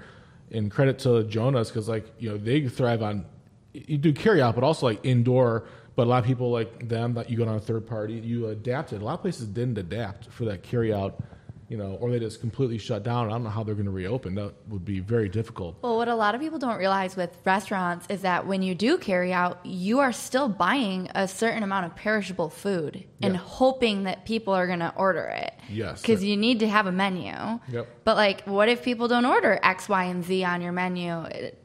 And 0.55 0.71
credit 0.71 1.01
to 1.01 1.25
Jonah's 1.25 1.69
because 1.69 1.89
like 1.89 2.07
you 2.19 2.31
know 2.31 2.39
they 2.39 2.67
thrive 2.69 3.03
on 3.03 3.27
you 3.75 3.99
do 3.99 4.13
carry 4.13 4.41
out, 4.41 4.55
but 4.55 4.65
also 4.65 4.87
like 4.87 5.01
indoor. 5.05 5.65
But 5.97 6.07
a 6.07 6.11
lot 6.11 6.19
of 6.19 6.25
people 6.25 6.51
like 6.51 6.89
them 6.89 7.15
that 7.15 7.31
you 7.31 7.37
go 7.37 7.47
on 7.47 7.57
a 7.57 7.61
third 7.61 7.87
party, 7.87 8.15
you 8.15 8.49
adapted. 8.49 9.03
A 9.03 9.05
lot 9.05 9.15
of 9.15 9.21
places 9.21 9.47
didn't 9.47 9.79
adapt 9.79 10.31
for 10.31 10.45
that 10.47 10.63
carry 10.63 10.93
out, 10.93 11.23
you 11.69 11.77
know, 11.77 11.97
or 12.01 12.11
they 12.11 12.19
just 12.19 12.41
completely 12.41 12.79
shut 12.79 13.03
down. 13.03 13.29
I 13.29 13.31
don't 13.31 13.45
know 13.45 13.51
how 13.51 13.63
they're 13.63 13.75
going 13.75 13.87
to 13.87 13.91
reopen. 13.91 14.35
That 14.35 14.53
would 14.69 14.85
be 14.85 15.01
very 15.01 15.29
difficult. 15.29 15.77
Well, 15.83 15.97
what 15.97 16.09
a 16.09 16.15
lot 16.15 16.35
of 16.35 16.41
people 16.41 16.59
don't 16.59 16.79
realize 16.79 17.17
with 17.17 17.37
restaurants 17.45 18.07
is 18.11 18.23
that 18.23 18.47
when 18.47 18.63
you 18.63 18.75
do 18.75 18.99
carry 18.99 19.33
out, 19.33 19.65
you 19.65 19.99
are 20.01 20.13
still 20.13 20.49
buying 20.49 21.09
a 21.15 21.27
certain 21.27 21.63
amount 21.63 21.87
of 21.87 21.97
perishable 21.97 22.51
food 22.51 23.05
and 23.23 23.35
Yeah. 23.35 23.41
hoping 23.41 24.05
that 24.05 24.25
people 24.27 24.53
are 24.53 24.67
going 24.67 24.81
to 24.81 24.93
order 24.97 25.25
it. 25.25 25.55
Yes. 25.71 26.03
Because 26.03 26.23
you 26.23 26.37
need 26.37 26.61
to 26.61 26.69
have 26.69 26.87
a 26.87 26.93
menu. 26.93 27.33
Yep. 27.69 27.89
But, 28.05 28.17
like, 28.17 28.43
what 28.47 28.69
if 28.69 28.83
people 28.83 29.09
don't 29.09 29.25
order 29.25 29.59
X, 29.63 29.89
Y, 29.89 30.05
and 30.05 30.23
Z 30.25 30.45
on 30.45 30.61
your 30.61 30.73
menu? 30.73 31.23
It, 31.25 31.59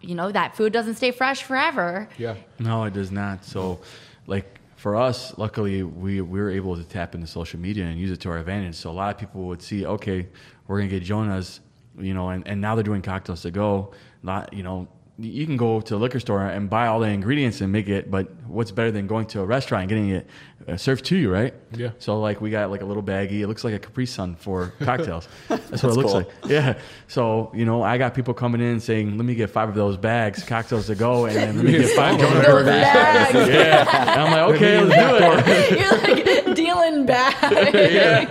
you 0.00 0.14
know, 0.14 0.30
that 0.30 0.54
food 0.54 0.72
doesn't 0.72 0.94
stay 0.94 1.10
fresh 1.10 1.42
forever. 1.42 2.08
Yeah. 2.16 2.36
no, 2.60 2.84
it 2.84 2.92
does 2.94 3.10
not. 3.10 3.44
So, 3.44 3.80
like 4.28 4.60
for 4.82 4.96
us, 4.96 5.38
luckily 5.38 5.84
we 5.84 6.20
we 6.22 6.40
were 6.40 6.50
able 6.50 6.74
to 6.74 6.82
tap 6.82 7.14
into 7.14 7.28
social 7.28 7.60
media 7.60 7.84
and 7.84 8.00
use 8.00 8.10
it 8.10 8.18
to 8.22 8.28
our 8.28 8.38
advantage. 8.38 8.74
So 8.74 8.90
a 8.90 8.96
lot 9.02 9.14
of 9.14 9.20
people 9.20 9.42
would 9.42 9.62
see, 9.62 9.86
okay, 9.86 10.26
we're 10.66 10.78
gonna 10.78 10.90
get 10.90 11.04
Jonah's, 11.04 11.60
you 11.96 12.14
know, 12.14 12.30
and, 12.30 12.44
and 12.48 12.60
now 12.60 12.74
they're 12.74 12.82
doing 12.82 13.00
cocktails 13.00 13.42
to 13.42 13.52
go. 13.52 13.92
Not 14.24 14.52
you 14.52 14.64
know. 14.64 14.88
You 15.22 15.46
can 15.46 15.56
go 15.56 15.80
to 15.80 15.94
a 15.94 15.98
liquor 15.98 16.20
store 16.20 16.44
and 16.44 16.68
buy 16.68 16.88
all 16.88 17.00
the 17.00 17.08
ingredients 17.08 17.60
and 17.60 17.70
make 17.70 17.88
it, 17.88 18.10
but 18.10 18.28
what's 18.46 18.72
better 18.72 18.90
than 18.90 19.06
going 19.06 19.26
to 19.26 19.40
a 19.40 19.44
restaurant 19.44 19.82
and 19.82 19.88
getting 19.88 20.08
it 20.10 20.26
uh, 20.68 20.76
served 20.76 21.04
to 21.06 21.16
you, 21.16 21.32
right? 21.32 21.54
Yeah. 21.74 21.90
So 21.98 22.20
like 22.20 22.40
we 22.40 22.50
got 22.50 22.70
like 22.70 22.82
a 22.82 22.84
little 22.84 23.02
baggie. 23.02 23.40
It 23.40 23.46
looks 23.46 23.64
like 23.64 23.74
a 23.74 23.78
Capri 23.78 24.06
Sun 24.06 24.36
for 24.36 24.72
cocktails. 24.80 25.28
That's, 25.48 25.82
what 25.82 25.92
it 25.92 25.96
looks 25.96 26.12
cool. 26.12 26.14
like. 26.14 26.28
Yeah. 26.46 26.78
So 27.08 27.50
you 27.54 27.64
know, 27.64 27.82
I 27.82 27.98
got 27.98 28.14
people 28.14 28.34
coming 28.34 28.60
in 28.60 28.80
saying, 28.80 29.16
"Let 29.16 29.24
me 29.24 29.34
get 29.34 29.50
five 29.50 29.68
of 29.68 29.74
those 29.74 29.96
bags, 29.96 30.44
cocktails 30.44 30.86
to 30.86 30.94
go, 30.94 31.26
and 31.26 31.36
then 31.36 31.56
let 31.56 31.64
me 31.64 31.72
get 31.78 31.96
five 31.96 32.18
Jonah 32.18 32.42
burgers." 32.42 32.74
Yeah. 32.74 34.10
And 34.12 34.20
I'm 34.20 34.32
like, 34.32 34.56
okay, 34.56 34.80
let's 34.82 35.44
do 35.46 35.52
it. 35.52 35.80
You're 35.80 36.16
like 36.16 36.41
dealing 36.54 37.06
bags. 37.06 37.38
yeah. 37.74 38.24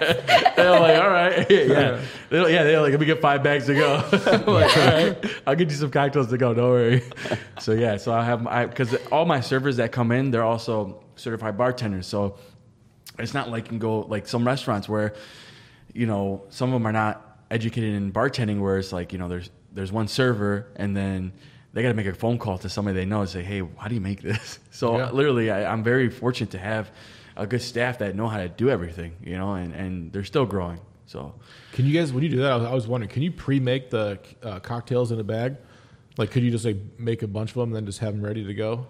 They're 0.56 0.80
like, 0.80 1.02
all 1.02 1.10
right. 1.10 1.50
Yeah. 1.52 2.02
They're 2.30 2.44
like, 2.44 2.54
yeah, 2.54 2.64
they're 2.64 2.82
like, 2.82 2.92
let 2.92 3.00
me 3.00 3.06
get 3.06 3.22
five 3.22 3.44
bags 3.44 3.66
to 3.66 3.74
go. 3.76 3.96
I'm 4.12 4.46
like, 4.46 4.78
all 4.78 4.86
right. 4.86 5.26
I'll 5.46 5.56
get 5.56 5.70
you 5.70 5.76
some 5.76 5.92
cocktails 5.92 6.28
to 6.30 6.38
go. 6.38 6.54
Don't 6.54 6.70
worry. 6.70 7.04
So 7.60 7.74
yeah, 7.74 7.98
so 7.98 8.14
I 8.14 8.24
have 8.24 8.42
my 8.42 8.66
because 8.66 8.96
all 9.12 9.26
my 9.26 9.42
servers 9.42 9.78
that 9.78 9.92
come 9.92 10.12
in, 10.12 10.32
they're 10.32 10.44
also 10.44 11.04
certified 11.16 11.58
bartenders. 11.58 12.08
So 12.08 12.38
it's 13.20 13.34
not 13.34 13.50
like 13.50 13.66
you 13.66 13.70
can 13.70 13.80
go 13.80 14.00
like 14.02 14.28
some 14.28 14.46
restaurants 14.48 14.88
where, 14.88 15.14
you 15.94 16.08
know, 16.08 16.44
some 16.50 16.70
of 16.70 16.74
them 16.74 16.88
are 16.88 16.94
not 16.94 17.40
educated 17.52 17.94
in 17.94 18.12
bartending 18.14 18.62
where 18.62 18.78
it's 18.78 18.94
like, 18.94 19.12
you 19.12 19.20
know, 19.20 19.28
there's 19.28 19.50
there's 19.74 19.92
one 19.92 20.08
server 20.08 20.68
and 20.78 20.96
then 20.96 21.34
they 21.74 21.82
got 21.82 21.90
to 21.90 21.94
make 21.94 22.06
a 22.08 22.14
phone 22.14 22.38
call 22.38 22.58
to 22.60 22.70
somebody 22.70 22.96
they 22.96 23.06
know 23.06 23.22
and 23.22 23.30
say, 23.30 23.44
hey, 23.44 23.62
how 23.78 23.88
do 23.88 23.96
you 23.96 24.02
make 24.02 24.22
this? 24.22 24.60
So 24.72 24.98
Yeah. 24.98 25.12
literally, 25.12 25.52
I, 25.52 25.72
I'm 25.72 25.84
very 25.84 26.10
fortunate 26.10 26.52
to 26.52 26.58
have 26.60 26.90
a 27.42 27.48
good 27.48 27.62
staff 27.62 27.98
that 28.00 28.16
know 28.16 28.28
how 28.28 28.38
to 28.38 28.50
do 28.50 28.70
everything, 28.70 29.14
you 29.24 29.38
know, 29.38 29.54
and, 29.54 29.74
and 29.74 30.12
they're 30.14 30.24
still 30.24 30.46
growing. 30.46 30.80
So 31.08 31.34
Can 31.74 31.86
you 31.86 31.94
guys, 31.94 32.14
when 32.14 32.24
you 32.24 32.30
do 32.30 32.38
that, 32.38 32.52
I 32.52 32.56
was, 32.56 32.66
I 32.66 32.74
was 32.74 32.88
wondering, 32.88 33.10
can 33.10 33.22
you 33.22 33.32
pre-make 33.32 33.90
the 33.90 34.20
uh, 34.44 34.60
cocktails 34.60 35.12
in 35.12 35.20
a 35.20 35.24
bag? 35.24 35.58
Like, 36.18 36.32
could 36.32 36.44
you 36.44 36.52
just 36.52 36.66
like 36.66 36.78
make 36.98 37.22
a 37.24 37.28
bunch 37.28 37.50
of 37.52 37.56
them 37.56 37.70
and 37.70 37.76
then 37.76 37.86
just 37.86 38.00
have 38.00 38.14
them 38.14 38.24
ready 38.24 38.44
to 38.46 38.54
go? 38.54 38.88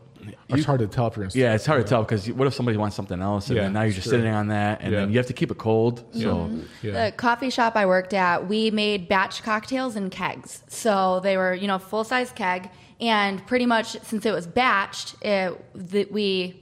it's 0.49 0.65
hard 0.65 0.79
to 0.81 0.85
tell 0.87 1.07
if 1.07 1.15
you're 1.17 1.25
gonna. 1.25 1.33
yeah, 1.35 1.55
it's 1.55 1.65
hard 1.65 1.81
to 1.83 1.89
tell 1.89 2.03
because 2.03 2.29
what 2.31 2.45
if 2.47 2.53
somebody 2.53 2.77
wants 2.77 2.95
something 2.95 3.19
else 3.21 3.47
and 3.47 3.55
Yeah, 3.55 3.63
then 3.63 3.73
now 3.73 3.81
you're 3.81 3.91
just 3.93 4.07
true. 4.07 4.19
sitting 4.19 4.31
on 4.31 4.49
that 4.49 4.81
and 4.81 4.93
Yeah. 4.93 4.99
then 4.99 5.11
you 5.11 5.17
have 5.17 5.25
to 5.27 5.33
keep 5.33 5.49
it 5.49 5.57
cold. 5.57 6.03
So 6.11 6.47
Yeah. 6.83 7.05
The 7.05 7.11
coffee 7.13 7.49
shop 7.49 7.75
I 7.75 7.87
worked 7.87 8.13
at, 8.13 8.47
we 8.47 8.69
made 8.69 9.07
batch 9.07 9.41
cocktails 9.41 9.95
in 9.95 10.11
kegs. 10.11 10.61
So 10.67 11.21
they 11.21 11.37
were, 11.37 11.55
you 11.55 11.65
know, 11.67 11.79
full 11.79 12.03
size 12.03 12.31
keg, 12.31 12.69
and 12.99 13.43
pretty 13.47 13.65
much 13.65 13.99
since 14.03 14.23
it 14.27 14.31
was 14.31 14.45
batched, 14.45 15.15
it, 15.23 15.59
that 15.89 16.11
we 16.11 16.60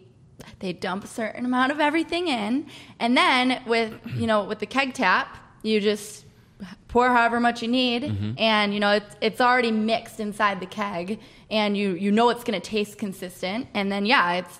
they 0.59 0.73
dump 0.73 1.03
a 1.03 1.07
certain 1.07 1.45
amount 1.45 1.71
of 1.71 1.79
everything 1.79 2.27
in, 2.27 2.67
and 2.99 3.15
then 3.15 3.61
with 3.65 3.93
you 4.15 4.27
know 4.27 4.43
with 4.43 4.59
the 4.59 4.65
keg 4.65 4.93
tap, 4.93 5.37
you 5.63 5.79
just 5.79 6.25
pour 6.87 7.09
however 7.09 7.39
much 7.39 7.61
you 7.61 7.67
need, 7.67 8.03
mm-hmm. 8.03 8.33
and 8.37 8.73
you 8.73 8.79
know 8.79 8.91
it's 8.91 9.15
it's 9.21 9.41
already 9.41 9.71
mixed 9.71 10.19
inside 10.19 10.59
the 10.59 10.65
keg, 10.65 11.19
and 11.49 11.77
you 11.77 11.91
you 11.91 12.11
know 12.11 12.29
it's 12.29 12.43
going 12.43 12.59
to 12.59 12.69
taste 12.69 12.97
consistent, 12.97 13.67
and 13.73 13.91
then 13.91 14.05
yeah, 14.05 14.33
it's 14.33 14.59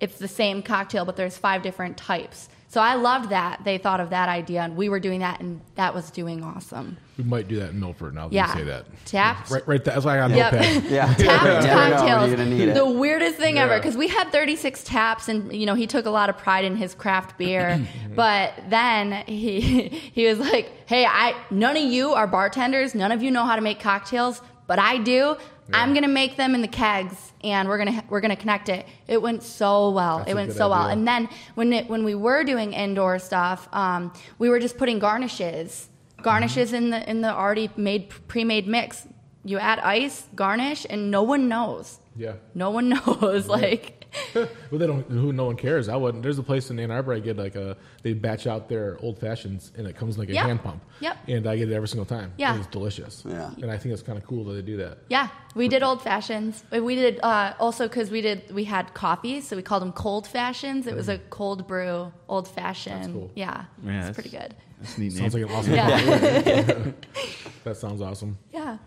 it's 0.00 0.18
the 0.18 0.28
same 0.28 0.62
cocktail, 0.62 1.04
but 1.04 1.16
there's 1.16 1.36
five 1.36 1.62
different 1.62 1.96
types. 1.96 2.48
So 2.72 2.80
I 2.80 2.94
loved 2.94 3.30
that 3.30 3.64
they 3.64 3.78
thought 3.78 3.98
of 3.98 4.10
that 4.10 4.28
idea, 4.28 4.62
and 4.62 4.76
we 4.76 4.88
were 4.88 5.00
doing 5.00 5.18
that, 5.20 5.40
and 5.40 5.60
that 5.74 5.92
was 5.92 6.08
doing 6.12 6.44
awesome. 6.44 6.96
we 7.18 7.24
might 7.24 7.48
do 7.48 7.56
that 7.58 7.70
in 7.70 7.80
Milford 7.80 8.14
now 8.14 8.28
that 8.28 8.32
Yeah, 8.34 8.46
you 8.52 8.58
say 8.60 8.64
that. 8.66 8.86
tapped. 9.06 9.50
Right, 9.50 9.66
right. 9.66 9.84
That's 9.84 10.04
why 10.06 10.14
I 10.20 10.28
got 10.28 10.36
Yep. 10.36 10.52
notepad. 10.52 10.82
Yeah. 10.90 11.06
Tapped 11.06 11.20
You 11.20 11.26
never 11.26 11.42
know 11.42 11.74
when 11.74 11.90
cocktails. 11.90 12.28
you're 12.28 12.36
gonna 12.38 12.50
need 12.50 12.68
it. 12.68 12.74
The 12.76 12.86
weirdest 12.86 13.36
thing 13.38 13.58
ever 13.58 13.76
because 13.76 13.96
we 13.96 14.06
had 14.06 14.30
36 14.30 14.84
taps, 14.84 15.28
and 15.28 15.52
you 15.52 15.66
know 15.66 15.74
he 15.74 15.88
took 15.88 16.06
a 16.06 16.10
lot 16.10 16.30
of 16.30 16.38
pride 16.38 16.64
in 16.64 16.76
his 16.76 16.94
craft 16.94 17.36
beer. 17.38 17.84
but 18.14 18.52
then 18.68 19.24
he 19.26 19.60
he 20.14 20.26
was 20.26 20.38
like, 20.38 20.70
"Hey, 20.86 21.04
I 21.04 21.34
none 21.50 21.76
of 21.76 21.82
you 21.82 22.12
are 22.12 22.28
bartenders. 22.28 22.94
None 22.94 23.10
of 23.10 23.20
you 23.20 23.32
know 23.32 23.44
how 23.44 23.56
to 23.56 23.62
make 23.62 23.80
cocktails, 23.80 24.40
but 24.68 24.78
I 24.78 24.98
do. 24.98 25.36
I'm 25.72 25.94
gonna 25.94 26.08
make 26.08 26.36
them 26.36 26.54
in 26.54 26.62
the 26.62 26.68
kegs, 26.68 27.32
and 27.42 27.68
we're 27.68 27.78
gonna 27.78 28.04
we're 28.08 28.20
gonna 28.20 28.36
connect 28.36 28.68
it. 28.68 28.86
It 29.06 29.20
went 29.22 29.42
so 29.42 29.90
well. 29.90 30.18
That's 30.18 30.30
it 30.30 30.34
went 30.34 30.52
so 30.52 30.68
well. 30.70 30.88
And 30.88 31.06
then 31.06 31.28
when 31.54 31.72
it, 31.72 31.88
when 31.88 32.04
we 32.04 32.14
were 32.14 32.44
doing 32.44 32.72
indoor 32.72 33.18
stuff, 33.18 33.68
um, 33.72 34.12
we 34.38 34.48
were 34.48 34.58
just 34.60 34.76
putting 34.78 34.98
garnishes, 34.98 35.88
garnishes 36.22 36.72
in 36.72 36.90
the 36.90 37.08
in 37.08 37.20
the 37.20 37.32
already 37.34 37.70
made 37.76 38.10
pre-made 38.28 38.66
mix. 38.66 39.06
You 39.44 39.58
add 39.58 39.78
ice, 39.80 40.28
garnish, 40.34 40.86
and 40.88 41.10
no 41.10 41.22
one 41.22 41.48
knows. 41.48 41.98
Yeah. 42.16 42.34
No 42.54 42.70
one 42.70 42.88
knows. 43.06 43.46
Like, 43.48 43.99
well, 44.34 44.48
they 44.72 44.86
don't. 44.86 45.08
Who? 45.10 45.32
No 45.32 45.44
one 45.46 45.56
cares. 45.56 45.88
I 45.88 45.96
wouldn't. 45.96 46.22
There's 46.22 46.38
a 46.38 46.42
place 46.42 46.70
in 46.70 46.78
Ann 46.78 46.90
Arbor. 46.90 47.12
I 47.14 47.20
get 47.20 47.36
like 47.36 47.54
a. 47.54 47.76
They 48.02 48.12
batch 48.12 48.46
out 48.46 48.68
their 48.68 48.98
old 49.00 49.18
fashions, 49.18 49.72
and 49.76 49.86
it 49.86 49.96
comes 49.96 50.18
like 50.18 50.28
a 50.28 50.32
Yep. 50.34 50.46
hand 50.46 50.62
pump. 50.62 50.82
Yep. 51.00 51.16
And 51.28 51.46
I 51.46 51.56
get 51.56 51.70
it 51.70 51.74
every 51.74 51.88
single 51.88 52.04
time. 52.06 52.32
Yeah. 52.38 52.52
And 52.52 52.60
it's 52.62 52.70
delicious. 52.70 53.24
Yeah. 53.26 53.50
And 53.62 53.70
I 53.70 53.76
think 53.78 53.92
it's 53.92 54.02
kind 54.02 54.18
of 54.18 54.24
cool 54.26 54.44
that 54.44 54.54
they 54.54 54.62
do 54.62 54.76
that. 54.78 54.98
yeah, 55.08 55.28
we 55.54 55.68
did 55.68 55.82
old 55.82 56.02
fashions. 56.02 56.64
We 56.72 56.94
did 56.94 57.20
uh, 57.22 57.54
also 57.60 57.86
because 57.88 58.10
we 58.10 58.20
did 58.20 58.52
we 58.52 58.64
had 58.64 58.92
coffee, 58.94 59.40
so 59.40 59.56
we 59.56 59.62
called 59.62 59.82
them 59.82 59.92
cold 59.92 60.26
fashions. 60.26 60.86
It 60.86 60.94
was 60.96 61.08
a 61.08 61.18
cold 61.30 61.66
brew 61.66 62.12
old 62.28 62.48
fashioned. 62.48 63.02
That's 63.04 63.12
cool. 63.12 63.30
Yeah, 63.34 63.64
Yeah, 63.84 63.90
it's 63.98 64.06
that's- 64.08 64.14
pretty 64.14 64.30
good. 64.30 64.54
that's 64.80 64.96
a 64.96 65.00
neat 65.00 65.12
Sounds 65.12 65.34
name. 65.34 65.42
like 65.46 65.50
an 65.52 65.56
awesome. 65.58 65.74
Yeah, 65.74 66.92
That 67.64 67.76
sounds 67.76 68.00
awesome. 68.00 68.38
yeah. 68.52 68.78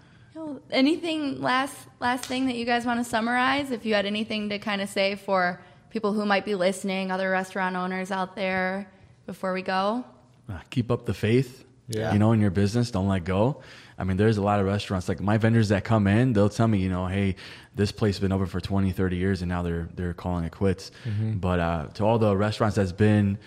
Well, 0.43 0.61
Anything 0.71 1.41
last 1.41 1.77
last 2.01 2.25
thing 2.25 2.47
that 2.47 2.55
you 2.55 2.65
guys 2.65 2.85
want 2.85 2.99
to 2.99 3.09
summarize? 3.09 3.71
If 3.71 3.85
you 3.85 3.93
had 3.93 4.05
anything 4.05 4.49
to 4.49 4.59
kind 4.59 4.81
of 4.81 4.89
say 4.89 5.15
for 5.15 5.61
people 5.89 6.11
who 6.11 6.25
might 6.25 6.43
be 6.43 6.55
listening, 6.55 7.11
other 7.11 7.29
restaurant 7.29 7.75
owners 7.75 8.11
out 8.11 8.35
there, 8.35 8.91
before 9.25 9.53
we 9.53 9.61
go. 9.61 10.03
Uh, 10.49 10.59
keep 10.69 10.91
up 10.91 11.05
the 11.05 11.13
faith. 11.13 11.63
Yeah. 11.87 12.11
You 12.11 12.19
know, 12.19 12.33
in 12.33 12.41
your 12.41 12.51
business, 12.51 12.91
don't 12.91 13.07
let 13.07 13.23
go. 13.23 13.61
I 13.97 14.03
mean, 14.03 14.17
there's 14.17 14.37
a 14.37 14.41
lot 14.41 14.59
of 14.59 14.65
restaurants 14.65 15.07
like 15.07 15.21
my 15.21 15.37
vendors 15.37 15.69
that 15.69 15.83
come 15.83 16.07
in, 16.07 16.33
they'll 16.33 16.49
tell 16.49 16.67
me, 16.67 16.79
you 16.79 16.89
know, 16.89 17.07
hey, 17.07 17.35
this 17.75 17.91
place 17.91 18.15
has 18.15 18.19
been 18.19 18.31
open 18.31 18.47
for 18.47 18.59
20, 18.59 18.91
30 18.91 19.15
years 19.15 19.41
and 19.41 19.49
now 19.49 19.61
they're 19.61 19.87
they're 19.95 20.13
calling 20.13 20.43
it 20.43 20.51
quits. 20.51 20.91
Mm-hmm. 21.05 21.37
But 21.37 21.59
uh, 21.59 21.87
to 21.95 22.03
all 22.03 22.19
the 22.19 22.35
restaurants 22.35 22.75
that's 22.75 22.91
been 22.91 23.37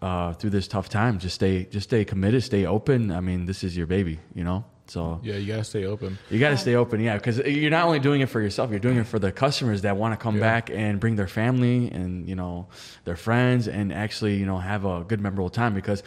uh, 0.00 0.34
through 0.34 0.50
this 0.50 0.68
tough 0.68 0.88
time, 0.88 1.18
just 1.18 1.34
stay 1.34 1.64
just 1.64 1.88
stay 1.88 2.04
committed, 2.04 2.44
stay 2.44 2.66
open. 2.66 3.10
I 3.10 3.20
mean, 3.20 3.46
this 3.46 3.64
is 3.64 3.76
your 3.76 3.86
baby, 3.88 4.20
you 4.34 4.44
know. 4.44 4.64
So 4.90 5.20
Yeah, 5.22 5.36
you 5.36 5.46
gotta 5.46 5.62
stay 5.62 5.84
open. 5.84 6.18
you 6.30 6.40
got 6.40 6.50
to 6.50 6.56
stay 6.58 6.74
open, 6.74 6.98
yeah, 7.00 7.14
because 7.16 7.38
you're 7.38 7.70
not 7.70 7.84
only 7.86 8.00
doing 8.00 8.22
it 8.22 8.28
for 8.28 8.40
yourself, 8.40 8.70
you're 8.70 8.80
doing 8.80 8.96
it 8.98 9.06
for 9.06 9.20
the 9.20 9.30
customers 9.30 9.82
that 9.82 9.96
want 9.96 10.12
to 10.14 10.16
come 10.20 10.34
Yeah. 10.34 10.40
back 10.40 10.68
and 10.68 10.98
bring 10.98 11.14
their 11.14 11.28
family 11.28 11.88
and 11.92 12.28
you 12.28 12.34
know 12.34 12.66
their 13.04 13.14
friends 13.14 13.68
and 13.68 13.92
actually 13.92 14.34
you 14.36 14.46
know 14.46 14.58
have 14.58 14.84
a 14.84 15.04
good 15.06 15.20
memorable 15.20 15.48
time 15.48 15.74
because 15.74 16.02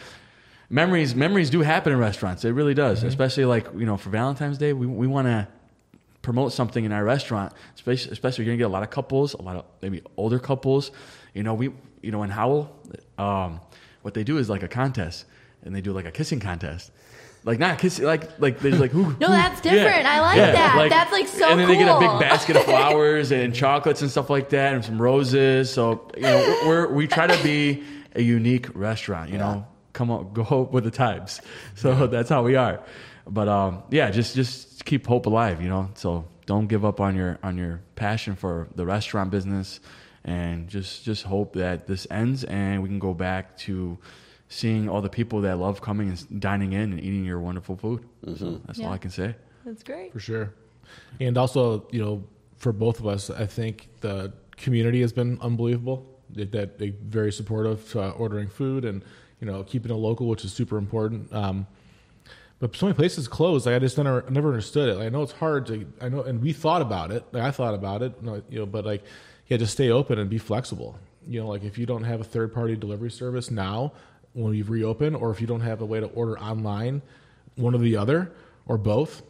memories 0.68 1.14
memories 1.14 1.48
do 1.48 1.62
happen 1.62 1.94
in 1.94 1.98
restaurants. 1.98 2.44
It 2.44 2.50
really 2.52 2.74
does, 2.74 3.02
especially 3.04 3.46
like 3.46 3.66
you 3.74 3.86
know 3.86 3.96
for 3.96 4.10
Valentine's 4.10 4.58
Day, 4.58 4.74
we 4.74 4.86
we 4.86 5.06
want 5.06 5.28
to 5.28 5.48
promote 6.20 6.52
something 6.52 6.84
in 6.84 6.92
our 6.92 7.04
restaurant, 7.04 7.54
especially, 7.76 8.12
especially 8.12 8.44
you're 8.44 8.52
gonna 8.52 8.58
get 8.64 8.66
a 8.72 8.76
lot 8.76 8.82
of 8.82 8.90
couples, 8.90 9.32
a 9.32 9.40
lot 9.42 9.56
of 9.56 9.64
maybe 9.80 10.02
older 10.18 10.38
couples. 10.38 10.90
You 11.32 11.42
know, 11.42 11.54
we 11.54 11.70
you 12.02 12.12
know 12.12 12.22
in 12.22 12.28
Howell, 12.30 12.70
um, 13.16 13.60
what 14.02 14.12
they 14.12 14.24
do 14.24 14.36
is 14.36 14.50
like 14.50 14.62
a 14.62 14.68
contest, 14.68 15.24
and 15.62 15.74
they 15.74 15.80
do 15.80 15.92
like 15.94 16.04
a 16.04 16.12
kissing 16.12 16.38
contest. 16.40 16.90
Like 17.44 17.58
not 17.58 17.78
kissing, 17.78 18.06
like 18.06 18.40
like 18.40 18.58
there's 18.60 18.80
like 18.80 18.90
who? 18.90 19.14
No, 19.20 19.28
that's 19.28 19.60
different. 19.60 20.06
I 20.06 20.22
like 20.22 20.38
that. 20.38 20.88
That's, 20.88 21.12
like, 21.12 21.28
so 21.28 21.50
And 21.50 21.60
then 21.60 21.68
they 21.68 21.76
get 21.76 21.94
a 21.94 22.00
big 22.00 22.18
basket 22.18 22.56
of 22.56 22.64
flowers 22.64 23.32
and 23.32 23.54
chocolates 23.54 24.00
and 24.00 24.10
stuff 24.10 24.30
like 24.30 24.48
that, 24.50 24.72
and 24.72 24.82
some 24.82 25.00
roses. 25.00 25.70
So 25.70 26.10
you 26.16 26.22
know, 26.22 26.60
we're, 26.66 26.88
we 26.90 27.06
try 27.06 27.26
to 27.26 27.42
be 27.42 27.82
a 28.14 28.22
unique 28.22 28.74
restaurant. 28.74 29.28
You 29.30 29.36
know, 29.36 29.66
come 29.92 30.10
on, 30.10 30.32
go 30.32 30.68
with 30.72 30.84
the 30.84 30.90
times. 30.90 31.42
So 31.74 32.06
that's 32.06 32.30
how 32.30 32.42
we 32.42 32.56
are. 32.56 32.80
But 33.26 33.48
um, 33.48 33.82
yeah, 33.90 34.10
just 34.10 34.34
just 34.34 34.86
keep 34.86 35.06
hope 35.06 35.26
alive. 35.26 35.60
You 35.60 35.68
know, 35.68 35.90
so 35.96 36.24
don't 36.46 36.66
give 36.66 36.82
up 36.82 36.98
on 36.98 37.14
your 37.14 37.38
on 37.42 37.58
your 37.58 37.82
passion 37.94 38.36
for 38.36 38.68
the 38.74 38.86
restaurant 38.86 39.30
business, 39.30 39.80
and 40.24 40.66
just 40.66 41.04
just 41.04 41.24
hope 41.24 41.56
that 41.56 41.86
this 41.86 42.06
ends 42.10 42.44
and 42.44 42.82
we 42.82 42.88
can 42.88 42.98
go 42.98 43.12
back 43.12 43.58
to 43.58 43.98
seeing 44.48 44.88
all 44.88 45.00
the 45.00 45.08
people 45.08 45.40
that 45.42 45.58
love 45.58 45.80
coming 45.80 46.08
and 46.10 46.40
dining 46.40 46.72
in 46.72 46.92
and 46.92 47.00
eating 47.00 47.24
your 47.24 47.40
wonderful 47.40 47.76
food. 47.76 48.04
So 48.36 48.60
that's 48.66 48.80
all 48.80 48.92
I 48.92 48.98
can 48.98 49.10
say. 49.10 49.34
That's 49.64 49.82
great. 49.82 50.12
For 50.12 50.20
sure. 50.20 50.54
And 51.20 51.36
also, 51.38 51.86
you 51.90 52.04
know, 52.04 52.24
for 52.56 52.72
both 52.72 53.00
of 53.00 53.06
us, 53.06 53.30
I 53.30 53.46
think 53.46 53.88
the 54.00 54.32
community 54.56 55.00
has 55.00 55.12
been 55.12 55.38
unbelievable. 55.40 56.06
That 56.30 56.52
that 56.52 56.78
they 56.78 56.90
very 56.90 57.32
supportive 57.32 57.88
to 57.92 58.00
uh, 58.02 58.10
ordering 58.10 58.48
food 58.48 58.84
and 58.84 59.04
you 59.40 59.46
know 59.46 59.62
keeping 59.62 59.90
it 59.92 59.96
local, 59.96 60.26
which 60.26 60.44
is 60.44 60.52
super 60.52 60.78
important. 60.78 61.32
Um, 61.32 61.66
but 62.58 62.74
so 62.74 62.86
many 62.86 62.96
places 62.96 63.28
closed. 63.28 63.66
Like 63.66 63.74
I 63.76 63.78
just 63.78 63.98
never, 63.98 64.24
never 64.30 64.48
understood 64.48 64.88
it. 64.88 64.94
Like, 64.94 65.06
I 65.06 65.08
know 65.10 65.22
it's 65.22 65.32
hard 65.32 65.66
to. 65.66 65.86
I 66.00 66.08
know, 66.08 66.22
and 66.22 66.40
we 66.40 66.52
thought 66.52 66.82
about 66.82 67.10
it. 67.10 67.24
Like 67.32 67.42
I 67.42 67.50
thought 67.50 67.74
about 67.74 68.02
it. 68.02 68.14
You 68.48 68.60
know, 68.60 68.66
but 68.66 68.84
like, 68.84 69.04
yeah, 69.48 69.58
just 69.58 69.72
stay 69.72 69.90
open 69.90 70.18
and 70.18 70.30
be 70.30 70.38
flexible. 70.38 70.98
You 71.26 71.40
know, 71.42 71.48
like 71.48 71.62
if 71.62 71.76
you 71.78 71.86
don't 71.86 72.04
have 72.04 72.20
a 72.20 72.24
third 72.24 72.54
party 72.54 72.74
delivery 72.76 73.10
service 73.10 73.50
now, 73.50 73.92
when 74.34 74.50
we 74.50 74.62
reopen, 74.62 75.14
or 75.14 75.30
if 75.30 75.40
you 75.40 75.46
don't 75.46 75.60
have 75.62 75.80
a 75.80 75.86
way 75.86 76.00
to 76.00 76.06
order 76.06 76.38
online, 76.38 77.02
one 77.56 77.74
or 77.74 77.78
the 77.78 77.96
other, 77.96 78.30
or 78.66 78.76
both. 78.76 79.22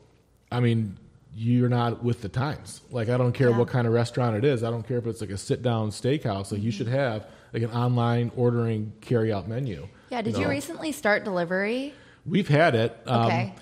I 0.50 0.60
mean, 0.60 0.98
you're 1.36 1.68
not 1.68 2.02
with 2.02 2.20
the 2.22 2.28
times. 2.28 2.80
Like 2.90 3.08
I 3.08 3.16
don't 3.16 3.32
care 3.32 3.50
Yeah. 3.50 3.58
what 3.58 3.68
kind 3.68 3.86
of 3.86 3.92
restaurant 3.92 4.36
it 4.36 4.44
is. 4.44 4.62
I 4.64 4.70
don't 4.70 4.86
care 4.86 4.98
if 4.98 5.06
it's 5.06 5.20
like 5.20 5.30
a 5.30 5.36
sit 5.38 5.62
down 5.62 5.90
steakhouse. 5.90 6.52
Like 6.52 6.62
you 6.62 6.70
should 6.70 6.86
have 6.88 7.26
like 7.52 7.62
an 7.62 7.70
online 7.70 8.30
ordering 8.36 8.92
carry 9.00 9.32
out 9.32 9.48
menu. 9.48 9.86
Yeah. 10.10 10.22
Did 10.22 10.36
you 10.36 10.44
know? 10.44 10.48
recently 10.50 10.92
start 10.92 11.24
delivery? 11.24 11.92
We've 12.24 12.48
had 12.48 12.74
it. 12.74 12.96
Um, 13.06 13.26
Okay. 13.26 13.54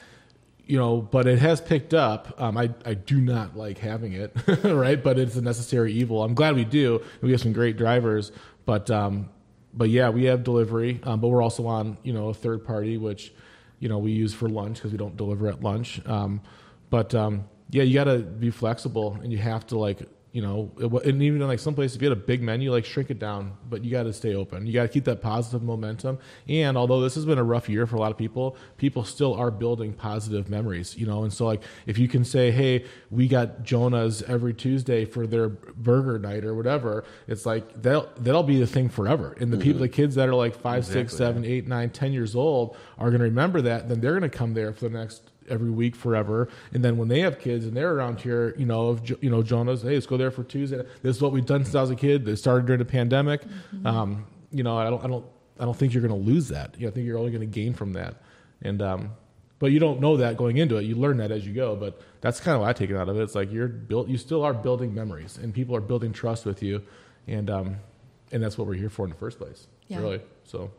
You 0.65 0.79
know, 0.79 1.01
but 1.03 1.27
it 1.27 1.41
has 1.41 1.61
picked 1.61 1.93
up. 1.93 2.41
Um, 2.41 2.57
I, 2.57 2.71
I 2.87 2.95
do 2.95 3.21
not 3.21 3.57
like 3.57 3.79
having 3.79 4.13
it, 4.13 4.33
right? 4.65 5.03
But 5.03 5.19
it's 5.19 5.35
a 5.35 5.43
necessary 5.43 5.93
evil. 5.93 6.23
I'm 6.23 6.35
glad 6.35 6.55
we 6.55 6.65
do. 6.65 7.03
We 7.21 7.33
have 7.33 7.41
some 7.41 7.53
great 7.53 7.77
drivers, 7.77 8.31
but 8.65 8.89
um, 8.91 9.29
but 9.75 9.89
yeah, 9.89 10.11
we 10.11 10.25
have 10.25 10.45
delivery. 10.45 11.01
Um, 11.05 11.21
but 11.21 11.29
we're 11.29 11.43
also 11.43 11.67
on 11.67 11.97
you 12.03 12.13
know 12.13 12.29
a 12.29 12.35
third 12.35 12.65
party, 12.65 12.97
which 12.97 13.33
you 13.79 13.89
know 13.89 13.99
we 13.99 14.13
use 14.13 14.35
for 14.35 14.49
lunch 14.49 14.77
because 14.77 14.93
we 14.93 14.99
don't 14.99 15.17
deliver 15.17 15.49
at 15.49 15.63
lunch. 15.63 16.01
Um, 16.07 16.41
but 16.91 17.15
um, 17.15 17.45
yeah, 17.71 17.83
you 17.83 17.95
got 17.95 18.05
to 18.05 18.19
be 18.19 18.51
flexible, 18.51 19.19
and 19.23 19.33
you 19.33 19.39
have 19.39 19.67
to 19.69 19.79
like 19.79 20.01
you 20.33 20.41
know, 20.41 20.73
it, 20.79 21.07
and 21.07 21.23
even 21.23 21.43
in 21.43 21.47
like 21.47 21.59
some 21.59 21.75
places, 21.75 21.97
if 21.97 22.03
you 22.03 22.09
had 22.09 22.17
a 22.17 22.21
big 22.21 22.43
menu, 22.43 22.71
like 22.73 22.87
shrink 22.87 23.11
it 23.11 23.19
down, 23.19 23.53
but 23.69 23.85
you 23.85 23.91
got 23.91 24.05
to 24.05 24.15
stay 24.15 24.35
open. 24.35 24.67
You 24.67 24.73
got 24.73 24.83
to 24.83 24.89
keep 24.89 25.05
that 25.05 25.21
positive 25.21 25.63
momentum. 25.63 26.19
And 26.49 26.79
although 26.79 27.03
this 27.03 27.15
has 27.17 27.27
been 27.27 27.37
a 27.37 27.45
rough 27.45 27.69
year 27.69 27.87
for 27.87 27.97
a 27.97 28.01
lot 28.01 28.11
of 28.11 28.17
people, 28.17 28.57
people 28.79 29.05
still 29.05 29.35
are 29.35 29.51
building 29.51 29.93
positive 29.93 30.49
memories, 30.49 30.97
you 30.97 31.05
know. 31.05 31.23
And 31.23 31.33
so, 31.33 31.45
like, 31.45 31.63
if 31.85 31.99
you 31.99 32.09
can 32.09 32.25
say, 32.25 32.51
"Hey, 32.51 32.87
we 33.11 33.29
got 33.29 33.63
Jonah's 33.63 34.23
every 34.23 34.55
Tuesday 34.55 35.05
for 35.05 35.27
their 35.27 35.51
burger 35.51 36.19
night 36.19 36.45
or 36.45 36.55
whatever," 36.55 37.05
it's 37.29 37.45
like 37.45 37.83
that'll 37.83 38.09
that'll 38.17 38.43
be 38.43 38.59
the 38.59 38.67
thing 38.67 38.89
forever. 38.89 39.37
And 39.39 39.53
the 39.53 39.59
people, 39.59 39.75
mm-hmm. 39.75 39.83
the 39.83 39.89
kids 39.91 40.15
that 40.15 40.31
are 40.31 40.35
like 40.35 40.55
five, 40.55 40.87
six, 40.87 41.13
Exactly, 41.13 41.19
seven, 41.19 41.45
eight, 41.45 41.69
nine, 41.69 41.91
ten 41.91 42.13
years 42.13 42.35
old 42.35 42.77
are 42.97 43.11
going 43.11 43.21
to 43.21 43.27
remember 43.27 43.61
that. 43.63 43.91
Then 43.91 44.01
they're 44.01 44.19
going 44.19 44.31
to 44.31 44.37
come 44.37 44.55
there 44.55 44.73
for 44.73 44.89
the 44.89 44.99
next 44.99 45.32
every 45.49 45.71
week 45.71 45.97
forever. 45.97 46.49
And 46.73 46.85
then 46.85 46.97
when 46.97 47.09
they 47.09 47.21
have 47.21 47.39
kids 47.39 47.67
and 47.67 47.77
they're 47.77 47.93
around 47.93 48.21
here, 48.21 48.55
you 48.57 48.67
know, 48.67 48.93
if 48.93 49.23
you 49.23 49.31
know 49.31 49.43
Jonah's, 49.43 49.83
hey, 49.83 49.95
let's 49.95 50.07
go 50.07 50.17
there 50.17 50.31
for 50.31 50.45
Tuesday. 50.45 50.85
This 51.03 51.17
is 51.17 51.23
what 51.23 51.33
we've 51.33 51.47
done 51.47 51.65
since 51.65 51.75
I 51.75 51.81
was 51.81 51.91
a 51.91 51.97
kid. 51.97 52.29
It 52.29 52.37
started 52.37 52.67
during 52.67 52.79
the 52.79 52.85
pandemic. 52.85 53.43
Um, 53.85 54.27
you 54.51 54.63
know, 54.63 54.77
I 54.77 54.91
don't, 54.91 55.05
I 55.05 55.09
don't, 55.09 55.27
I 55.59 55.65
don't 55.65 55.77
think 55.77 55.95
you're 55.95 56.07
going 56.07 56.25
to 56.25 56.31
lose 56.31 56.49
that. 56.49 56.75
You 56.79 56.87
know, 56.87 56.91
I 56.91 56.95
think 56.95 57.07
you're 57.07 57.19
only 57.19 57.31
going 57.31 57.41
to 57.41 57.47
gain 57.47 57.75
from 57.75 57.95
that. 57.95 58.17
And 58.63 58.83
um, 58.83 59.13
but 59.59 59.73
you 59.73 59.79
don't 59.79 60.01
know 60.01 60.17
that 60.17 60.37
going 60.37 60.57
into 60.57 60.77
it. 60.77 60.85
You 60.85 60.97
learn 60.97 61.19
that 61.19 61.31
as 61.31 61.47
you 61.47 61.53
go. 61.53 61.77
But 61.77 62.01
that's 62.21 62.41
kind 62.41 62.55
of 62.55 62.63
what 62.63 62.69
I 62.69 62.73
take 62.73 62.91
it 62.91 62.97
out 62.97 63.09
of 63.09 63.17
it. 63.17 63.23
It's 63.23 63.35
like 63.35 63.53
you're 63.53 63.69
built. 63.69 64.09
You 64.09 64.19
still 64.19 64.43
are 64.43 64.53
building 64.55 64.95
memories, 64.95 65.39
and 65.39 65.55
people 65.55 65.77
are 65.77 65.81
building 65.81 66.13
trust 66.13 66.45
with 66.45 66.63
you, 66.63 66.83
and 67.27 67.49
um, 67.49 67.77
and 68.31 68.43
that's 68.43 68.59
what 68.59 68.67
we're 68.67 68.75
here 68.75 68.91
for 68.91 69.05
in 69.05 69.11
the 69.11 69.17
first 69.17 69.39
place. 69.39 69.67
Yeah. 69.89 69.99
Really. 69.99 70.21
So. 70.45 70.71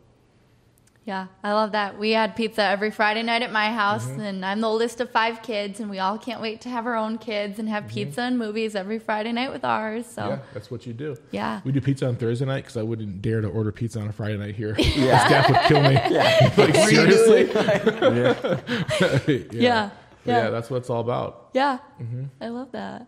Yeah, 1.05 1.27
I 1.43 1.51
love 1.51 1.73
that. 1.73 1.99
We 1.99 2.11
had 2.11 2.33
pizza 2.33 2.63
every 2.63 2.89
Friday 2.89 3.23
night 3.23 3.41
at 3.41 3.51
my 3.51 3.73
house, 3.73 4.05
Mm-hmm. 4.07 4.21
and 4.21 4.45
I'm 4.45 4.61
the 4.61 4.67
oldest 4.69 5.01
of 5.01 5.09
five 5.11 5.41
kids, 5.41 5.81
and 5.81 5.89
we 5.89 5.99
all 5.99 6.17
can't 6.17 6.41
wait 6.41 6.61
to 6.61 6.69
have 6.69 6.85
our 6.85 6.95
own 6.95 7.17
kids 7.17 7.59
and 7.59 7.67
have 7.67 7.89
pizza 7.89 8.21
and 8.21 8.39
movies 8.39 8.73
every 8.73 8.99
Friday 8.99 9.33
night 9.33 9.51
with 9.51 9.65
ours. 9.65 10.05
So, 10.05 10.21
Mm-hmm. 10.21 10.31
Yeah, 10.31 10.39
that's 10.53 10.71
what 10.71 10.85
you 10.87 10.93
do. 10.93 11.17
Yeah. 11.31 11.59
We 11.65 11.73
do 11.73 11.81
pizza 11.81 12.07
on 12.07 12.15
Thursday 12.15 12.45
night 12.45 12.61
because 12.61 12.77
I 12.77 12.83
wouldn't 12.83 13.21
dare 13.21 13.41
to 13.41 13.49
order 13.49 13.73
pizza 13.73 13.99
on 13.99 14.07
a 14.07 14.13
Friday 14.13 14.37
night 14.37 14.55
here. 14.55 14.75
Yeah. 14.79 15.27
Staff 15.27 15.49
would 15.49 15.61
kill 15.67 15.81
me. 15.83 15.93
Yeah. 16.09 16.53
like, 16.57 16.75
seriously? 16.75 17.51
Yeah. 17.51 18.35
yeah. 18.47 19.19
Yeah. 19.27 19.49
Yeah. 19.51 19.89
yeah, 20.25 20.49
that's 20.51 20.69
what 20.69 20.77
it's 20.77 20.89
all 20.89 21.01
about. 21.01 21.49
yeah, 21.53 21.79
Mm-hmm. 22.01 22.23
I 22.39 22.47
love 22.47 22.71
that. 22.71 23.07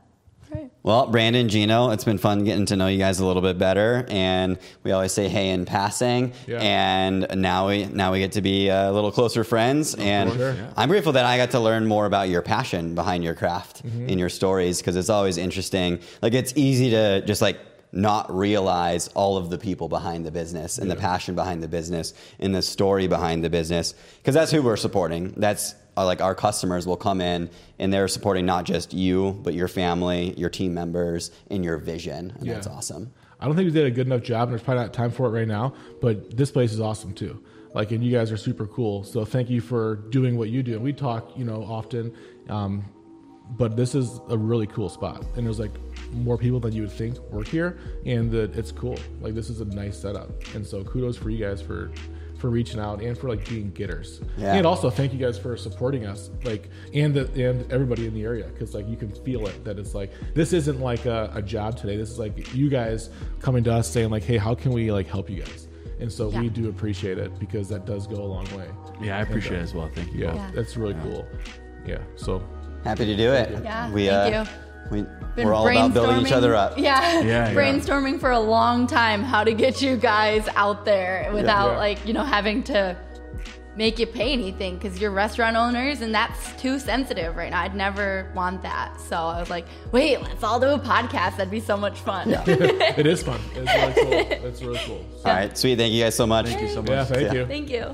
Right. 0.53 0.69
Well, 0.83 1.07
Brandon, 1.07 1.49
Gino, 1.49 1.89
it's 1.89 2.03
been 2.03 2.17
fun 2.19 2.43
getting 2.43 2.65
to 2.67 2.75
know 2.75 2.87
you 2.87 2.99
guys 2.99 3.19
a 3.19 3.25
little 3.25 3.41
bit 3.41 3.57
better, 3.57 4.05
and 4.09 4.57
we 4.83 4.91
always 4.91 5.11
say 5.11 5.27
hey 5.27 5.49
in 5.49 5.65
passing, 5.65 6.33
Yeah. 6.47 6.59
and 6.61 7.27
now 7.35 7.67
we 7.67 7.85
now 7.85 8.11
we 8.11 8.19
get 8.19 8.33
to 8.33 8.41
be 8.41 8.69
a 8.69 8.91
little 8.91 9.11
closer 9.11 9.43
friends, 9.43 9.95
and 9.95 10.31
sure. 10.31 10.53
Yeah. 10.53 10.73
I'm 10.77 10.89
grateful 10.89 11.13
that 11.13 11.25
I 11.25 11.37
got 11.37 11.51
to 11.51 11.59
learn 11.59 11.87
more 11.87 12.05
about 12.05 12.29
your 12.29 12.41
passion 12.43 12.93
behind 12.95 13.23
your 13.23 13.33
craft 13.33 13.83
Mm-hmm. 13.85 14.09
in 14.09 14.19
your 14.19 14.29
stories 14.29 14.77
because 14.79 14.95
it's 14.95 15.09
always 15.09 15.37
interesting. 15.37 15.99
Like 16.21 16.33
it's 16.33 16.53
easy 16.55 16.91
to 16.91 17.21
just 17.25 17.41
like 17.41 17.57
not 17.91 18.35
realize 18.35 19.07
all 19.09 19.37
of 19.37 19.49
the 19.49 19.57
people 19.57 19.87
behind 19.87 20.25
the 20.25 20.31
business 20.31 20.77
and 20.77 20.91
the 20.91 20.95
passion 20.97 21.33
behind 21.33 21.63
the 21.63 21.67
business 21.67 22.13
and 22.39 22.53
the 22.53 22.61
story 22.61 23.07
behind 23.07 23.43
the 23.43 23.49
business 23.49 23.93
because 24.17 24.35
that's 24.35 24.51
who 24.51 24.61
we're 24.61 24.75
supporting. 24.75 25.33
That's 25.37 25.73
uh, 25.73 25.75
like 26.03 26.21
our 26.21 26.35
customers 26.35 26.85
will 26.85 26.97
come 26.97 27.21
in 27.21 27.49
and 27.79 27.93
they're 27.93 28.07
supporting 28.07 28.45
not 28.45 28.65
just 28.65 28.93
you 28.93 29.39
but 29.43 29.53
your 29.53 29.67
family, 29.67 30.33
your 30.37 30.49
team 30.49 30.73
members, 30.73 31.31
and 31.49 31.63
your 31.63 31.77
vision, 31.77 32.33
and 32.39 32.49
that's 32.49 32.67
awesome. 32.67 33.13
I 33.39 33.45
don't 33.45 33.55
think 33.55 33.67
we 33.67 33.71
did 33.71 33.85
a 33.85 33.91
good 33.91 34.07
enough 34.07 34.23
job, 34.23 34.43
and 34.43 34.51
there's 34.51 34.63
probably 34.63 34.83
not 34.83 34.93
time 34.93 35.11
for 35.11 35.27
it 35.27 35.29
right 35.29 35.47
now. 35.47 35.73
But 36.01 36.35
this 36.35 36.51
place 36.51 36.73
is 36.73 36.79
awesome 36.79 37.13
too. 37.13 37.43
Like, 37.73 37.91
and 37.91 38.03
you 38.03 38.11
guys 38.11 38.31
are 38.31 38.37
super 38.37 38.65
cool. 38.67 39.03
So 39.03 39.25
thank 39.25 39.49
you 39.49 39.59
for 39.59 39.95
doing 39.95 40.37
what 40.37 40.49
you 40.49 40.63
do. 40.63 40.73
And 40.73 40.81
we 40.81 40.93
talk, 40.93 41.37
you 41.37 41.43
know, 41.43 41.63
often. 41.63 42.15
Um, 42.49 42.85
but 43.51 43.75
this 43.75 43.93
is 43.93 44.19
a 44.29 44.37
really 44.37 44.65
cool 44.65 44.89
spot, 44.89 45.23
and 45.35 45.45
there's 45.45 45.59
like 45.59 45.73
more 46.11 46.37
people 46.37 46.59
than 46.59 46.73
you 46.73 46.81
would 46.81 46.91
think 46.91 47.19
work 47.31 47.47
here, 47.47 47.77
and 48.05 48.31
that 48.31 48.55
it's 48.57 48.71
cool. 48.71 48.97
Like, 49.21 49.35
this 49.35 49.49
is 49.49 49.61
a 49.61 49.65
nice 49.65 49.99
setup, 49.99 50.29
and 50.55 50.65
so 50.65 50.83
kudos 50.83 51.15
for 51.17 51.29
you 51.29 51.37
guys 51.37 51.61
for 51.61 51.91
for 52.37 52.49
reaching 52.49 52.79
out 52.79 53.01
and 53.01 53.17
for 53.17 53.29
like 53.29 53.47
being 53.47 53.71
getters. 53.71 54.21
Yeah. 54.37 54.55
And 54.55 54.65
also 54.65 54.89
thank 54.89 55.13
you 55.13 55.19
guys 55.19 55.37
for 55.37 55.55
supporting 55.57 56.05
us, 56.05 56.29
like 56.43 56.69
and 56.93 57.13
the, 57.13 57.49
and 57.49 57.71
everybody 57.71 58.07
in 58.07 58.13
the 58.13 58.23
area 58.23 58.45
because 58.47 58.73
like 58.73 58.87
you 58.87 58.97
can 58.97 59.11
feel 59.11 59.47
it 59.47 59.63
that 59.63 59.79
it's 59.79 59.95
like 59.95 60.11
this 60.33 60.53
isn't 60.53 60.79
like 60.79 61.05
a, 61.05 61.31
a 61.33 61.41
job 61.41 61.77
today. 61.77 61.97
This 61.97 62.09
is 62.09 62.19
like 62.19 62.53
you 62.53 62.69
guys 62.69 63.09
coming 63.39 63.63
to 63.65 63.73
us 63.73 63.89
saying 63.91 64.09
like, 64.09 64.23
hey, 64.23 64.37
how 64.37 64.55
can 64.55 64.71
we 64.71 64.91
like 64.91 65.07
help 65.07 65.29
you 65.29 65.41
guys? 65.41 65.67
And 65.99 66.11
so 66.11 66.27
we 66.27 66.49
do 66.49 66.67
appreciate 66.67 67.17
it 67.17 67.39
because 67.39 67.69
that 67.69 67.85
does 67.85 68.05
go 68.05 68.17
a 68.17 68.25
long 68.25 68.45
way. 68.57 68.67
Yeah, 69.01 69.17
I 69.17 69.21
appreciate 69.21 69.59
it 69.59 69.63
as 69.63 69.73
well. 69.73 69.89
Thank 69.95 70.13
you. 70.13 70.25
Yeah, 70.25 70.35
Yeah. 70.35 70.51
that's 70.53 70.75
really 70.75 70.95
cool. 70.95 71.25
Yeah, 71.85 71.99
so 72.15 72.43
Happy 72.85 73.05
to 73.05 73.15
do 73.17 73.33
it. 73.33 73.63
Yeah, 73.63 73.91
we, 73.91 74.05
thank 74.05 74.35
uh, 74.35 74.39
you. 74.41 74.64
We, 74.91 75.05
Been 75.35 75.47
we're 75.47 75.53
all 75.53 75.67
about 75.67 75.93
building 75.93 76.17
each 76.21 76.27
brainstorming- 76.27 76.31
other 76.31 76.55
up. 76.55 76.77
Yeah, 76.77 77.19
Yeah, 77.21 77.49
yeah. 77.49 77.53
brainstorming 77.53 78.19
for 78.19 78.31
a 78.31 78.39
long 78.39 78.87
time 78.87 79.23
how 79.23 79.43
to 79.43 79.53
get 79.53 79.81
you 79.81 79.97
guys 79.97 80.47
out 80.55 80.85
there 80.85 81.29
without 81.33 81.71
Yeah. 81.73 81.77
like 81.77 82.05
you 82.07 82.13
know 82.13 82.23
having 82.23 82.63
to 82.63 82.95
make 83.77 83.99
you 83.99 84.07
pay 84.07 84.31
anything 84.31 84.75
because 84.77 85.01
you're 85.01 85.11
restaurant 85.11 85.57
owners 85.57 85.99
and 85.99 86.15
that's 86.15 86.53
too 86.61 86.79
sensitive 86.79 87.35
right 87.35 87.51
now. 87.51 87.61
I'd 87.61 87.75
never 87.75 88.31
want 88.33 88.61
that. 88.61 89.01
So 89.01 89.17
I 89.17 89.37
was 89.41 89.49
like, 89.49 89.65
wait, 89.91 90.21
let's 90.21 90.43
all 90.43 90.61
do 90.61 90.67
a 90.67 90.79
podcast. 90.79 91.35
That'd 91.35 91.51
be 91.51 91.59
so 91.59 91.75
much 91.75 91.99
fun. 91.99 92.29
Yeah, 92.29 92.43
it 92.47 93.05
is 93.05 93.21
fun. 93.21 93.41
It's 93.53 93.73
really 93.73 93.93
cool. 94.29 94.47
It's 94.47 94.61
really 94.61 94.79
cool. 94.85 95.05
All 95.25 95.33
right, 95.33 95.57
sweet. 95.57 95.77
Thank 95.77 95.91
you 95.93 96.03
guys 96.03 96.15
so 96.15 96.25
much. 96.25 96.45
Thank 96.45 96.61
you 96.61 96.69
so 96.69 96.81
much. 96.83 96.89
Yeah, 96.89 97.03
thank 97.03 97.21
Yeah. 97.21 97.33
you. 97.33 97.45
Thank 97.47 97.69
you. 97.69 97.93